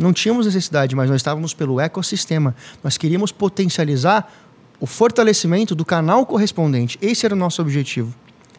Não 0.02 0.12
tínhamos 0.12 0.48
necessidade, 0.48 0.96
mas 0.96 1.10
nós 1.10 1.18
estávamos 1.18 1.54
pelo 1.54 1.80
ecossistema. 1.80 2.56
Nós 2.84 2.98
queríamos 2.98 3.32
potencializar 3.32 4.34
o 4.80 4.88
fortalecimento 4.88 5.76
do 5.76 5.86
canal 5.86 6.26
correspondente. 6.26 6.98
Esse 7.02 7.26
era 7.26 7.36
o 7.36 7.38
nosso 7.38 7.62
objetivo. 7.62 8.14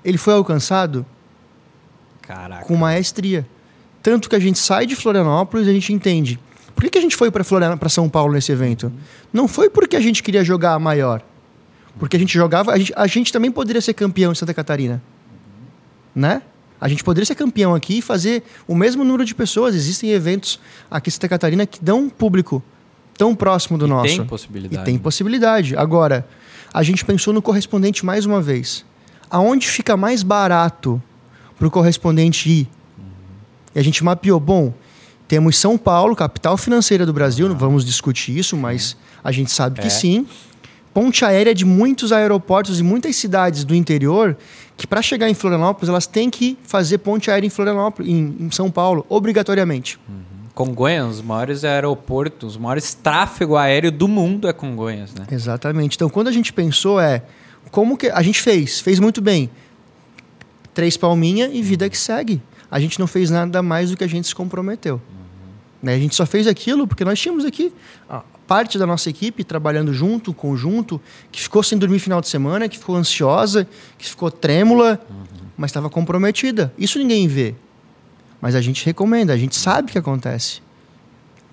Ele 0.04 0.16
foi 0.16 0.34
alcançado 0.34 1.04
Caraca. 2.22 2.64
com 2.64 2.76
maestria. 2.76 3.44
Tanto 4.00 4.30
que 4.30 4.36
a 4.36 4.38
gente 4.38 4.58
sai 4.58 4.86
de 4.86 4.94
Florianópolis 4.94 5.66
e 5.66 5.70
a 5.70 5.72
gente 5.72 5.92
entende. 5.92 6.38
Por 6.76 6.84
que, 6.84 6.90
que 6.90 6.98
a 6.98 7.02
gente 7.02 7.16
foi 7.16 7.30
para 7.30 7.88
São 7.88 8.08
Paulo 8.08 8.32
nesse 8.32 8.52
evento? 8.52 8.92
Não 9.32 9.48
foi 9.48 9.68
porque 9.68 9.96
a 9.96 10.00
gente 10.00 10.22
queria 10.22 10.44
jogar 10.44 10.78
maior. 10.78 11.22
Porque 11.98 12.16
a 12.16 12.20
gente 12.20 12.32
jogava. 12.32 12.72
A 12.72 12.78
gente, 12.78 12.92
a 12.94 13.06
gente 13.08 13.32
também 13.32 13.50
poderia 13.50 13.80
ser 13.80 13.94
campeão 13.94 14.30
em 14.30 14.34
Santa 14.34 14.54
Catarina. 14.54 15.02
Né? 16.14 16.42
A 16.82 16.88
gente 16.88 17.04
poderia 17.04 17.24
ser 17.24 17.36
campeão 17.36 17.76
aqui 17.76 17.98
e 17.98 18.02
fazer 18.02 18.42
o 18.66 18.74
mesmo 18.74 19.04
número 19.04 19.24
de 19.24 19.36
pessoas. 19.36 19.72
Existem 19.72 20.10
eventos 20.10 20.58
aqui 20.90 21.10
em 21.10 21.12
Santa 21.12 21.28
Catarina 21.28 21.64
que 21.64 21.78
dão 21.80 22.10
público 22.10 22.60
tão 23.16 23.36
próximo 23.36 23.78
do 23.78 23.86
e 23.86 23.88
nosso. 23.88 24.16
Tem 24.16 24.24
possibilidade. 24.24 24.82
E 24.82 24.84
tem 24.84 24.98
possibilidade. 24.98 25.76
Agora, 25.76 26.26
a 26.74 26.82
gente 26.82 27.04
pensou 27.04 27.32
no 27.32 27.40
correspondente 27.40 28.04
mais 28.04 28.26
uma 28.26 28.42
vez. 28.42 28.84
Aonde 29.30 29.68
fica 29.68 29.96
mais 29.96 30.24
barato 30.24 31.00
para 31.56 31.68
o 31.68 31.70
correspondente 31.70 32.50
ir? 32.50 32.68
Uhum. 32.98 33.04
E 33.76 33.78
a 33.78 33.84
gente 33.84 34.02
mapeou. 34.02 34.40
Bom, 34.40 34.74
temos 35.28 35.56
São 35.58 35.78
Paulo, 35.78 36.16
capital 36.16 36.56
financeira 36.56 37.06
do 37.06 37.12
Brasil, 37.12 37.48
não 37.48 37.56
vamos 37.56 37.84
discutir 37.84 38.36
isso, 38.36 38.56
mas 38.56 38.96
a 39.22 39.30
gente 39.30 39.52
sabe 39.52 39.78
é. 39.78 39.84
que 39.84 39.88
sim. 39.88 40.26
Ponte 40.92 41.24
aérea 41.24 41.54
de 41.54 41.64
muitos 41.64 42.12
aeroportos 42.12 42.80
e 42.80 42.82
muitas 42.82 43.16
cidades 43.16 43.64
do 43.64 43.74
interior 43.74 44.36
que 44.76 44.86
para 44.86 45.00
chegar 45.00 45.28
em 45.28 45.34
Florianópolis 45.34 45.88
elas 45.88 46.06
têm 46.06 46.28
que 46.28 46.58
fazer 46.64 46.98
ponte 46.98 47.30
aérea 47.30 47.46
em 47.46 47.50
Florianópolis, 47.50 48.10
em, 48.10 48.36
em 48.40 48.50
São 48.50 48.70
Paulo, 48.70 49.06
obrigatoriamente. 49.08 49.98
Uhum. 50.08 50.32
Congonhas, 50.54 51.16
os 51.16 51.22
maiores 51.22 51.64
aeroportos, 51.64 52.52
os 52.52 52.56
maiores 52.58 52.92
tráfego 52.92 53.56
aéreo 53.56 53.90
do 53.90 54.06
mundo 54.06 54.48
é 54.48 54.52
Congonhas, 54.52 55.14
né? 55.14 55.26
Exatamente. 55.30 55.96
Então, 55.96 56.10
quando 56.10 56.28
a 56.28 56.32
gente 56.32 56.52
pensou 56.52 57.00
é 57.00 57.22
como 57.70 57.96
que 57.96 58.08
a 58.08 58.20
gente 58.22 58.40
fez, 58.40 58.80
fez 58.80 58.98
muito 58.98 59.22
bem. 59.22 59.48
Três 60.74 60.96
palminha 60.96 61.48
e 61.48 61.62
vida 61.62 61.88
que 61.88 61.96
segue. 61.96 62.42
A 62.70 62.78
gente 62.80 62.98
não 62.98 63.06
fez 63.06 63.30
nada 63.30 63.62
mais 63.62 63.90
do 63.90 63.96
que 63.96 64.04
a 64.04 64.08
gente 64.08 64.28
se 64.28 64.34
comprometeu. 64.34 64.94
Uhum. 64.94 65.48
Né? 65.82 65.94
A 65.94 65.98
gente 65.98 66.14
só 66.14 66.26
fez 66.26 66.46
aquilo 66.46 66.86
porque 66.86 67.04
nós 67.04 67.18
tínhamos 67.18 67.44
aqui 67.44 67.72
parte 68.52 68.78
da 68.78 68.86
nossa 68.86 69.08
equipe 69.08 69.44
trabalhando 69.44 69.94
junto, 69.94 70.34
conjunto, 70.34 71.00
que 71.30 71.40
ficou 71.40 71.62
sem 71.62 71.78
dormir 71.78 71.98
final 71.98 72.20
de 72.20 72.28
semana, 72.28 72.68
que 72.68 72.76
ficou 72.76 72.94
ansiosa, 72.94 73.66
que 73.96 74.06
ficou 74.06 74.30
trêmula, 74.30 75.00
uhum. 75.08 75.46
mas 75.56 75.70
estava 75.70 75.88
comprometida. 75.88 76.70
Isso 76.76 76.98
ninguém 76.98 77.26
vê. 77.26 77.54
Mas 78.42 78.54
a 78.54 78.60
gente 78.60 78.84
recomenda, 78.84 79.32
a 79.32 79.38
gente 79.38 79.56
sabe 79.56 79.88
o 79.88 79.92
que 79.92 79.96
acontece. 79.96 80.60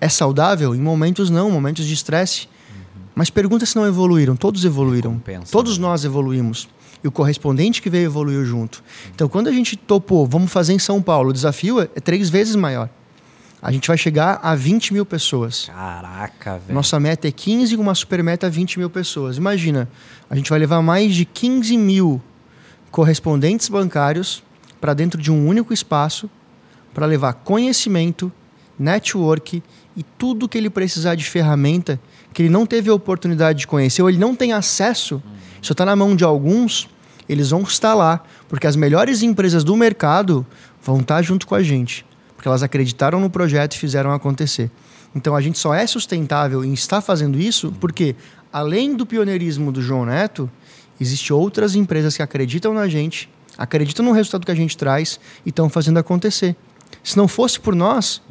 É 0.01 0.09
saudável? 0.09 0.75
Em 0.75 0.81
momentos 0.81 1.29
não, 1.29 1.49
momentos 1.49 1.85
de 1.85 1.93
estresse. 1.93 2.49
Uhum. 2.69 3.03
Mas 3.15 3.29
pergunta 3.29 3.65
se 3.65 3.77
não 3.77 3.87
evoluíram. 3.87 4.35
Todos 4.35 4.65
evoluíram. 4.65 5.11
Recompensa, 5.11 5.53
Todos 5.53 5.77
né? 5.77 5.87
nós 5.87 6.03
evoluímos. 6.03 6.67
E 7.01 7.07
o 7.07 7.11
correspondente 7.13 7.81
que 7.81 7.89
veio 7.89 8.07
evoluiu 8.07 8.43
junto. 8.43 8.79
Uhum. 8.79 9.11
Então, 9.15 9.29
quando 9.29 9.47
a 9.47 9.53
gente 9.53 9.77
topou, 9.77 10.27
vamos 10.27 10.51
fazer 10.51 10.73
em 10.73 10.79
São 10.79 11.01
Paulo, 11.01 11.29
o 11.29 11.33
desafio 11.33 11.79
é 11.79 11.85
três 11.85 12.29
vezes 12.29 12.57
maior 12.57 12.89
a 13.61 13.71
gente 13.71 13.87
vai 13.87 13.97
chegar 13.97 14.39
a 14.41 14.55
20 14.55 14.93
mil 14.93 15.05
pessoas. 15.05 15.65
Caraca, 15.65 16.59
velho. 16.59 16.73
Nossa 16.73 16.99
meta 16.99 17.27
é 17.27 17.31
15 17.31 17.75
com 17.75 17.81
uma 17.81 17.95
super 17.95 18.23
meta 18.23 18.49
20 18.49 18.79
mil 18.79 18.89
pessoas. 18.89 19.37
Imagina, 19.37 19.89
a 20.29 20.35
gente 20.35 20.49
vai 20.49 20.59
levar 20.59 20.81
mais 20.81 21.13
de 21.13 21.25
15 21.25 21.77
mil 21.77 22.21
correspondentes 22.89 23.67
bancários 23.67 24.41
para 24.79 24.93
dentro 24.93 25.21
de 25.21 25.31
um 25.31 25.47
único 25.47 25.73
espaço 25.73 26.29
para 26.93 27.05
levar 27.05 27.33
conhecimento, 27.33 28.31
network 28.77 29.61
e 29.95 30.03
tudo 30.03 30.47
que 30.47 30.57
ele 30.57 30.69
precisar 30.69 31.15
de 31.15 31.25
ferramenta 31.25 31.99
que 32.33 32.43
ele 32.43 32.49
não 32.49 32.65
teve 32.65 32.89
a 32.89 32.93
oportunidade 32.93 33.59
de 33.59 33.67
conhecer 33.67 34.01
ou 34.01 34.09
ele 34.09 34.17
não 34.17 34.35
tem 34.35 34.53
acesso, 34.53 35.15
uhum. 35.15 35.21
só 35.61 35.73
está 35.73 35.85
na 35.85 35.95
mão 35.95 36.15
de 36.15 36.23
alguns, 36.23 36.87
eles 37.27 37.49
vão 37.49 37.61
estar 37.61 37.93
lá, 37.93 38.23
porque 38.47 38.67
as 38.67 38.75
melhores 38.75 39.21
empresas 39.21 39.63
do 39.63 39.75
mercado 39.75 40.45
vão 40.81 40.99
estar 40.99 41.21
junto 41.21 41.45
com 41.45 41.55
a 41.55 41.63
gente, 41.63 42.05
porque 42.39 42.47
elas 42.47 42.63
acreditaram 42.63 43.19
no 43.19 43.29
projeto 43.29 43.73
e 43.73 43.77
fizeram 43.77 44.13
acontecer. 44.13 44.71
Então 45.13 45.35
a 45.35 45.41
gente 45.41 45.59
só 45.59 45.73
é 45.73 45.85
sustentável 45.85 46.63
em 46.63 46.71
estar 46.71 47.01
fazendo 47.01 47.37
isso 47.37 47.73
porque, 47.81 48.15
além 48.49 48.95
do 48.95 49.05
pioneirismo 49.05 49.73
do 49.73 49.81
João 49.81 50.05
Neto, 50.05 50.49
existem 51.01 51.35
outras 51.35 51.75
empresas 51.75 52.15
que 52.15 52.23
acreditam 52.23 52.73
na 52.73 52.87
gente, 52.87 53.29
acreditam 53.57 54.05
no 54.05 54.13
resultado 54.13 54.45
que 54.45 54.51
a 54.53 54.55
gente 54.55 54.77
traz 54.77 55.19
e 55.45 55.49
estão 55.49 55.67
fazendo 55.67 55.97
acontecer. 55.99 56.55
Se 57.03 57.17
não 57.17 57.27
fosse 57.27 57.59
por 57.59 57.75
nós, 57.75 58.21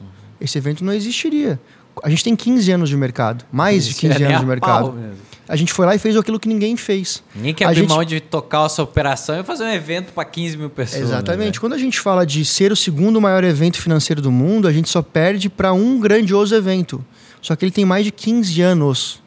esse 0.40 0.56
evento 0.56 0.82
não 0.82 0.94
existiria. 0.94 1.60
A 2.02 2.08
gente 2.08 2.24
tem 2.24 2.34
15 2.34 2.72
anos 2.72 2.88
de 2.88 2.96
mercado, 2.96 3.44
mais 3.52 3.86
de 3.86 3.94
15 3.94 4.22
é 4.22 4.26
anos 4.26 4.40
de 4.40 4.46
mercado. 4.46 4.98
A 5.48 5.56
gente 5.56 5.72
foi 5.72 5.86
lá 5.86 5.94
e 5.94 5.98
fez 5.98 6.14
aquilo 6.14 6.38
que 6.38 6.46
ninguém 6.46 6.76
fez. 6.76 7.22
Ninguém 7.34 7.54
quer 7.54 7.64
abrir 7.64 7.80
gente... 7.80 7.88
mão 7.88 8.04
de 8.04 8.20
tocar 8.20 8.66
essa 8.66 8.82
operação 8.82 9.40
e 9.40 9.42
fazer 9.42 9.64
um 9.64 9.72
evento 9.72 10.12
para 10.12 10.24
15 10.24 10.58
mil 10.58 10.68
pessoas. 10.68 11.02
Exatamente. 11.02 11.54
Né? 11.54 11.60
Quando 11.60 11.72
a 11.72 11.78
gente 11.78 11.98
fala 11.98 12.26
de 12.26 12.44
ser 12.44 12.70
o 12.70 12.76
segundo 12.76 13.18
maior 13.18 13.42
evento 13.42 13.80
financeiro 13.80 14.20
do 14.20 14.30
mundo, 14.30 14.68
a 14.68 14.72
gente 14.72 14.90
só 14.90 15.00
perde 15.00 15.48
para 15.48 15.72
um 15.72 15.98
grandioso 15.98 16.54
evento. 16.54 17.02
Só 17.40 17.56
que 17.56 17.64
ele 17.64 17.72
tem 17.72 17.86
mais 17.86 18.04
de 18.04 18.12
15 18.12 18.60
anos. 18.60 19.22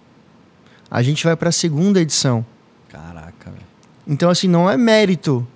A 0.92 1.02
gente 1.02 1.24
vai 1.24 1.36
para 1.36 1.50
a 1.50 1.52
segunda 1.52 2.00
edição. 2.00 2.46
Caraca, 2.88 3.50
velho. 3.50 3.66
Então, 4.06 4.30
assim, 4.30 4.48
não 4.48 4.70
é 4.70 4.78
mérito 4.78 5.48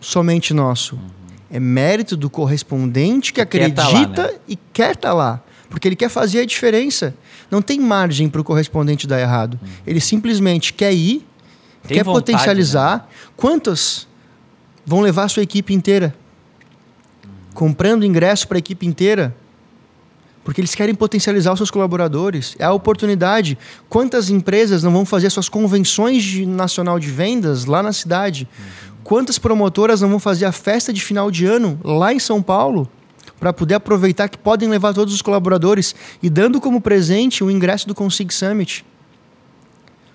somente 0.00 0.54
nosso. 0.54 0.96
Uhum. 0.96 1.10
É 1.50 1.60
mérito 1.60 2.16
do 2.16 2.30
correspondente 2.30 3.32
que, 3.32 3.36
que 3.36 3.40
acredita 3.40 3.82
tá 3.82 3.88
lá, 3.88 4.32
né? 4.32 4.38
e 4.48 4.56
quer 4.72 4.92
estar 4.92 5.08
tá 5.08 5.14
lá. 5.14 5.42
Porque 5.76 5.86
ele 5.86 5.94
quer 5.94 6.08
fazer 6.08 6.40
a 6.40 6.46
diferença. 6.46 7.14
Não 7.50 7.60
tem 7.60 7.78
margem 7.78 8.30
para 8.30 8.40
o 8.40 8.44
correspondente 8.44 9.06
dar 9.06 9.20
errado. 9.20 9.60
Uhum. 9.62 9.68
Ele 9.86 10.00
simplesmente 10.00 10.72
quer 10.72 10.90
ir, 10.94 11.22
tem 11.86 11.98
quer 11.98 12.02
vontade, 12.02 12.24
potencializar. 12.24 12.96
Né? 12.96 13.04
Quantos 13.36 14.08
vão 14.86 15.02
levar 15.02 15.24
a 15.24 15.28
sua 15.28 15.42
equipe 15.42 15.74
inteira? 15.74 16.16
Uhum. 17.22 17.30
Comprando 17.52 18.06
ingresso 18.06 18.48
para 18.48 18.56
a 18.56 18.58
equipe 18.60 18.86
inteira? 18.86 19.36
Porque 20.42 20.62
eles 20.62 20.74
querem 20.74 20.94
potencializar 20.94 21.52
os 21.52 21.58
seus 21.58 21.70
colaboradores. 21.70 22.56
É 22.58 22.64
a 22.64 22.72
oportunidade. 22.72 23.58
Quantas 23.86 24.30
empresas 24.30 24.82
não 24.82 24.90
vão 24.90 25.04
fazer 25.04 25.28
suas 25.28 25.50
convenções 25.50 26.24
de 26.24 26.46
nacional 26.46 26.98
de 26.98 27.10
vendas 27.10 27.66
lá 27.66 27.82
na 27.82 27.92
cidade? 27.92 28.48
Uhum. 28.58 28.94
Quantas 29.04 29.38
promotoras 29.38 30.00
não 30.00 30.08
vão 30.08 30.18
fazer 30.18 30.46
a 30.46 30.52
festa 30.52 30.90
de 30.90 31.02
final 31.02 31.30
de 31.30 31.44
ano 31.44 31.78
lá 31.84 32.14
em 32.14 32.18
São 32.18 32.40
Paulo? 32.40 32.90
Para 33.38 33.52
poder 33.52 33.74
aproveitar 33.74 34.28
que 34.28 34.38
podem 34.38 34.68
levar 34.68 34.94
todos 34.94 35.12
os 35.14 35.22
colaboradores 35.22 35.94
e 36.22 36.30
dando 36.30 36.60
como 36.60 36.80
presente 36.80 37.44
o 37.44 37.50
ingresso 37.50 37.86
do 37.86 37.94
Consig 37.94 38.32
Summit. 38.32 38.84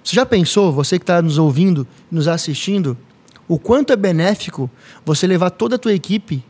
Você 0.03 0.15
já 0.15 0.25
pensou, 0.25 0.71
você 0.71 0.97
que 0.97 1.03
está 1.03 1.21
nos 1.21 1.37
ouvindo, 1.37 1.87
nos 2.09 2.27
assistindo, 2.27 2.97
o 3.47 3.59
quanto 3.59 3.93
é 3.93 3.95
benéfico 3.95 4.69
você 5.05 5.27
levar 5.27 5.51
toda 5.51 5.75
a 5.75 5.79
tua 5.79 5.93
equipe 5.93 6.43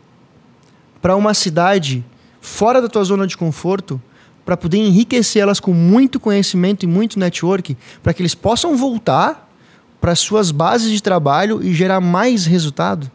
para 1.01 1.15
uma 1.15 1.33
cidade 1.33 2.05
fora 2.39 2.81
da 2.81 2.87
tua 2.87 3.03
zona 3.03 3.27
de 3.27 3.35
conforto 3.35 4.01
para 4.45 4.55
poder 4.57 4.77
enriquecer 4.77 5.41
elas 5.41 5.59
com 5.59 5.73
muito 5.73 6.19
conhecimento 6.19 6.83
e 6.83 6.87
muito 6.87 7.19
network, 7.19 7.77
para 8.01 8.13
que 8.13 8.21
eles 8.21 8.35
possam 8.35 8.75
voltar 8.75 9.49
para 9.99 10.15
suas 10.15 10.49
bases 10.49 10.91
de 10.91 11.01
trabalho 11.01 11.61
e 11.63 11.73
gerar 11.73 12.01
mais 12.01 12.45
resultado? 12.45 13.11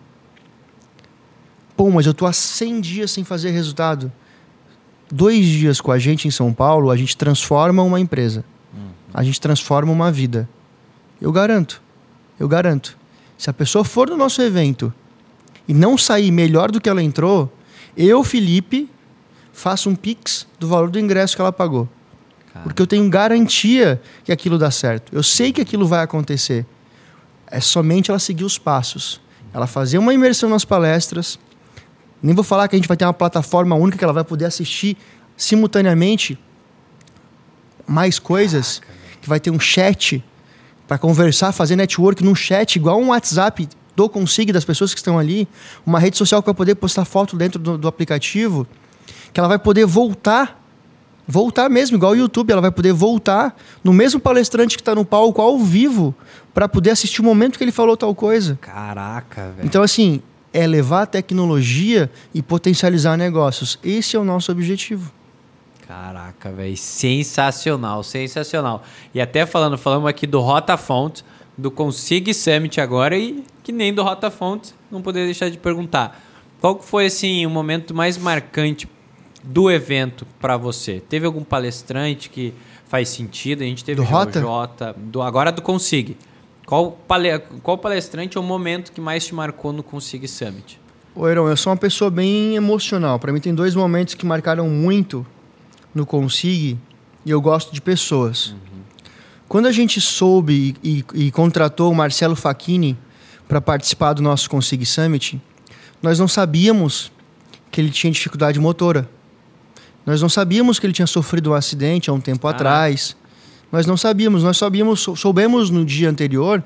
Pô, 1.76 1.90
mas 1.90 2.06
eu 2.06 2.14
tô 2.14 2.26
há 2.26 2.32
100 2.32 2.80
dias 2.80 3.10
sem 3.10 3.22
fazer 3.22 3.50
resultado. 3.50 4.10
Dois 5.10 5.44
dias 5.44 5.80
com 5.80 5.92
a 5.92 5.98
gente 5.98 6.26
em 6.26 6.30
São 6.30 6.52
Paulo, 6.52 6.90
a 6.90 6.96
gente 6.96 7.16
transforma 7.16 7.82
uma 7.82 8.00
empresa. 8.00 8.44
A 9.12 9.22
gente 9.22 9.40
transforma 9.40 9.92
uma 9.92 10.12
vida. 10.12 10.48
Eu 11.20 11.32
garanto. 11.32 11.82
Eu 12.38 12.48
garanto. 12.48 12.98
Se 13.38 13.48
a 13.48 13.52
pessoa 13.52 13.84
for 13.84 14.10
no 14.10 14.16
nosso 14.16 14.42
evento 14.42 14.92
e 15.66 15.72
não 15.72 15.96
sair 15.96 16.30
melhor 16.30 16.70
do 16.70 16.80
que 16.80 16.88
ela 16.88 17.02
entrou, 17.02 17.52
eu, 17.96 18.22
Felipe, 18.22 18.90
faço 19.52 19.88
um 19.88 19.94
pix 19.94 20.46
do 20.58 20.68
valor 20.68 20.90
do 20.90 20.98
ingresso 20.98 21.34
que 21.34 21.40
ela 21.40 21.52
pagou. 21.52 21.88
Cara. 22.52 22.64
Porque 22.64 22.82
eu 22.82 22.86
tenho 22.86 23.08
garantia 23.08 24.00
que 24.22 24.32
aquilo 24.32 24.58
dá 24.58 24.70
certo. 24.70 25.14
Eu 25.14 25.22
sei 25.22 25.52
que 25.52 25.60
aquilo 25.62 25.86
vai 25.86 26.02
acontecer. 26.02 26.66
É 27.46 27.60
somente 27.60 28.10
ela 28.10 28.18
seguir 28.18 28.44
os 28.44 28.58
passos. 28.58 29.20
Ela 29.54 29.66
fazer 29.66 29.96
uma 29.96 30.12
imersão 30.12 30.50
nas 30.50 30.64
palestras, 30.64 31.38
nem 32.26 32.34
vou 32.34 32.44
falar 32.44 32.66
que 32.66 32.74
a 32.74 32.78
gente 32.78 32.88
vai 32.88 32.96
ter 32.96 33.04
uma 33.04 33.14
plataforma 33.14 33.76
única 33.76 33.96
que 33.96 34.02
ela 34.02 34.12
vai 34.12 34.24
poder 34.24 34.46
assistir 34.46 34.96
simultaneamente 35.36 36.36
mais 37.86 38.18
coisas, 38.18 38.80
Caraca, 38.80 38.96
que 39.22 39.28
vai 39.28 39.38
ter 39.38 39.50
um 39.50 39.60
chat 39.60 40.24
para 40.88 40.98
conversar, 40.98 41.52
fazer 41.52 41.76
network 41.76 42.24
num 42.24 42.34
chat 42.34 42.76
igual 42.76 43.00
um 43.00 43.08
WhatsApp 43.08 43.68
do 43.94 44.08
Consig 44.08 44.52
das 44.52 44.64
pessoas 44.64 44.92
que 44.92 44.98
estão 44.98 45.16
ali, 45.16 45.48
uma 45.86 46.00
rede 46.00 46.16
social 46.16 46.42
que 46.42 46.46
vai 46.46 46.54
poder 46.54 46.74
postar 46.74 47.04
foto 47.04 47.36
dentro 47.36 47.60
do, 47.60 47.78
do 47.78 47.86
aplicativo, 47.86 48.66
que 49.32 49.38
ela 49.38 49.48
vai 49.48 49.58
poder 49.58 49.86
voltar 49.86 50.62
voltar 51.28 51.68
mesmo, 51.68 51.96
igual 51.96 52.12
o 52.12 52.16
YouTube, 52.16 52.52
ela 52.52 52.60
vai 52.60 52.70
poder 52.70 52.92
voltar 52.92 53.56
no 53.82 53.92
mesmo 53.92 54.20
palestrante 54.20 54.76
que 54.76 54.82
está 54.82 54.94
no 54.94 55.04
palco 55.04 55.40
ao 55.42 55.58
vivo 55.58 56.14
para 56.54 56.68
poder 56.68 56.90
assistir 56.90 57.20
o 57.20 57.24
momento 57.24 57.58
que 57.58 57.64
ele 57.64 57.72
falou 57.72 57.96
tal 57.96 58.14
coisa. 58.14 58.56
Caraca, 58.60 59.52
velho. 59.56 59.66
Então 59.66 59.82
assim, 59.82 60.22
é 60.56 60.66
levar 60.66 61.02
a 61.02 61.06
tecnologia 61.06 62.10
e 62.32 62.40
potencializar 62.40 63.14
negócios. 63.14 63.78
Esse 63.84 64.16
é 64.16 64.18
o 64.18 64.24
nosso 64.24 64.50
objetivo. 64.50 65.12
Caraca, 65.86 66.50
velho, 66.50 66.74
sensacional, 66.78 68.02
sensacional. 68.02 68.82
E 69.14 69.20
até 69.20 69.44
falando, 69.44 69.76
falamos 69.76 70.08
aqui 70.08 70.26
do 70.26 70.40
Rota 70.40 70.78
Fontes, 70.78 71.22
do 71.58 71.70
Consig 71.70 72.32
Summit 72.32 72.80
agora 72.80 73.18
e 73.18 73.44
que 73.62 73.70
nem 73.70 73.92
do 73.92 74.02
Rota 74.02 74.30
Fontes, 74.30 74.74
não 74.90 75.02
poderia 75.02 75.26
deixar 75.26 75.50
de 75.50 75.58
perguntar. 75.58 76.22
Qual 76.58 76.80
foi 76.80 77.06
assim 77.06 77.44
o 77.44 77.50
momento 77.50 77.94
mais 77.94 78.16
marcante 78.16 78.88
do 79.44 79.70
evento 79.70 80.26
para 80.40 80.56
você? 80.56 81.02
Teve 81.06 81.26
algum 81.26 81.44
palestrante 81.44 82.30
que 82.30 82.54
faz 82.88 83.10
sentido? 83.10 83.62
A 83.62 83.66
gente 83.66 83.84
teve 83.84 83.96
do 83.96 84.04
Rota? 84.04 84.40
Jota, 84.40 84.96
do 84.96 85.20
agora 85.20 85.52
do 85.52 85.60
Consig. 85.60 86.16
Qual, 86.66 86.92
pale... 87.06 87.38
Qual 87.62 87.78
palestrante 87.78 88.36
ou 88.36 88.44
momento 88.44 88.90
que 88.92 89.00
mais 89.00 89.24
te 89.24 89.34
marcou 89.34 89.72
no 89.72 89.82
Consig 89.82 90.26
Summit? 90.26 90.80
Ô, 91.14 91.26
Heron, 91.26 91.48
eu 91.48 91.56
sou 91.56 91.72
uma 91.72 91.78
pessoa 91.78 92.10
bem 92.10 92.56
emocional. 92.56 93.18
Para 93.18 93.32
mim, 93.32 93.40
tem 93.40 93.54
dois 93.54 93.74
momentos 93.74 94.14
que 94.14 94.26
marcaram 94.26 94.68
muito 94.68 95.24
no 95.94 96.04
Consig 96.04 96.76
e 97.24 97.30
eu 97.30 97.40
gosto 97.40 97.72
de 97.72 97.80
pessoas. 97.80 98.48
Uhum. 98.48 98.56
Quando 99.48 99.66
a 99.66 99.72
gente 99.72 100.00
soube 100.00 100.76
e, 100.82 101.04
e, 101.14 101.26
e 101.26 101.30
contratou 101.30 101.90
o 101.90 101.94
Marcelo 101.94 102.34
Facchini 102.34 102.98
para 103.46 103.60
participar 103.60 104.12
do 104.12 104.20
nosso 104.20 104.50
Consig 104.50 104.84
Summit, 104.84 105.40
nós 106.02 106.18
não 106.18 106.26
sabíamos 106.26 107.12
que 107.70 107.80
ele 107.80 107.90
tinha 107.90 108.12
dificuldade 108.12 108.58
motora. 108.58 109.08
Nós 110.04 110.20
não 110.20 110.28
sabíamos 110.28 110.78
que 110.78 110.86
ele 110.86 110.92
tinha 110.92 111.06
sofrido 111.06 111.52
um 111.52 111.54
acidente 111.54 112.10
há 112.10 112.12
um 112.12 112.20
tempo 112.20 112.46
ah. 112.46 112.50
atrás. 112.50 113.16
Nós 113.70 113.86
não 113.86 113.96
sabíamos, 113.96 114.42
nós 114.42 114.56
sabíamos, 114.56 115.00
soubemos 115.16 115.70
no 115.70 115.84
dia 115.84 116.08
anterior 116.08 116.62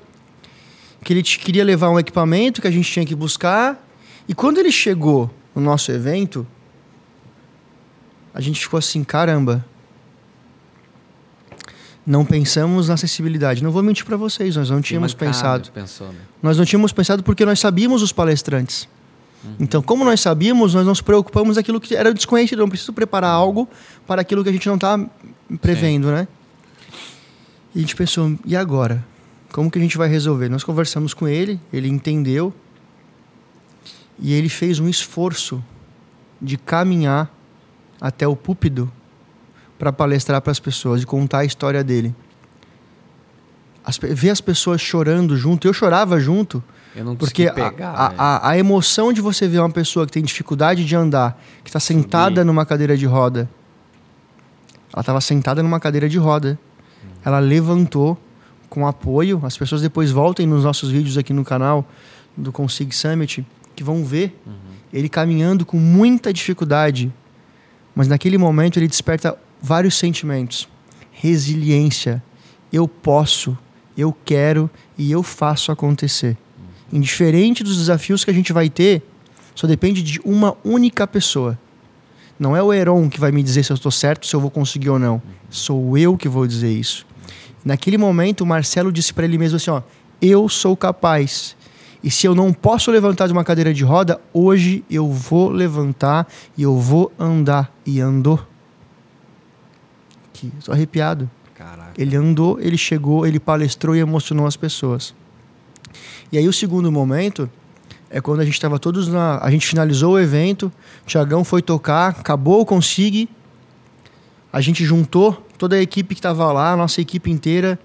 que 1.03 1.13
ele 1.13 1.23
queria 1.23 1.65
levar 1.65 1.91
um 1.91 1.99
equipamento 1.99 2.61
que 2.61 2.69
a 2.69 2.71
gente 2.71 2.91
tinha 2.91 3.07
que 3.07 3.15
buscar. 3.15 3.83
E 4.29 4.35
quando 4.35 4.59
ele 4.59 4.71
chegou 4.71 5.31
no 5.55 5.63
nosso 5.63 5.91
evento, 5.91 6.47
a 8.35 8.41
gente 8.41 8.61
ficou 8.61 8.79
assim, 8.79 9.03
caramba. 9.03 9.65
Não 12.07 12.25
pensamos 12.25 12.89
na 12.89 12.95
acessibilidade. 12.95 13.63
Não 13.63 13.71
vou 13.71 13.83
mentir 13.83 14.05
para 14.05 14.17
vocês, 14.17 14.57
nós 14.57 14.71
não 14.71 14.81
tínhamos 14.81 15.15
pensado. 15.15 15.71
Pensou, 15.73 16.09
né? 16.09 16.19
Nós 16.43 16.59
não 16.59 16.65
tínhamos 16.65 16.93
pensado 16.93 17.23
porque 17.23 17.45
nós 17.45 17.61
sabíamos 17.61 18.03
os 18.03 18.13
palestrantes. 18.13 18.89
Uhum. 19.45 19.55
Então, 19.61 19.83
como 19.83 20.05
nós 20.05 20.21
sabíamos, 20.21 20.75
nós 20.75 20.85
nos 20.85 21.01
preocupamos 21.01 21.57
aquilo 21.57 21.81
que 21.81 21.95
era 21.95 22.13
desconhecido. 22.13 22.59
Não 22.59 22.69
preciso 22.69 22.93
preparar 22.93 23.31
algo 23.31 23.69
para 24.07 24.23
aquilo 24.23 24.43
que 24.43 24.49
a 24.49 24.53
gente 24.53 24.67
não 24.67 24.75
está 24.75 24.99
prevendo, 25.61 26.09
Sim. 26.09 26.15
né? 26.15 26.29
E 27.75 27.79
a 27.79 27.81
gente 27.81 27.95
pensou, 27.95 28.37
e 28.45 28.57
agora? 28.57 29.05
Como 29.53 29.71
que 29.71 29.79
a 29.79 29.83
gente 29.83 29.97
vai 29.97 30.09
resolver? 30.09 30.49
Nós 30.49 30.65
conversamos 30.65 31.15
com 31.15 31.27
ele, 31.27 31.61
ele 31.73 31.89
entendeu 31.89 32.53
e 34.19 34.33
ele 34.33 34.49
fez 34.49 34.79
um 34.79 34.89
esforço 34.89 35.63
de 36.41 36.57
caminhar 36.57 37.33
até 38.01 38.27
o 38.27 38.37
púlpito 38.37 38.91
para 39.79 39.93
palestrar 39.93 40.41
para 40.41 40.51
as 40.51 40.61
pessoas 40.61 41.03
e 41.03 41.07
contar 41.07 41.39
a 41.39 41.45
história 41.45 41.83
dele. 41.83 42.15
As, 43.85 43.97
ver 43.99 44.31
as 44.31 44.41
pessoas 44.41 44.81
chorando 44.81 45.37
junto, 45.37 45.67
eu 45.67 45.73
chorava 45.73 46.21
junto, 46.21 46.63
eu 46.95 47.17
porque 47.17 47.51
pegar, 47.51 47.91
a, 47.91 48.13
a, 48.19 48.51
a, 48.51 48.59
emoção 48.59 49.13
de 49.13 49.21
você 49.21 49.49
ver 49.49 49.59
uma 49.59 49.71
pessoa 49.71 50.05
que 50.07 50.13
tem 50.13 50.23
dificuldade 50.23 50.85
de 50.85 50.95
andar, 50.95 51.41
que 51.65 51.71
está 51.71 51.81
sentada 51.81 52.45
numa 52.45 52.67
cadeira 52.67 52.97
de 52.97 53.07
roda, 53.07 53.49
ela 54.93 55.01
estava 55.01 55.21
sentada 55.21 55.63
numa 55.63 55.81
cadeira 55.81 56.09
de 56.09 56.19
roda 56.19 56.59
ela 57.25 57.39
levantou 57.39 58.19
com 58.69 58.87
apoio. 58.87 59.41
As 59.45 59.57
pessoas 59.57 59.83
depois 59.83 60.11
voltem 60.11 60.47
nos 60.47 60.65
nossos 60.65 60.91
vídeos 60.91 61.19
aqui 61.19 61.33
no 61.33 61.45
canal 61.45 61.87
do 62.37 62.53
Consig 62.53 62.95
Summit, 62.95 63.45
que 63.75 63.85
vão 63.85 64.05
ver 64.05 64.41
uhum. 64.47 64.53
ele 64.93 65.09
caminhando 65.09 65.67
com 65.67 65.77
muita 65.77 66.33
dificuldade 66.33 67.13
Mas 67.95 68.09
naquele 68.09 68.39
momento 68.39 68.79
ele 68.79 68.89
desperta 68.89 69.37
vários 69.61 69.97
sentimentos: 69.97 70.69
resiliência, 71.11 72.23
eu 72.73 72.87
posso, 72.87 73.57
eu 73.97 74.15
quero 74.25 74.71
e 74.97 75.11
eu 75.11 75.23
faço 75.23 75.73
acontecer. 75.73 76.37
Indiferente 76.93 77.63
dos 77.63 77.77
desafios 77.77 78.25
que 78.25 78.31
a 78.31 78.35
gente 78.35 78.53
vai 78.53 78.69
ter, 78.69 79.03
só 79.55 79.67
depende 79.67 80.03
de 80.03 80.21
uma 80.25 80.57
única 80.65 81.07
pessoa. 81.07 81.59
Não 82.39 82.57
é 82.57 82.63
o 82.63 82.73
Heron 82.73 83.09
que 83.09 83.21
vai 83.21 83.31
me 83.31 83.43
dizer 83.43 83.63
se 83.63 83.71
eu 83.71 83.75
estou 83.75 83.93
certo, 83.93 84.27
se 84.27 84.35
eu 84.35 84.41
vou 84.41 84.51
conseguir 84.51 84.89
ou 84.89 84.99
não. 84.99 85.21
Sou 85.51 85.97
eu 85.99 86.17
que 86.17 86.29
vou 86.29 86.47
dizer 86.47 86.73
isso. 86.73 87.07
Naquele 87.65 87.99
momento, 87.99 88.43
o 88.43 88.47
Marcelo 88.47 88.91
disse 88.91 89.13
para 89.13 89.25
ele 89.25 89.39
mesmo 89.39 89.57
assim: 89.57 89.71
ó, 89.71 89.83
eu 90.21 90.49
sou 90.49 90.77
capaz. 90.77 91.57
E 92.03 92.11
se 92.11 92.27
eu 92.27 92.35
não 92.35 92.53
posso 92.53 92.91
levantar 92.91 93.27
de 93.27 93.33
uma 93.33 93.45
cadeira 93.45 93.75
de 93.75 93.85
roda, 93.85 94.21
hoje 94.33 94.83
eu 94.91 95.11
vou 95.11 95.51
levantar 95.51 96.27
e 96.57 96.63
eu 96.63 96.77
vou 96.79 97.13
andar. 97.19 97.71
E 97.85 98.01
andou. 98.01 98.41
Aqui, 100.29 100.51
estou 100.59 100.73
arrepiado. 100.73 101.31
Caraca. 101.55 101.93
Ele 101.99 102.17
andou, 102.17 102.59
ele 102.59 102.79
chegou, 102.79 103.27
ele 103.27 103.39
palestrou 103.39 103.95
e 103.95 103.99
emocionou 103.99 104.47
as 104.47 104.57
pessoas. 104.57 105.15
E 106.33 106.39
aí 106.39 106.49
o 106.49 106.53
segundo 106.53 106.91
momento 106.91 107.51
é 108.09 108.21
quando 108.21 108.41
a 108.41 108.45
gente 108.45 108.55
estava 108.55 108.79
todos 108.79 109.09
na. 109.09 109.39
A 109.43 109.51
gente 109.51 109.67
finalizou 109.67 110.15
o 110.15 110.19
evento, 110.19 110.73
Tiagão 111.05 111.45
foi 111.45 111.61
tocar, 111.61 112.09
acabou 112.19 112.63
o 112.63 112.67
Consigue. 112.67 113.29
A 114.51 114.61
gente 114.61 114.85
juntou 114.85 115.47
toda 115.61 115.77
a 115.77 115.83
equipe 115.83 116.15
que 116.15 116.21
estava 116.21 116.51
lá, 116.51 116.73
a 116.73 116.77
nossa 116.77 117.03
equipe 117.03 117.31
inteira, 117.31 117.79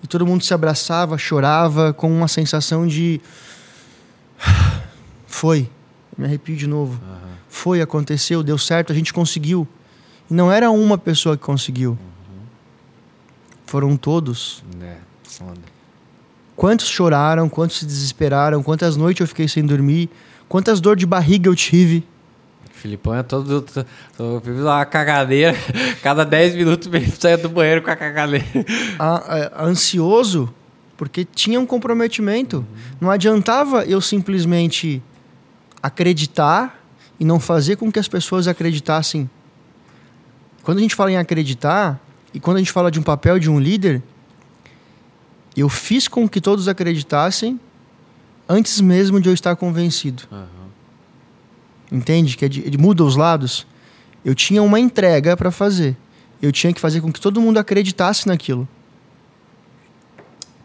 e 0.00 0.06
todo 0.06 0.24
mundo 0.24 0.44
se 0.44 0.54
abraçava, 0.54 1.18
chorava, 1.18 1.92
com 1.92 2.08
uma 2.08 2.28
sensação 2.28 2.86
de. 2.86 3.20
Foi. 5.26 5.68
Me 6.16 6.24
arrepio 6.24 6.56
de 6.56 6.68
novo. 6.68 7.00
Aham. 7.04 7.36
Foi, 7.48 7.80
aconteceu, 7.82 8.44
deu 8.44 8.56
certo, 8.56 8.92
a 8.92 8.94
gente 8.94 9.12
conseguiu. 9.12 9.66
E 10.30 10.34
não 10.34 10.52
era 10.52 10.70
uma 10.70 10.96
pessoa 10.96 11.36
que 11.36 11.42
conseguiu. 11.42 11.98
Foram 13.66 13.96
todos. 13.96 14.62
É, 14.80 14.98
foda. 15.24 15.60
Quantos 16.54 16.86
choraram, 16.86 17.48
quantos 17.48 17.78
se 17.78 17.86
desesperaram, 17.86 18.62
quantas 18.62 18.96
noites 18.96 19.20
eu 19.20 19.26
fiquei 19.26 19.48
sem 19.48 19.66
dormir, 19.66 20.08
quantas 20.48 20.80
dor 20.80 20.94
de 20.94 21.04
barriga 21.04 21.48
eu 21.48 21.56
tive. 21.56 22.06
Filipão 22.86 23.14
é 23.16 23.22
todo. 23.24 23.62
todo- 23.62 24.40
vive 24.40 24.62
uma 24.62 24.84
cagadeira. 24.86 25.54
Cada 26.02 26.24
10 26.24 26.54
minutos 26.54 26.86
ele 26.92 27.06
saia 27.10 27.36
do 27.36 27.48
banheiro 27.48 27.82
com 27.82 27.90
a 27.90 27.96
cagadeira. 27.96 28.44
a- 28.98 29.58
a- 29.62 29.64
ansioso 29.64 30.52
porque 30.96 31.24
tinha 31.24 31.58
um 31.60 31.66
comprometimento. 31.66 32.64
Não 33.00 33.10
adiantava 33.10 33.84
eu 33.84 34.00
simplesmente 34.00 35.02
acreditar 35.82 36.80
e 37.18 37.24
não 37.24 37.40
fazer 37.40 37.76
com 37.76 37.90
que 37.90 37.98
as 37.98 38.06
pessoas 38.08 38.46
acreditassem. 38.46 39.28
Quando 40.62 40.78
a 40.78 40.80
gente 40.80 40.94
fala 40.94 41.10
em 41.12 41.16
acreditar 41.16 42.00
e 42.32 42.38
quando 42.40 42.56
a 42.56 42.60
gente 42.60 42.72
fala 42.72 42.90
de 42.90 42.98
um 42.98 43.02
papel 43.02 43.38
de 43.38 43.50
um 43.50 43.58
líder, 43.58 44.02
eu 45.56 45.68
fiz 45.68 46.06
com 46.08 46.28
que 46.28 46.40
todos 46.40 46.68
acreditassem 46.68 47.58
antes 48.48 48.80
mesmo 48.80 49.20
de 49.20 49.28
eu 49.28 49.34
estar 49.34 49.54
convencido. 49.56 50.22
Aham. 50.30 50.65
Entende? 51.90 52.36
Que 52.36 52.44
é 52.44 52.48
de- 52.48 52.60
ele 52.62 52.76
muda 52.78 53.04
os 53.04 53.16
lados. 53.16 53.66
Eu 54.24 54.34
tinha 54.34 54.62
uma 54.62 54.78
entrega 54.80 55.36
para 55.36 55.50
fazer. 55.50 55.96
Eu 56.42 56.50
tinha 56.52 56.72
que 56.72 56.80
fazer 56.80 57.00
com 57.00 57.12
que 57.12 57.20
todo 57.20 57.40
mundo 57.40 57.58
acreditasse 57.58 58.26
naquilo. 58.26 58.68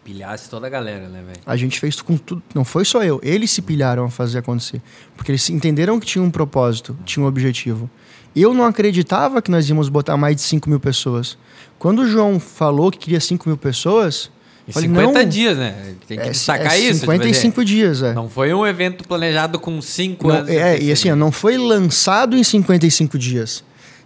Pilhasse 0.04 0.50
toda 0.50 0.66
a 0.66 0.70
galera, 0.70 1.08
né, 1.08 1.22
velho? 1.24 1.38
A 1.46 1.56
gente 1.56 1.78
fez 1.78 2.00
com 2.02 2.16
tudo. 2.16 2.42
Não 2.52 2.64
foi 2.64 2.84
só 2.84 3.04
eu. 3.04 3.20
Eles 3.22 3.52
se 3.52 3.62
pilharam 3.62 4.04
a 4.04 4.10
fazer 4.10 4.38
acontecer. 4.38 4.82
Porque 5.16 5.30
eles 5.30 5.48
entenderam 5.48 6.00
que 6.00 6.06
tinha 6.06 6.22
um 6.24 6.30
propósito, 6.30 6.96
tinha 7.04 7.24
um 7.24 7.28
objetivo. 7.28 7.88
Eu 8.34 8.52
não 8.52 8.64
acreditava 8.64 9.40
que 9.40 9.50
nós 9.50 9.68
íamos 9.68 9.88
botar 9.88 10.16
mais 10.16 10.34
de 10.36 10.42
5 10.42 10.68
mil 10.68 10.80
pessoas. 10.80 11.38
Quando 11.78 12.00
o 12.00 12.06
João 12.08 12.40
falou 12.40 12.90
que 12.90 12.98
queria 12.98 13.20
5 13.20 13.48
mil 13.48 13.56
pessoas, 13.56 14.28
Em 14.66 14.72
Falei, 14.72 14.88
50 14.88 15.22
não. 15.22 15.28
dias, 15.28 15.58
né? 15.58 15.94
Tem 16.06 16.16
que 16.18 16.26
é, 16.28 16.30
destacar 16.30 16.72
é 16.74 16.78
isso. 16.78 17.00
55 17.00 17.64
dias, 17.64 18.00
é. 18.02 18.08
tipo, 18.10 18.14
Não 18.20 18.28
foi 18.28 18.54
um 18.54 18.64
evento 18.66 19.06
planejado 19.08 19.58
com 19.58 19.82
5 19.82 20.28
Não, 20.28 20.34
anos. 20.36 20.48
é, 20.50 20.78
e 20.80 20.92
assim, 20.92 21.10
não 21.12 21.32
foi 21.32 21.58
lançado 21.58 22.36
em 22.36 22.44
55 22.44 23.18
dias. 23.18 23.64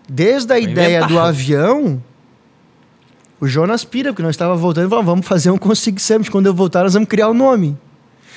Desde 0.09 0.53
a 0.53 0.57
Foi 0.57 0.65
ideia 0.65 1.01
do 1.01 1.05
inventado. 1.07 1.27
avião, 1.27 2.03
o 3.39 3.47
Jonas 3.47 3.85
pira, 3.85 4.13
porque 4.13 4.23
nós 4.23 4.31
estávamos 4.35 4.63
voltando 4.63 4.87
e 4.87 4.89
falamos, 4.89 5.07
vamos 5.11 5.27
fazer 5.27 5.51
um 5.51 5.59
Consig 5.59 6.01
Summit. 6.01 6.31
Quando 6.31 6.47
eu 6.47 6.55
voltar, 6.55 6.85
nós 6.85 6.95
vamos 6.95 7.09
criar 7.09 7.29
o 7.29 7.35
nome. 7.35 7.77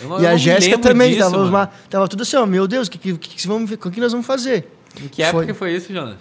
Eu 0.02 0.10
não- 0.10 0.22
e 0.22 0.28
a 0.28 0.36
Jéssica 0.36 0.78
também, 0.78 1.12
disso, 1.14 1.30
tava, 1.30 1.44
uma- 1.46 1.68
tava 1.90 2.08
tudo 2.08 2.24
assim, 2.24 2.36
ó, 2.36 2.46
meu 2.46 2.68
Deus, 2.68 2.88
o 2.88 2.92
que, 2.92 2.98
que, 2.98 3.18
que, 3.18 3.36
que 3.36 3.48
vamos, 3.48 3.70
que 3.76 4.00
nós 4.02 4.12
vamos 4.12 4.28
fazer? 4.28 4.68
Em 5.02 5.08
que 5.08 5.22
época 5.24 5.46
Foi. 5.46 5.54
foi 5.54 5.76
isso, 5.76 5.94
Jonas? 5.94 6.18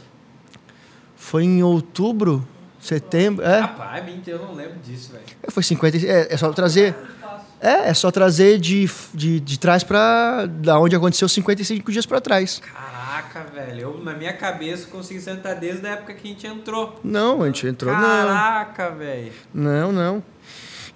Foi 1.17 1.43
em 1.45 1.63
outubro, 1.63 2.47
setembro, 2.89 3.45
é, 3.45 3.61
Rapaz, 3.61 4.05
mentira, 4.05 4.37
eu 4.39 4.47
não 4.47 4.55
lembro 4.55 4.79
disso, 4.85 5.13
velho. 5.13 5.25
foi 5.51 5.63
50, 5.63 5.99
é, 5.99 6.33
é 6.33 6.37
só 6.37 6.51
trazer, 6.53 6.95
é, 7.61 7.91
é 7.91 7.95
só 7.95 8.11
trazer 8.11 8.59
de, 8.59 8.89
de, 9.13 9.41
de 9.41 9.59
trás 9.59 9.85
para 9.85 10.47
da 10.47 10.79
onde 10.79 10.97
aconteceu 10.97 11.29
55 11.29 11.93
dias 11.93 12.07
para 12.07 12.21
trás. 12.21 12.61
Caraca, 12.61 13.45
velho. 13.55 13.81
Eu, 13.81 14.03
na 14.03 14.15
minha 14.15 14.33
cabeça, 14.33 14.87
consegui 14.89 15.21
sentar 15.21 15.57
desde 15.57 15.87
a 15.87 15.91
época 15.91 16.15
que 16.15 16.27
a 16.29 16.31
gente 16.31 16.47
entrou. 16.47 16.99
Não, 17.05 17.43
a 17.43 17.47
gente 17.47 17.67
entrou, 17.67 17.93
não. 17.93 18.01
Caraca, 18.01 18.91
velho. 18.91 19.33
Não, 19.53 19.93
não. 19.93 20.23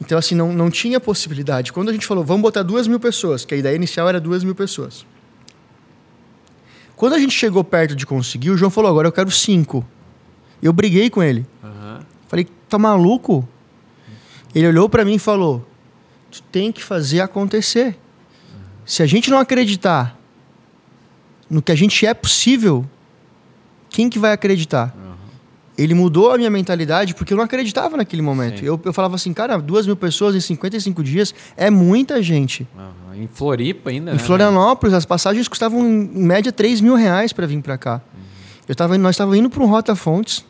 Então, 0.01 0.19
assim, 0.19 0.35
não, 0.35 0.53
não 0.53 0.71
tinha 0.71 0.99
possibilidade. 0.99 1.73
Quando 1.73 1.91
a 1.91 1.93
gente 1.93 2.07
falou, 2.07 2.25
vamos 2.25 2.43
botar 2.43 2.63
duas 2.63 2.89
mil 2.89 2.99
pessoas, 2.99 3.45
que 3.45 3.55
a 3.55 3.57
ideia 3.57 3.77
inicial 3.77 4.09
era 4.09 4.19
duas 4.19 4.43
mil 4.43 4.55
pessoas. 4.55 5.07
Quando 6.97 7.15
a 7.15 7.19
gente 7.19 7.33
chegou 7.33 7.63
perto 7.63 7.95
de 7.95 8.07
conseguir, 8.07 8.51
o 8.51 8.57
João 8.57 8.71
falou, 8.71 8.91
agora 8.91 9.09
eu 9.09 9.13
quero 9.13 9.31
cinco. 9.31 9.87
Eu 10.63 10.73
briguei 10.73 11.11
com 11.11 11.23
ele. 11.23 11.45
Aham. 11.63 11.72
Falei, 12.33 12.49
tá 12.67 12.79
maluco? 12.79 13.47
Ele 14.55 14.67
olhou 14.67 14.89
pra 14.89 15.05
mim 15.05 15.17
e 15.17 15.19
falou, 15.19 15.69
tu 16.31 16.43
tem 16.45 16.73
que 16.73 16.83
fazer 16.83 17.21
acontecer. 17.21 17.95
Se 18.87 19.03
a 19.03 19.07
gente 19.07 19.31
não 19.31 19.39
acreditar 19.39 20.19
no 21.51 21.61
que 21.61 21.71
a 21.71 21.75
gente 21.75 22.07
é 22.07 22.15
possível, 22.15 22.87
quem 23.91 24.09
que 24.09 24.19
vai 24.19 24.33
acreditar? 24.33 24.97
Ele 25.77 25.93
mudou 25.93 26.33
a 26.33 26.39
minha 26.39 26.49
mentalidade 26.49 27.15
porque 27.15 27.35
eu 27.35 27.37
não 27.37 27.45
acreditava 27.45 27.99
naquele 27.99 28.23
momento. 28.23 28.65
Eu, 28.65 28.81
eu 28.83 28.93
falava 28.95 29.17
assim, 29.17 29.35
cara, 29.35 29.59
duas 29.59 29.87
mil 29.87 29.97
pessoas 29.97 30.35
em 30.35 30.41
55 30.41 31.05
dias 31.05 31.35
é 31.55 31.69
muita 31.69 32.23
gente. 32.23 32.67
Aham. 32.75 33.15
Em 33.15 33.29
Floripa 33.31 33.91
ainda, 33.91 34.13
Em 34.13 34.15
né? 34.15 34.19
Florianópolis, 34.19 34.95
as 34.95 35.05
passagens 35.05 35.49
custavam 35.49 35.87
em 35.87 36.09
média 36.25 36.51
3 36.51 36.81
mil 36.81 36.95
reais 36.95 37.31
para 37.31 37.47
vir 37.47 37.61
para 37.61 37.77
cá. 37.77 38.01
Eu 38.67 38.75
tava, 38.75 38.97
nós 38.97 39.17
estávamos 39.17 39.39
indo 39.39 39.51
para 39.51 39.63
um 39.63 39.67
Rota 39.67 39.95
Fontes. 39.95 40.43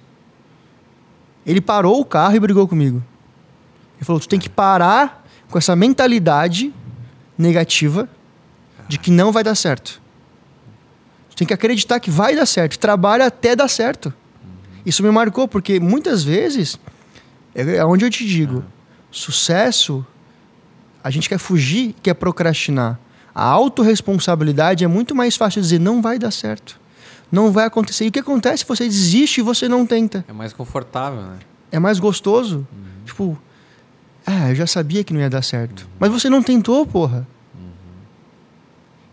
Ele 1.46 1.60
parou 1.60 2.00
o 2.00 2.04
carro 2.04 2.36
e 2.36 2.40
brigou 2.40 2.66
comigo. 2.68 3.02
Ele 3.96 4.04
falou: 4.04 4.20
tu 4.20 4.28
tem 4.28 4.38
que 4.38 4.48
parar 4.48 5.26
com 5.50 5.58
essa 5.58 5.76
mentalidade 5.76 6.72
negativa 7.36 8.08
de 8.88 8.98
que 8.98 9.10
não 9.10 9.32
vai 9.32 9.42
dar 9.42 9.54
certo. 9.54 10.00
Tu 11.30 11.36
tem 11.36 11.46
que 11.46 11.54
acreditar 11.54 11.98
que 12.00 12.10
vai 12.10 12.36
dar 12.36 12.46
certo. 12.46 12.78
Trabalha 12.78 13.26
até 13.26 13.56
dar 13.56 13.68
certo. 13.68 14.12
Isso 14.84 15.02
me 15.02 15.10
marcou, 15.10 15.46
porque 15.46 15.78
muitas 15.78 16.24
vezes, 16.24 16.78
é 17.54 17.76
é 17.76 17.84
onde 17.84 18.04
eu 18.04 18.10
te 18.10 18.26
digo, 18.26 18.64
sucesso, 19.10 20.04
a 21.02 21.10
gente 21.10 21.28
quer 21.28 21.38
fugir, 21.38 21.94
quer 22.02 22.14
procrastinar. 22.14 22.98
A 23.34 23.44
autorresponsabilidade 23.44 24.84
é 24.84 24.86
muito 24.86 25.14
mais 25.14 25.36
fácil 25.36 25.62
dizer 25.62 25.78
não 25.78 26.02
vai 26.02 26.18
dar 26.18 26.30
certo. 26.30 26.81
Não 27.32 27.50
vai 27.50 27.64
acontecer. 27.64 28.04
E 28.04 28.08
o 28.08 28.12
que 28.12 28.18
acontece 28.18 28.58
se 28.58 28.68
você 28.68 28.84
desiste 28.84 29.40
e 29.40 29.42
você 29.42 29.66
não 29.66 29.86
tenta? 29.86 30.22
É 30.28 30.32
mais 30.32 30.52
confortável, 30.52 31.22
né? 31.22 31.38
É 31.72 31.78
mais 31.78 31.98
gostoso. 31.98 32.66
Tipo, 33.06 33.38
ah, 34.26 34.50
eu 34.50 34.54
já 34.54 34.66
sabia 34.66 35.02
que 35.02 35.14
não 35.14 35.20
ia 35.20 35.30
dar 35.30 35.42
certo. 35.42 35.88
Mas 35.98 36.12
você 36.12 36.28
não 36.28 36.42
tentou, 36.42 36.86
porra. 36.86 37.26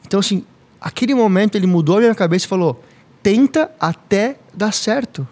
Então, 0.05 0.19
assim, 0.19 0.43
aquele 0.81 1.13
momento 1.13 1.55
ele 1.55 1.65
mudou 1.65 1.97
a 1.97 1.99
minha 2.01 2.15
cabeça 2.15 2.45
e 2.45 2.49
falou: 2.49 2.83
tenta 3.23 3.71
até 3.79 4.37
dar 4.53 4.73
certo. 4.73 5.25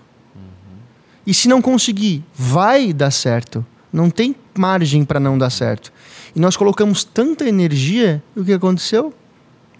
E 1.26 1.34
se 1.34 1.50
não 1.50 1.62
conseguir, 1.62 2.24
vai 2.34 2.94
dar 2.94 3.12
certo. 3.12 3.66
Não 3.92 4.10
tem 4.10 4.34
margem 4.58 5.04
para 5.04 5.20
não 5.20 5.38
dar 5.38 5.50
certo. 5.50 5.92
E 6.34 6.40
nós 6.40 6.56
colocamos 6.56 7.04
tanta 7.04 7.48
energia, 7.48 8.24
e 8.36 8.40
o 8.40 8.46
que 8.46 8.54
aconteceu? 8.54 9.14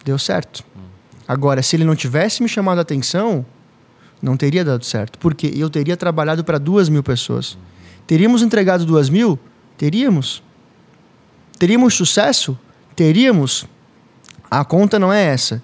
Deu 0.04 0.20
certo. 0.20 0.66
Agora, 1.28 1.62
se 1.62 1.76
ele 1.76 1.84
não 1.84 1.96
tivesse 1.96 2.42
me 2.42 2.48
chamado 2.48 2.80
a 2.80 2.82
atenção, 2.82 3.46
não 4.22 4.38
teria 4.38 4.64
dado 4.64 4.86
certo. 4.86 5.20
Porque 5.20 5.52
eu 5.56 5.70
teria 5.70 5.98
trabalhado 5.98 6.44
para 6.44 6.58
duas 6.58 6.90
mil 6.90 7.04
pessoas. 7.04 7.58
Teríamos 8.06 8.42
entregado 8.42 8.86
duas 8.86 9.10
mil? 9.10 9.38
Teríamos. 9.78 10.42
Teríamos 11.60 11.94
sucesso? 11.94 12.58
Teríamos. 12.96 13.66
A 14.50 14.64
conta 14.64 14.98
não 14.98 15.12
é 15.12 15.26
essa. 15.26 15.62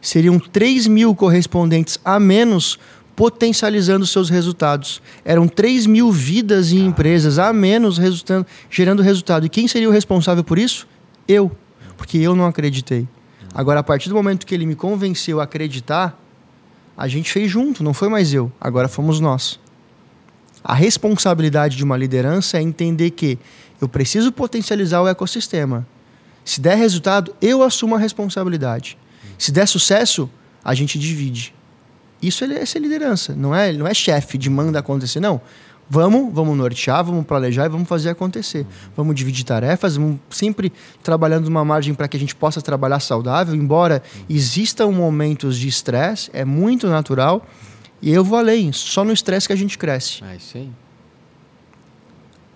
Seriam 0.00 0.38
3 0.38 0.86
mil 0.86 1.14
correspondentes 1.14 1.98
a 2.04 2.18
menos 2.18 2.78
potencializando 3.14 4.06
seus 4.06 4.30
resultados. 4.30 5.02
Eram 5.24 5.46
3 5.46 5.86
mil 5.86 6.10
vidas 6.10 6.72
e 6.72 6.78
empresas 6.78 7.38
a 7.38 7.52
menos 7.52 7.98
resultando, 7.98 8.46
gerando 8.70 9.02
resultado. 9.02 9.46
E 9.46 9.48
quem 9.48 9.68
seria 9.68 9.88
o 9.88 9.92
responsável 9.92 10.42
por 10.42 10.58
isso? 10.58 10.88
Eu. 11.28 11.52
Porque 11.96 12.18
eu 12.18 12.34
não 12.34 12.46
acreditei. 12.46 13.06
Agora, 13.54 13.80
a 13.80 13.82
partir 13.82 14.08
do 14.08 14.14
momento 14.14 14.46
que 14.46 14.54
ele 14.54 14.64
me 14.64 14.74
convenceu 14.74 15.40
a 15.40 15.44
acreditar, 15.44 16.18
a 16.96 17.08
gente 17.08 17.30
fez 17.30 17.50
junto, 17.50 17.82
não 17.82 17.92
foi 17.92 18.08
mais 18.08 18.32
eu, 18.32 18.50
agora 18.60 18.88
fomos 18.88 19.20
nós. 19.20 19.60
A 20.64 20.74
responsabilidade 20.74 21.76
de 21.76 21.84
uma 21.84 21.96
liderança 21.96 22.58
é 22.58 22.62
entender 22.62 23.10
que 23.10 23.38
eu 23.80 23.88
preciso 23.88 24.30
potencializar 24.30 25.02
o 25.02 25.08
ecossistema. 25.08 25.86
Se 26.44 26.60
der 26.60 26.76
resultado, 26.76 27.34
eu 27.42 27.62
assumo 27.62 27.96
a 27.96 27.98
responsabilidade. 27.98 28.96
Se 29.38 29.50
der 29.50 29.66
sucesso, 29.66 30.30
a 30.64 30.74
gente 30.74 30.98
divide. 30.98 31.54
Isso 32.22 32.44
é 32.44 32.64
ser 32.64 32.78
liderança, 32.78 33.34
não 33.34 33.52
é, 33.52 33.72
não 33.72 33.86
é 33.86 33.92
chefe 33.92 34.38
de 34.38 34.48
manda 34.48 34.78
acontecer, 34.78 35.18
não. 35.18 35.40
Vamos, 35.88 36.32
vamos 36.32 36.56
nortear, 36.56 37.04
vamos 37.04 37.26
planejar 37.26 37.66
e 37.66 37.68
vamos 37.68 37.88
fazer 37.88 38.10
acontecer. 38.10 38.66
Vamos 38.96 39.14
dividir 39.14 39.44
tarefas, 39.44 39.96
vamos 39.96 40.18
sempre 40.30 40.72
trabalhando 41.02 41.44
numa 41.44 41.64
margem 41.64 41.92
para 41.92 42.08
que 42.08 42.16
a 42.16 42.20
gente 42.20 42.34
possa 42.34 42.62
trabalhar 42.62 43.00
saudável, 43.00 43.54
embora 43.54 44.02
existam 44.28 44.90
momentos 44.90 45.58
de 45.58 45.68
estresse, 45.68 46.30
é 46.32 46.44
muito 46.44 46.86
natural. 46.88 47.46
E 48.00 48.10
eu 48.10 48.24
vou 48.24 48.38
além, 48.38 48.72
só 48.72 49.04
no 49.04 49.12
estresse 49.12 49.46
que 49.46 49.52
a 49.52 49.56
gente 49.56 49.76
cresce. 49.76 50.24
É 50.24 50.36
isso 50.36 50.56
aí. 50.56 50.70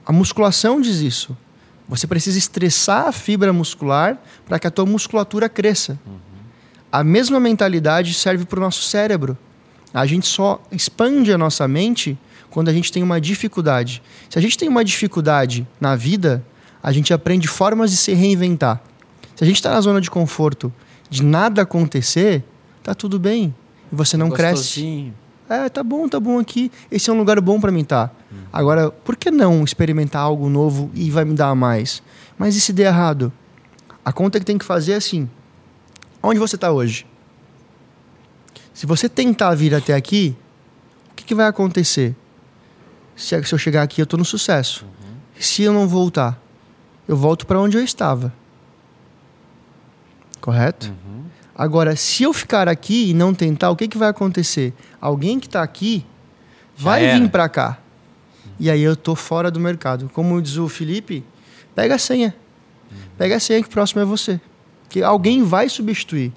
A 0.07 0.13
musculação 0.13 0.81
diz 0.81 1.01
isso. 1.01 1.37
Você 1.89 2.07
precisa 2.07 2.39
estressar 2.39 3.07
a 3.07 3.13
fibra 3.13 3.53
muscular 3.53 4.19
para 4.47 4.59
que 4.59 4.67
a 4.67 4.71
tua 4.71 4.87
musculatura 4.87 5.49
cresça. 5.49 5.99
Uhum. 6.07 6.19
A 6.91 7.05
mesma 7.05 7.39
mentalidade 7.39 8.15
serve 8.15 8.45
para 8.45 8.59
o 8.59 8.63
nosso 8.63 8.83
cérebro. 8.83 9.37
A 9.93 10.07
gente 10.07 10.27
só 10.27 10.61
expande 10.71 11.33
a 11.33 11.39
nossa 11.39 11.67
mente 11.69 12.19
quando 12.57 12.71
a 12.71 12.73
gente 12.73 12.91
tem 12.91 13.03
uma 13.03 13.21
dificuldade. 13.21 14.03
Se 14.31 14.39
a 14.39 14.41
gente 14.41 14.57
tem 14.57 14.67
uma 14.67 14.83
dificuldade 14.83 15.69
na 15.79 15.95
vida, 15.95 16.43
a 16.83 16.91
gente 16.91 17.13
aprende 17.13 17.47
formas 17.47 17.91
de 17.91 17.99
se 17.99 18.15
reinventar. 18.15 18.81
Se 19.35 19.45
a 19.45 19.47
gente 19.47 19.57
está 19.57 19.73
na 19.73 19.81
zona 19.83 20.01
de 20.01 20.11
conforto, 20.11 20.73
de 21.11 21.23
nada 21.23 21.61
acontecer, 21.61 22.43
tá 22.83 22.95
tudo 22.95 23.19
bem. 23.19 23.55
E 23.93 23.95
você 23.95 24.17
não 24.17 24.31
cresce. 24.31 25.13
É, 25.51 25.69
tá 25.69 25.83
bom, 25.83 26.09
tá 26.09 26.19
bom 26.19 26.39
aqui. 26.39 26.73
Esse 26.91 27.11
é 27.11 27.13
um 27.13 27.19
lugar 27.19 27.39
bom 27.43 27.61
para 27.61 27.71
mim 27.71 27.83
estar. 27.83 28.09
Tá. 28.09 28.15
Hum. 28.33 28.37
Agora, 28.51 28.91
por 28.91 29.17
que 29.17 29.31
não 29.31 29.63
experimentar 29.63 30.23
algo 30.23 30.49
novo 30.49 30.91
e 30.95 31.11
vai 31.11 31.27
me 31.27 31.35
dar 31.35 31.55
mais? 31.55 32.03
Mas 32.39 32.57
e 32.57 32.61
se 32.63 32.73
der 32.73 32.87
errado? 32.87 33.31
A 34.03 34.15
conta 34.15 34.41
que 34.41 34.47
tem 34.47 34.57
que 34.57 34.65
fazer 34.65 34.93
é 34.93 34.97
assim: 34.97 35.29
onde 36.23 36.41
você 36.41 36.55
está 36.55 36.73
hoje? 36.73 37.05
Se 38.73 38.87
você 38.87 39.11
tentar 39.11 39.55
vir 39.55 39.75
até 39.75 39.93
aqui, 39.93 40.35
o 41.13 41.17
que, 41.17 41.23
que 41.23 41.35
vai 41.35 41.47
acontecer? 41.47 42.17
Se, 43.17 43.35
é 43.35 43.43
se 43.43 43.55
eu 43.55 43.59
chegar 43.59 43.83
aqui, 43.83 44.01
eu 44.01 44.05
estou 44.05 44.19
no 44.19 44.25
sucesso. 44.25 44.85
Uhum. 44.85 45.17
Se 45.39 45.63
eu 45.63 45.73
não 45.73 45.89
voltar, 45.89 46.41
eu 47.09 47.17
volto 47.17 47.47
para 47.47 47.59
onde 47.59 47.77
eu 47.77 47.83
estava. 47.83 48.33
Correto? 50.41 50.89
Uhum. 50.89 51.25
Agora, 51.55 51.97
se 51.97 52.23
eu 52.23 52.35
ficar 52.35 52.69
aqui 52.69 53.11
e 53.11 53.15
não 53.15 53.33
tentar, 53.33 53.71
o 53.71 53.77
que, 53.77 53.89
que 53.89 53.97
vai 53.97 54.11
acontecer? 54.11 54.75
Alguém 55.01 55.41
que 55.41 55.47
está 55.47 55.63
aqui 55.63 56.05
vai 56.77 57.19
vir 57.19 57.31
para 57.31 57.49
cá. 57.49 57.79
E 58.61 58.71
aí 58.71 58.83
eu 58.83 58.95
tô 58.95 59.15
fora 59.15 59.51
do 59.51 59.59
mercado. 59.59 60.11
Como 60.13 60.41
diz 60.41 60.57
o 60.57 60.69
Felipe, 60.69 61.25
pega 61.75 61.95
a 61.95 61.99
senha. 61.99 62.35
Pega 63.17 63.37
a 63.37 63.41
senha 63.41 63.63
que 63.63 63.69
o 63.69 63.71
próximo 63.71 64.03
é 64.03 64.05
você. 64.05 64.41
Que 64.89 65.03
alguém 65.03 65.43
vai 65.43 65.69
substituir. 65.69 66.33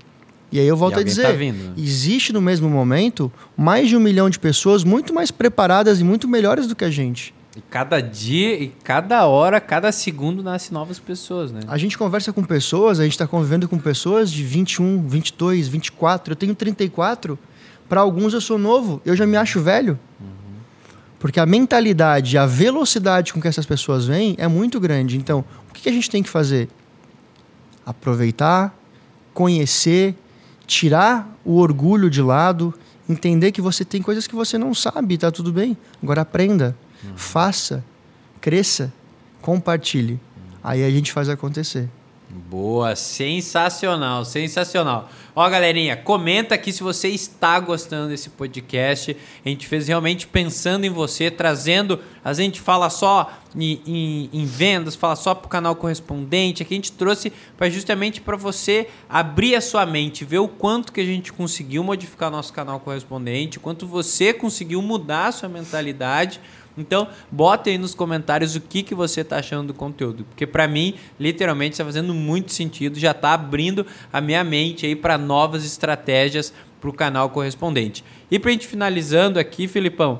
E 0.51 0.59
aí 0.59 0.67
eu 0.67 0.75
volto 0.75 0.99
a 0.99 1.03
dizer, 1.03 1.23
tá 1.23 1.73
existe 1.77 2.33
no 2.33 2.41
mesmo 2.41 2.69
momento 2.69 3.31
mais 3.55 3.87
de 3.87 3.95
um 3.95 3.99
milhão 3.99 4.29
de 4.29 4.39
pessoas 4.39 4.83
muito 4.83 5.13
mais 5.13 5.29
preparadas 5.29 5.99
e 5.99 6.03
muito 6.03 6.27
melhores 6.27 6.65
do 6.65 6.75
que 6.75 6.83
a 6.83 6.89
gente. 6.89 7.33
E 7.55 7.61
cada 7.61 7.99
dia, 7.99 8.53
e 8.63 8.69
cada 8.83 9.25
hora, 9.25 9.59
cada 9.59 9.91
segundo 9.91 10.41
nasce 10.41 10.73
novas 10.73 10.99
pessoas, 10.99 11.51
né? 11.51 11.61
A 11.67 11.77
gente 11.77 11.97
conversa 11.97 12.31
com 12.31 12.43
pessoas, 12.43 12.99
a 12.99 13.03
gente 13.03 13.13
está 13.13 13.27
convivendo 13.27 13.67
com 13.67 13.77
pessoas 13.77 14.31
de 14.31 14.43
21, 14.43 15.07
22, 15.07 15.67
24. 15.67 16.31
Eu 16.31 16.35
tenho 16.35 16.55
34. 16.55 17.37
Para 17.87 18.01
alguns 18.01 18.33
eu 18.33 18.41
sou 18.41 18.57
novo, 18.57 19.01
eu 19.03 19.15
já 19.15 19.25
me 19.25 19.35
acho 19.35 19.59
velho. 19.59 19.99
Uhum. 20.19 20.27
Porque 21.19 21.39
a 21.39 21.45
mentalidade, 21.45 22.37
a 22.37 22.45
velocidade 22.45 23.33
com 23.33 23.41
que 23.41 23.47
essas 23.47 23.65
pessoas 23.65 24.05
vêm 24.05 24.35
é 24.37 24.47
muito 24.47 24.79
grande. 24.79 25.17
Então, 25.17 25.43
o 25.69 25.73
que 25.73 25.89
a 25.89 25.91
gente 25.91 26.09
tem 26.09 26.21
que 26.21 26.29
fazer? 26.29 26.69
Aproveitar, 27.83 28.77
conhecer, 29.33 30.15
tirar 30.69 31.27
o 31.43 31.57
orgulho 31.57 32.11
de 32.11 32.21
lado, 32.21 32.71
entender 33.09 33.51
que 33.51 33.59
você 33.59 33.83
tem 33.83 34.03
coisas 34.03 34.27
que 34.27 34.35
você 34.35 34.55
não 34.55 34.71
sabe, 34.75 35.17
tá 35.17 35.31
tudo 35.31 35.51
bem. 35.51 35.75
Agora 36.01 36.21
aprenda, 36.21 36.77
uhum. 37.03 37.17
faça, 37.17 37.83
cresça, 38.39 38.93
compartilhe. 39.41 40.13
Uhum. 40.13 40.57
Aí 40.63 40.85
a 40.85 40.89
gente 40.91 41.11
faz 41.11 41.27
acontecer. 41.27 41.89
Boa, 42.29 42.95
sensacional, 42.95 44.23
sensacional. 44.23 45.09
Ó, 45.41 45.49
galerinha, 45.49 45.95
comenta 45.95 46.53
aqui 46.53 46.69
se 46.69 46.83
você 46.83 47.07
está 47.07 47.57
gostando 47.61 48.09
desse 48.09 48.29
podcast. 48.29 49.15
A 49.45 49.47
gente 49.47 49.67
fez 49.67 49.87
realmente 49.87 50.27
pensando 50.27 50.83
em 50.83 50.89
você, 50.89 51.31
trazendo. 51.31 51.97
A 52.21 52.33
gente 52.33 52.59
fala 52.59 52.89
só 52.89 53.31
em, 53.55 53.81
em, 53.87 54.29
em 54.33 54.45
vendas, 54.45 54.97
fala 54.97 55.15
só 55.15 55.33
para 55.33 55.45
o 55.45 55.49
canal 55.49 55.77
correspondente. 55.77 56.61
Aqui 56.61 56.73
a 56.73 56.75
gente 56.75 56.91
trouxe 56.91 57.31
para 57.55 57.69
justamente 57.69 58.19
para 58.19 58.35
você 58.35 58.89
abrir 59.07 59.55
a 59.55 59.61
sua 59.61 59.85
mente, 59.85 60.25
ver 60.25 60.39
o 60.39 60.47
quanto 60.49 60.91
que 60.91 60.99
a 60.99 61.05
gente 61.05 61.31
conseguiu 61.31 61.85
modificar 61.85 62.29
nosso 62.29 62.51
canal 62.51 62.77
correspondente, 62.81 63.61
quanto 63.61 63.87
você 63.87 64.33
conseguiu 64.33 64.81
mudar 64.81 65.27
a 65.27 65.31
sua 65.31 65.47
mentalidade 65.47 66.41
então, 66.79 67.07
bota 67.31 67.69
aí 67.69 67.77
nos 67.77 67.93
comentários 67.93 68.55
o 68.55 68.61
que, 68.61 68.83
que 68.83 68.95
você 68.95 69.21
está 69.21 69.37
achando 69.37 69.67
do 69.67 69.73
conteúdo. 69.73 70.25
Porque 70.25 70.47
para 70.47 70.67
mim, 70.67 70.95
literalmente, 71.19 71.73
está 71.73 71.85
fazendo 71.85 72.13
muito 72.13 72.53
sentido. 72.53 72.99
Já 72.99 73.11
está 73.11 73.33
abrindo 73.33 73.85
a 74.11 74.21
minha 74.21 74.43
mente 74.43 74.85
aí 74.85 74.95
para 74.95 75.17
novas 75.17 75.65
estratégias 75.65 76.53
para 76.79 76.89
o 76.89 76.93
canal 76.93 77.29
correspondente. 77.29 78.03
E 78.31 78.39
para 78.39 78.49
a 78.49 78.53
gente 78.53 78.67
finalizando 78.67 79.39
aqui, 79.39 79.67
Filipão, 79.67 80.19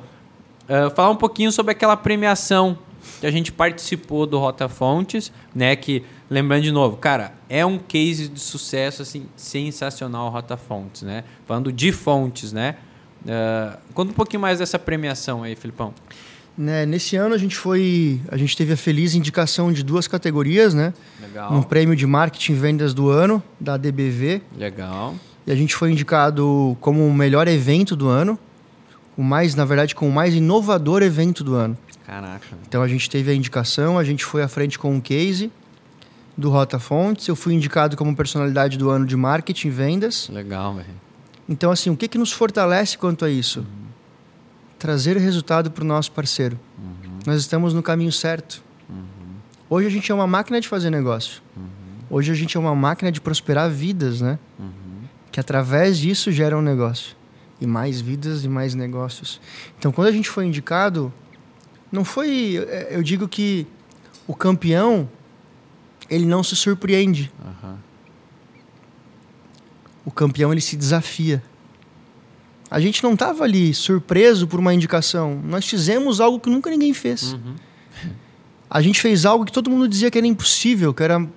uh, 0.66 0.94
falar 0.94 1.10
um 1.10 1.16
pouquinho 1.16 1.52
sobre 1.52 1.72
aquela 1.72 1.96
premiação 1.96 2.78
que 3.20 3.26
a 3.26 3.32
gente 3.32 3.52
participou 3.52 4.26
do 4.26 4.38
Rota 4.38 4.68
Fontes, 4.68 5.32
né? 5.54 5.76
Que, 5.76 6.04
lembrando 6.30 6.64
de 6.64 6.72
novo, 6.72 6.98
cara, 6.98 7.34
é 7.48 7.66
um 7.66 7.78
case 7.78 8.28
de 8.28 8.40
sucesso 8.40 9.02
assim, 9.02 9.28
sensacional 9.36 10.30
Rota 10.30 10.58
Fontes, 10.58 11.02
né? 11.02 11.24
Falando 11.46 11.72
de 11.72 11.92
fontes, 11.92 12.52
né? 12.52 12.76
Uh, 13.24 13.78
conta 13.94 14.12
um 14.12 14.16
pouquinho 14.16 14.42
mais 14.42 14.60
dessa 14.60 14.80
premiação 14.80 15.44
aí, 15.44 15.56
Filipão. 15.56 15.94
Né, 16.60 16.86
nesse 16.86 17.16
ano 17.16 17.34
a 17.34 17.38
gente 17.38 17.56
foi, 17.56 18.20
a 18.28 18.36
gente 18.36 18.58
teve 18.58 18.74
a 18.74 18.76
feliz 18.76 19.16
indicação 19.16 19.72
de 19.72 19.82
duas 19.82 20.10
categorias, 20.10 20.74
né? 20.74 20.94
Legal. 21.22 21.54
Um 21.54 21.64
prêmio 21.64 21.96
de 21.96 22.06
marketing 22.06 22.52
e 22.52 22.56
vendas 22.56 22.94
do 22.94 23.10
ano 23.10 23.42
da 23.58 23.78
DBV. 23.78 24.42
Legal. 24.58 25.16
E 25.48 25.54
a 25.54 25.56
gente 25.56 25.74
foi 25.74 25.90
indicado 25.90 26.76
como 26.82 27.08
o 27.08 27.14
melhor 27.14 27.48
evento 27.48 27.96
do 27.96 28.10
ano, 28.10 28.38
o 29.16 29.24
mais, 29.24 29.56
na 29.56 29.64
verdade, 29.64 29.96
com 29.96 30.10
o 30.10 30.12
mais 30.12 30.36
inovador 30.36 31.02
evento 31.02 31.46
do 31.46 31.56
ano. 31.56 31.78
Caraca. 32.06 32.58
Então 32.68 32.82
a 32.82 32.90
gente 32.90 33.10
teve 33.10 33.32
a 33.32 33.34
indicação, 33.34 33.98
a 33.98 34.04
gente 34.04 34.26
foi 34.26 34.44
à 34.44 34.50
frente 34.50 34.78
com 34.78 34.94
um 34.94 35.00
case 35.00 35.50
do 36.38 36.50
Rota 36.50 36.78
Fontes. 36.78 37.26
Eu 37.30 37.38
fui 37.38 37.54
indicado 37.54 37.96
como 37.96 38.14
personalidade 38.14 38.78
do 38.78 38.90
ano 38.90 39.06
de 39.06 39.16
marketing 39.16 39.70
e 39.70 39.72
vendas. 39.72 40.28
Legal, 40.28 40.76
velho. 40.76 40.88
Então 41.48 41.72
assim, 41.72 41.90
o 41.90 41.96
que 41.96 42.10
que 42.10 42.18
nos 42.18 42.34
fortalece 42.34 42.98
quanto 42.98 43.24
a 43.24 43.30
isso? 43.30 43.60
Uhum 43.60 43.89
trazer 44.80 45.18
resultado 45.18 45.70
para 45.70 45.84
o 45.84 45.88
nosso 45.88 46.12
parceiro. 46.12 46.58
Uhum. 46.78 47.20
Nós 47.28 47.42
estamos 47.42 47.74
no 47.74 47.84
caminho 47.84 48.12
certo. 48.12 48.64
Uhum. 48.90 49.36
Hoje 49.70 49.88
a 49.88 49.90
gente 49.90 50.12
é 50.12 50.16
uma 50.16 50.26
máquina 50.26 50.60
de 50.60 50.68
fazer 50.68 50.90
negócio. 50.90 51.42
Uhum. 51.56 51.64
Hoje 52.10 52.32
a 52.32 52.36
gente 52.36 52.56
é 52.56 52.60
uma 52.60 52.74
máquina 52.74 53.12
de 53.12 53.20
prosperar 53.20 53.70
vidas, 53.70 54.22
né? 54.22 54.40
Uhum. 54.58 55.04
Que 55.32 55.40
através 55.40 55.98
disso 56.00 56.32
gera 56.32 56.58
um 56.58 56.62
negócio. 56.62 57.16
E 57.62 57.68
mais 57.68 58.00
vidas 58.00 58.46
e 58.46 58.48
mais 58.48 58.74
negócios. 58.74 59.42
Então, 59.78 59.92
quando 59.92 60.08
a 60.08 60.12
gente 60.14 60.30
foi 60.30 60.46
indicado, 60.46 61.14
não 61.92 62.06
foi. 62.06 62.58
É, 62.70 62.88
eu 62.92 63.04
digo 63.04 63.28
que 63.28 63.68
o 64.26 64.34
campeão, 64.34 65.10
ele 66.10 66.26
não 66.26 66.42
se 66.42 66.56
surpreende. 66.56 67.30
O 70.06 70.12
campeão, 70.12 70.54
ele 70.54 70.62
se 70.62 70.78
desafia. 70.78 71.44
A 72.70 72.80
gente 72.80 73.02
não 73.04 73.14
estava 73.14 73.44
ali 73.44 73.74
surpreso 73.74 74.48
por 74.48 74.60
uma 74.60 74.74
indicação. 74.74 75.42
Nós 75.44 75.66
fizemos 75.66 76.22
algo 76.22 76.40
que 76.40 76.50
nunca 76.50 76.70
ninguém 76.70 76.94
fez. 76.94 77.34
Uhum. 77.34 77.56
A 78.70 78.82
gente 78.82 79.02
fez 79.02 79.26
algo 79.26 79.46
que 79.46 79.52
todo 79.52 79.70
mundo 79.70 79.88
dizia 79.88 80.12
que 80.12 80.18
era 80.18 80.28
impossível, 80.28 80.94
que 80.94 81.02
era 81.02 81.28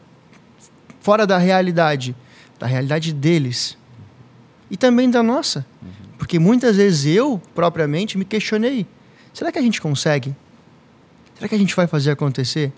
fora 1.01 1.27
da 1.27 1.39
realidade, 1.39 2.15
da 2.59 2.67
realidade 2.67 3.13
deles 3.13 3.79
e 4.71 4.77
também 4.77 5.11
da 5.11 5.23
nossa. 5.23 5.65
Uhum. 5.81 5.89
Porque 6.19 6.39
muitas 6.39 6.77
vezes 6.77 7.07
eu, 7.17 7.41
propriamente, 7.55 8.19
me 8.19 8.25
questionei: 8.25 8.87
será 9.33 9.51
que 9.51 9.59
a 9.59 9.63
gente 9.63 9.81
consegue? 9.81 10.37
Será 11.35 11.49
que 11.49 11.55
a 11.55 11.59
gente 11.59 11.75
vai 11.75 11.87
fazer 11.87 12.11
acontecer? 12.11 12.73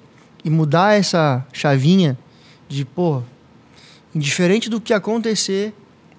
E 0.44 0.50
mudar 0.50 0.94
essa 0.94 1.44
chavinha 1.52 2.16
de, 2.68 2.84
pô, 2.84 3.22
indiferente 4.14 4.70
do 4.70 4.80
que 4.80 4.94
acontecer, 4.94 5.74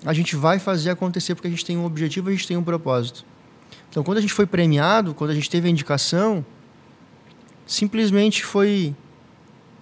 a 0.06 0.14
gente 0.14 0.36
vai 0.36 0.60
fazer 0.60 0.91
acontecer 0.91 1.34
porque 1.34 1.47
a 1.47 1.51
gente 1.51 1.66
tem 1.66 1.78
um 1.78 1.86
objetivo, 1.86 2.30
a 2.30 2.32
gente 2.32 2.47
tem 2.47 2.56
um 2.56 2.64
propósito. 2.64 3.26
Então, 3.89 4.03
quando 4.03 4.20
a 4.20 4.22
gente 4.22 4.34
foi 4.34 4.45
premiado, 4.45 5.14
quando 5.14 5.32
a 5.32 5.34
gente 5.34 5.49
teve 5.49 5.68
a 5.68 5.72
indicação, 5.72 6.45
simplesmente 7.66 8.45
foi 8.45 8.95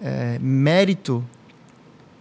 é, 0.00 0.38
mérito 0.40 1.24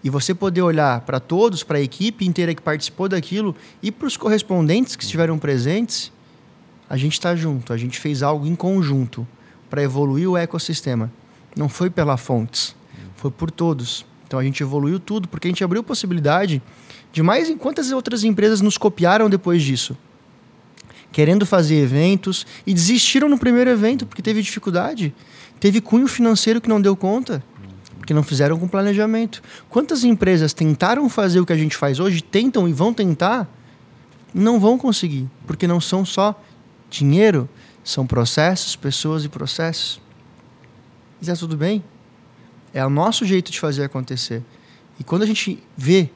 e 0.03 0.09
você 0.09 0.33
poder 0.33 0.61
olhar 0.61 1.01
para 1.01 1.19
todos, 1.19 1.63
para 1.63 1.77
a 1.77 1.81
equipe 1.81 2.25
inteira 2.25 2.53
que 2.53 2.61
participou 2.61 3.07
daquilo 3.07 3.55
e 3.81 3.89
para 3.89 4.07
os 4.07 4.17
correspondentes 4.17 4.97
que 4.97 5.03
estiveram 5.03 5.39
presentes, 5.39 6.11
a 6.89 6.97
gente 6.97 7.13
está 7.13 7.35
junto, 7.35 7.71
a 7.71 7.77
gente 7.77 7.99
fez 7.99 8.21
algo 8.21 8.45
em 8.45 8.55
conjunto 8.55 9.25
para 9.69 9.81
evoluir 9.81 10.29
o 10.29 10.35
ecossistema. 10.35 11.11
Não 11.55 11.69
foi 11.69 11.89
pela 11.89 12.17
fontes, 12.17 12.75
foi 13.15 13.31
por 13.31 13.49
todos. 13.49 14.05
Então 14.33 14.39
a 14.39 14.43
gente 14.43 14.63
evoluiu 14.63 14.99
tudo, 14.99 15.27
porque 15.27 15.47
a 15.47 15.51
gente 15.51 15.63
abriu 15.63 15.83
possibilidade 15.83 16.59
de 17.11 17.21
mais 17.21 17.51
em 17.51 17.55
quantas 17.55 17.91
outras 17.91 18.23
empresas 18.23 18.61
nos 18.61 18.79
copiaram 18.79 19.29
depois 19.29 19.61
disso. 19.61 19.95
Querendo 21.11 21.45
fazer 21.45 21.75
eventos 21.75 22.43
e 22.65 22.73
desistiram 22.73 23.29
no 23.29 23.37
primeiro 23.37 23.69
evento 23.69 24.07
porque 24.07 24.23
teve 24.23 24.41
dificuldade. 24.41 25.13
Teve 25.59 25.79
cunho 25.79 26.07
financeiro 26.07 26.59
que 26.59 26.67
não 26.67 26.81
deu 26.81 26.95
conta 26.95 27.43
porque 27.99 28.11
não 28.11 28.23
fizeram 28.23 28.57
com 28.57 28.67
planejamento. 28.67 29.39
Quantas 29.69 30.03
empresas 30.03 30.51
tentaram 30.51 31.07
fazer 31.07 31.39
o 31.39 31.45
que 31.45 31.53
a 31.53 31.57
gente 31.57 31.77
faz 31.77 31.99
hoje, 31.99 32.19
tentam 32.19 32.67
e 32.67 32.73
vão 32.73 32.91
tentar, 32.91 33.47
não 34.33 34.59
vão 34.59 34.79
conseguir, 34.79 35.29
porque 35.45 35.67
não 35.67 35.79
são 35.79 36.03
só 36.03 36.41
dinheiro, 36.89 37.47
são 37.83 38.07
processos, 38.07 38.75
pessoas 38.75 39.25
e 39.25 39.29
processos. 39.29 40.01
E 41.21 41.21
está 41.21 41.35
tudo 41.35 41.55
bem. 41.55 41.83
É 42.73 42.85
o 42.85 42.89
nosso 42.89 43.25
jeito 43.25 43.51
de 43.51 43.59
fazer 43.59 43.83
acontecer. 43.83 44.41
E 44.99 45.03
quando 45.03 45.23
a 45.23 45.25
gente 45.25 45.61
vê 45.77 46.09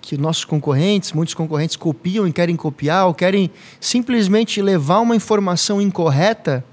que 0.00 0.16
nossos 0.16 0.44
concorrentes, 0.44 1.12
muitos 1.12 1.34
concorrentes 1.34 1.76
copiam 1.76 2.26
e 2.26 2.32
querem 2.32 2.56
copiar, 2.56 3.06
ou 3.06 3.14
querem 3.14 3.50
simplesmente 3.80 4.60
levar 4.60 5.00
uma 5.00 5.14
informação 5.14 5.80
incorreta, 5.80 6.64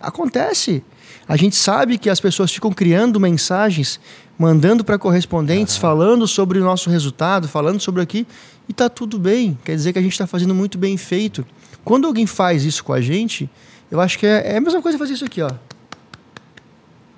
acontece. 0.00 0.82
A 1.28 1.36
gente 1.36 1.54
sabe 1.54 1.98
que 1.98 2.10
as 2.10 2.18
pessoas 2.18 2.50
ficam 2.50 2.72
criando 2.72 3.20
mensagens, 3.20 4.00
mandando 4.38 4.82
para 4.82 4.98
correspondentes, 4.98 5.76
falando 5.76 6.26
sobre 6.26 6.58
o 6.58 6.64
nosso 6.64 6.90
resultado, 6.90 7.46
falando 7.46 7.78
sobre 7.78 8.02
aqui, 8.02 8.26
e 8.68 8.72
está 8.72 8.88
tudo 8.88 9.18
bem. 9.18 9.56
Quer 9.64 9.76
dizer 9.76 9.92
que 9.92 9.98
a 9.98 10.02
gente 10.02 10.12
está 10.12 10.26
fazendo 10.26 10.54
muito 10.54 10.78
bem 10.78 10.96
feito. 10.96 11.46
Quando 11.84 12.06
alguém 12.06 12.26
faz 12.26 12.64
isso 12.64 12.82
com 12.82 12.92
a 12.92 13.00
gente, 13.00 13.48
eu 13.90 14.00
acho 14.00 14.18
que 14.18 14.26
é, 14.26 14.54
é 14.54 14.56
a 14.56 14.60
mesma 14.60 14.82
coisa 14.82 14.98
fazer 14.98 15.14
isso 15.14 15.24
aqui, 15.24 15.42
ó. 15.42 15.50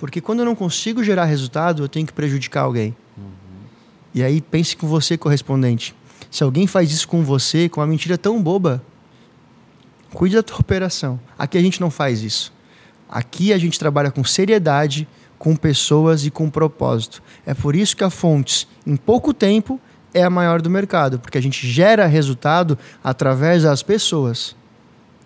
Porque 0.02 0.20
quando 0.20 0.40
eu 0.40 0.44
não 0.44 0.56
consigo 0.56 1.04
gerar 1.04 1.26
resultado, 1.26 1.84
eu 1.84 1.88
tenho 1.88 2.04
que 2.04 2.12
prejudicar 2.12 2.62
alguém. 2.62 2.92
Uhum. 3.16 3.24
E 4.12 4.20
aí 4.20 4.40
pense 4.40 4.76
com 4.76 4.88
você, 4.88 5.16
correspondente. 5.16 5.94
Se 6.28 6.42
alguém 6.42 6.66
faz 6.66 6.90
isso 6.90 7.06
com 7.06 7.22
você, 7.22 7.68
com 7.68 7.80
uma 7.80 7.86
mentira 7.86 8.18
tão 8.18 8.42
boba, 8.42 8.82
cuide 10.12 10.34
da 10.34 10.42
tua 10.42 10.58
operação. 10.58 11.20
Aqui 11.38 11.56
a 11.56 11.60
gente 11.60 11.80
não 11.80 11.88
faz 11.88 12.20
isso. 12.24 12.52
Aqui 13.08 13.52
a 13.52 13.58
gente 13.58 13.78
trabalha 13.78 14.10
com 14.10 14.24
seriedade, 14.24 15.06
com 15.38 15.54
pessoas 15.54 16.26
e 16.26 16.32
com 16.32 16.50
propósito. 16.50 17.22
É 17.46 17.54
por 17.54 17.76
isso 17.76 17.96
que 17.96 18.02
a 18.02 18.10
Fontes, 18.10 18.66
em 18.84 18.96
pouco 18.96 19.32
tempo, 19.32 19.80
é 20.12 20.24
a 20.24 20.30
maior 20.30 20.60
do 20.60 20.68
mercado, 20.68 21.20
porque 21.20 21.38
a 21.38 21.40
gente 21.40 21.64
gera 21.64 22.06
resultado 22.06 22.76
através 23.04 23.62
das 23.62 23.84
pessoas. 23.84 24.56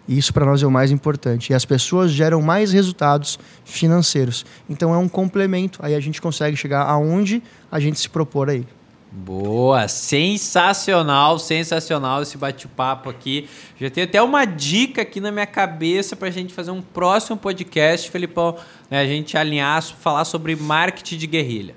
E 0.09 0.16
isso 0.16 0.32
para 0.32 0.46
nós 0.46 0.62
é 0.62 0.66
o 0.66 0.70
mais 0.70 0.90
importante. 0.90 1.50
E 1.50 1.54
as 1.54 1.64
pessoas 1.64 2.11
geram 2.11 2.40
mais 2.40 2.72
resultados 2.72 3.38
financeiros. 3.64 4.44
Então 4.68 4.94
é 4.94 4.98
um 4.98 5.09
complemento. 5.09 5.78
Aí 5.82 5.94
a 5.94 6.00
gente 6.00 6.20
consegue 6.20 6.57
chegar 6.57 6.82
aonde 6.82 7.42
a 7.70 7.80
gente 7.80 7.98
se 7.98 8.09
propor 8.09 8.48
aí. 8.48 8.64
Boa, 9.18 9.88
sensacional, 9.88 11.38
sensacional 11.38 12.22
esse 12.22 12.36
bate-papo 12.36 13.09
aqui. 13.09 13.48
Já 13.80 13.88
tem 13.88 14.04
até 14.04 14.20
uma 14.20 14.44
dica 14.44 15.02
aqui 15.02 15.20
na 15.20 15.32
minha 15.32 15.46
cabeça 15.46 16.14
para 16.14 16.28
a 16.28 16.30
gente 16.30 16.52
fazer 16.52 16.70
um 16.70 16.82
próximo 16.82 17.36
podcast, 17.36 18.11
Felipão, 18.11 18.57
né, 18.90 19.00
a 19.00 19.07
gente 19.07 19.36
alinhar, 19.36 19.82
falar 19.82 20.26
sobre 20.26 20.54
marketing 20.54 21.16
de 21.16 21.26
guerrilha. 21.26 21.74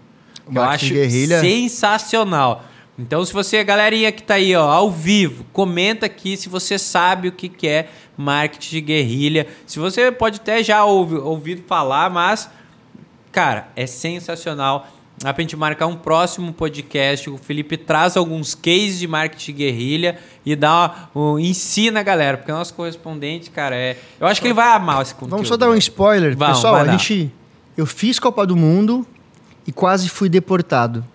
Eu 0.53 0.61
acho 0.63 0.93
guerrilha. 0.93 1.39
sensacional. 1.39 2.65
Então, 2.99 3.23
se 3.23 3.31
você, 3.31 3.63
galerinha 3.63 4.11
que 4.11 4.19
está 4.19 4.33
aí, 4.33 4.53
ó, 4.53 4.69
ao 4.69 4.91
vivo, 4.91 5.45
comenta 5.53 6.05
aqui 6.05 6.35
se 6.35 6.49
você 6.49 6.77
sabe 6.77 7.29
o 7.29 7.31
que, 7.31 7.47
que 7.47 7.65
é 7.65 7.87
marketing 8.17 8.69
de 8.71 8.81
guerrilha. 8.81 9.47
Se 9.65 9.79
você 9.79 10.11
pode 10.11 10.41
até 10.41 10.61
já 10.61 10.83
ouvir, 10.83 11.15
ouvido 11.15 11.63
falar, 11.65 12.09
mas, 12.09 12.49
cara, 13.31 13.69
é 13.73 13.87
sensacional 13.87 14.85
a 15.23 15.33
gente 15.39 15.55
marcar 15.55 15.87
um 15.87 15.95
próximo 15.95 16.51
podcast. 16.51 17.29
O 17.29 17.37
Felipe 17.37 17.77
traz 17.77 18.17
alguns 18.17 18.53
cases 18.53 18.99
de 18.99 19.07
marketing 19.07 19.53
guerrilha 19.53 20.19
e 20.45 20.53
dá 20.53 21.09
uma, 21.15 21.33
um, 21.35 21.39
ensina 21.39 22.01
a 22.01 22.03
galera, 22.03 22.37
porque 22.37 22.51
o 22.51 22.55
nosso 22.55 22.73
correspondente, 22.73 23.49
cara, 23.49 23.77
é. 23.77 23.95
Eu 24.19 24.27
acho 24.27 24.41
que 24.41 24.47
ele 24.47 24.53
vai 24.53 24.73
amar 24.75 25.01
esse 25.01 25.13
conteúdo. 25.13 25.31
Vamos 25.31 25.47
só 25.47 25.55
dar 25.55 25.69
um 25.69 25.75
spoiler, 25.75 26.35
Vamos, 26.35 26.57
pessoal. 26.57 26.75
A 26.75 26.85
gente, 26.85 27.31
eu 27.77 27.85
fiz 27.85 28.19
Copa 28.19 28.45
do 28.45 28.57
Mundo 28.57 29.07
e 29.65 29.71
quase 29.71 30.09
fui 30.09 30.27
deportado. 30.27 31.05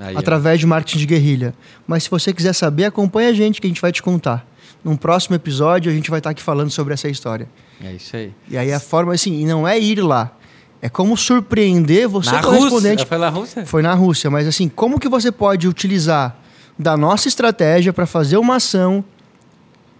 Aí, 0.00 0.16
através 0.16 0.58
de 0.58 0.66
marketing 0.66 0.98
de 0.98 1.06
guerrilha. 1.06 1.54
Mas 1.86 2.04
se 2.04 2.10
você 2.10 2.32
quiser 2.32 2.54
saber, 2.54 2.86
acompanha 2.86 3.28
a 3.28 3.32
gente 3.32 3.60
que 3.60 3.66
a 3.66 3.70
gente 3.70 3.80
vai 3.80 3.92
te 3.92 4.02
contar. 4.02 4.46
Num 4.82 4.96
próximo 4.96 5.36
episódio 5.36 5.92
a 5.92 5.94
gente 5.94 6.10
vai 6.10 6.20
estar 6.20 6.30
aqui 6.30 6.42
falando 6.42 6.70
sobre 6.70 6.94
essa 6.94 7.08
história. 7.08 7.46
É 7.84 7.92
isso 7.92 8.16
aí. 8.16 8.32
E 8.48 8.56
aí 8.56 8.72
a 8.72 8.80
forma 8.80 9.12
assim, 9.12 9.40
e 9.40 9.44
não 9.44 9.68
é 9.68 9.78
ir 9.78 10.00
lá 10.00 10.36
é 10.82 10.88
como 10.88 11.16
surpreender 11.16 12.08
você 12.08 12.30
na 12.30 12.42
correspondente. 12.42 13.02
Rússia. 13.02 13.06
Foi 13.06 13.18
na 13.18 13.28
Rússia? 13.28 13.66
Foi 13.66 13.82
na 13.82 13.94
Rússia, 13.94 14.30
mas 14.30 14.48
assim, 14.48 14.68
como 14.68 14.98
que 14.98 15.08
você 15.08 15.30
pode 15.30 15.68
utilizar 15.68 16.36
da 16.78 16.96
nossa 16.96 17.28
estratégia 17.28 17.92
para 17.92 18.06
fazer 18.06 18.38
uma 18.38 18.56
ação 18.56 19.04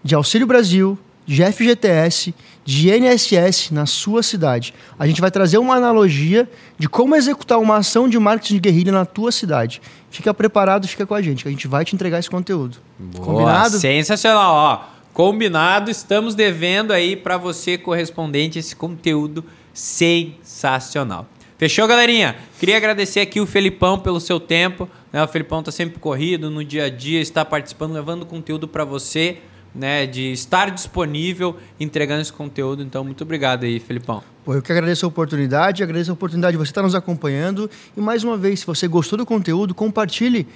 de 0.03 0.15
Auxílio 0.15 0.47
Brasil, 0.47 0.97
de 1.25 1.43
FGTS, 1.45 2.33
de 2.71 2.89
INSS 2.89 3.71
na 3.71 3.85
sua 3.85 4.23
cidade? 4.23 4.73
A 4.97 5.05
gente 5.05 5.19
vai 5.19 5.29
trazer 5.29 5.57
uma 5.57 5.75
analogia 5.75 6.49
de 6.77 6.87
como 6.87 7.15
executar 7.15 7.59
uma 7.59 7.77
ação 7.77 8.07
de 8.07 8.17
marketing 8.17 8.55
de 8.55 8.59
guerrilha 8.61 8.91
na 8.91 9.05
tua 9.05 9.31
cidade. 9.31 9.81
Fica 10.09 10.33
preparado, 10.33 10.87
fica 10.87 11.05
com 11.05 11.13
a 11.13 11.21
gente, 11.21 11.43
que 11.43 11.49
a 11.49 11.51
gente 11.51 11.67
vai 11.67 11.83
te 11.83 11.93
entregar 11.93 12.19
esse 12.19 12.29
conteúdo. 12.29 12.77
Boa, 12.97 13.25
Combinado? 13.25 13.77
Sensacional, 13.77 14.53
ó. 14.53 14.81
Combinado, 15.13 15.91
estamos 15.91 16.33
devendo 16.33 16.93
aí 16.93 17.17
para 17.17 17.35
você 17.35 17.77
correspondente 17.77 18.57
esse 18.57 18.73
conteúdo 18.73 19.43
sensacional. 19.73 21.27
Fechou, 21.57 21.85
galerinha? 21.85 22.37
Queria 22.57 22.77
agradecer 22.77 23.19
aqui 23.19 23.41
o 23.41 23.45
Felipão 23.45 23.99
pelo 23.99 24.19
seu 24.21 24.39
tempo. 24.39 24.89
Né? 25.11 25.21
O 25.21 25.27
Felipão 25.27 25.59
está 25.59 25.71
sempre 25.71 25.99
corrido 25.99 26.49
no 26.49 26.63
dia 26.63 26.85
a 26.85 26.89
dia, 26.89 27.19
está 27.19 27.43
participando, 27.43 27.91
levando 27.91 28.25
conteúdo 28.25 28.67
para 28.67 28.85
você, 28.85 29.39
né? 29.73 30.05
De 30.05 30.31
estar 30.31 30.71
disponível, 30.71 31.57
entregando 31.79 32.21
esse 32.21 32.33
conteúdo. 32.33 32.81
Então, 32.83 33.03
muito 33.03 33.23
obrigado 33.23 33.63
aí, 33.63 33.79
Felipão. 33.79 34.23
Pô, 34.43 34.53
eu 34.53 34.61
que 34.61 34.71
agradeço 34.71 35.05
a 35.05 35.09
oportunidade, 35.09 35.83
agradeço 35.83 36.11
a 36.11 36.13
oportunidade 36.13 36.53
de 36.53 36.57
você 36.57 36.71
estar 36.71 36.81
nos 36.81 36.95
acompanhando. 36.95 37.69
E 37.95 38.01
mais 38.01 38.23
uma 38.23 38.37
vez, 38.37 38.61
se 38.61 38.65
você 38.65 38.87
gostou 38.87 39.17
do 39.17 39.25
conteúdo, 39.25 39.73
compartilhe, 39.73 40.47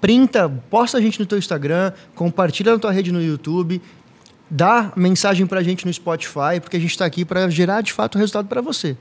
printa, 0.00 0.48
posta 0.70 0.98
a 0.98 1.00
gente 1.00 1.18
no 1.20 1.26
teu 1.26 1.38
Instagram, 1.38 1.92
compartilha 2.14 2.72
na 2.72 2.78
tua 2.78 2.92
rede 2.92 3.12
no 3.12 3.22
YouTube 3.22 3.80
dá 4.50 4.92
mensagem 4.94 5.46
para 5.46 5.60
a 5.60 5.62
gente 5.62 5.86
no 5.86 5.92
Spotify, 5.92 6.60
porque 6.60 6.76
a 6.76 6.80
gente 6.80 6.90
está 6.90 7.04
aqui 7.04 7.24
para 7.24 7.48
gerar 7.48 7.80
de 7.80 7.92
fato 7.92 8.18
resultado 8.18 8.46
para 8.46 8.60
você. 8.60 8.96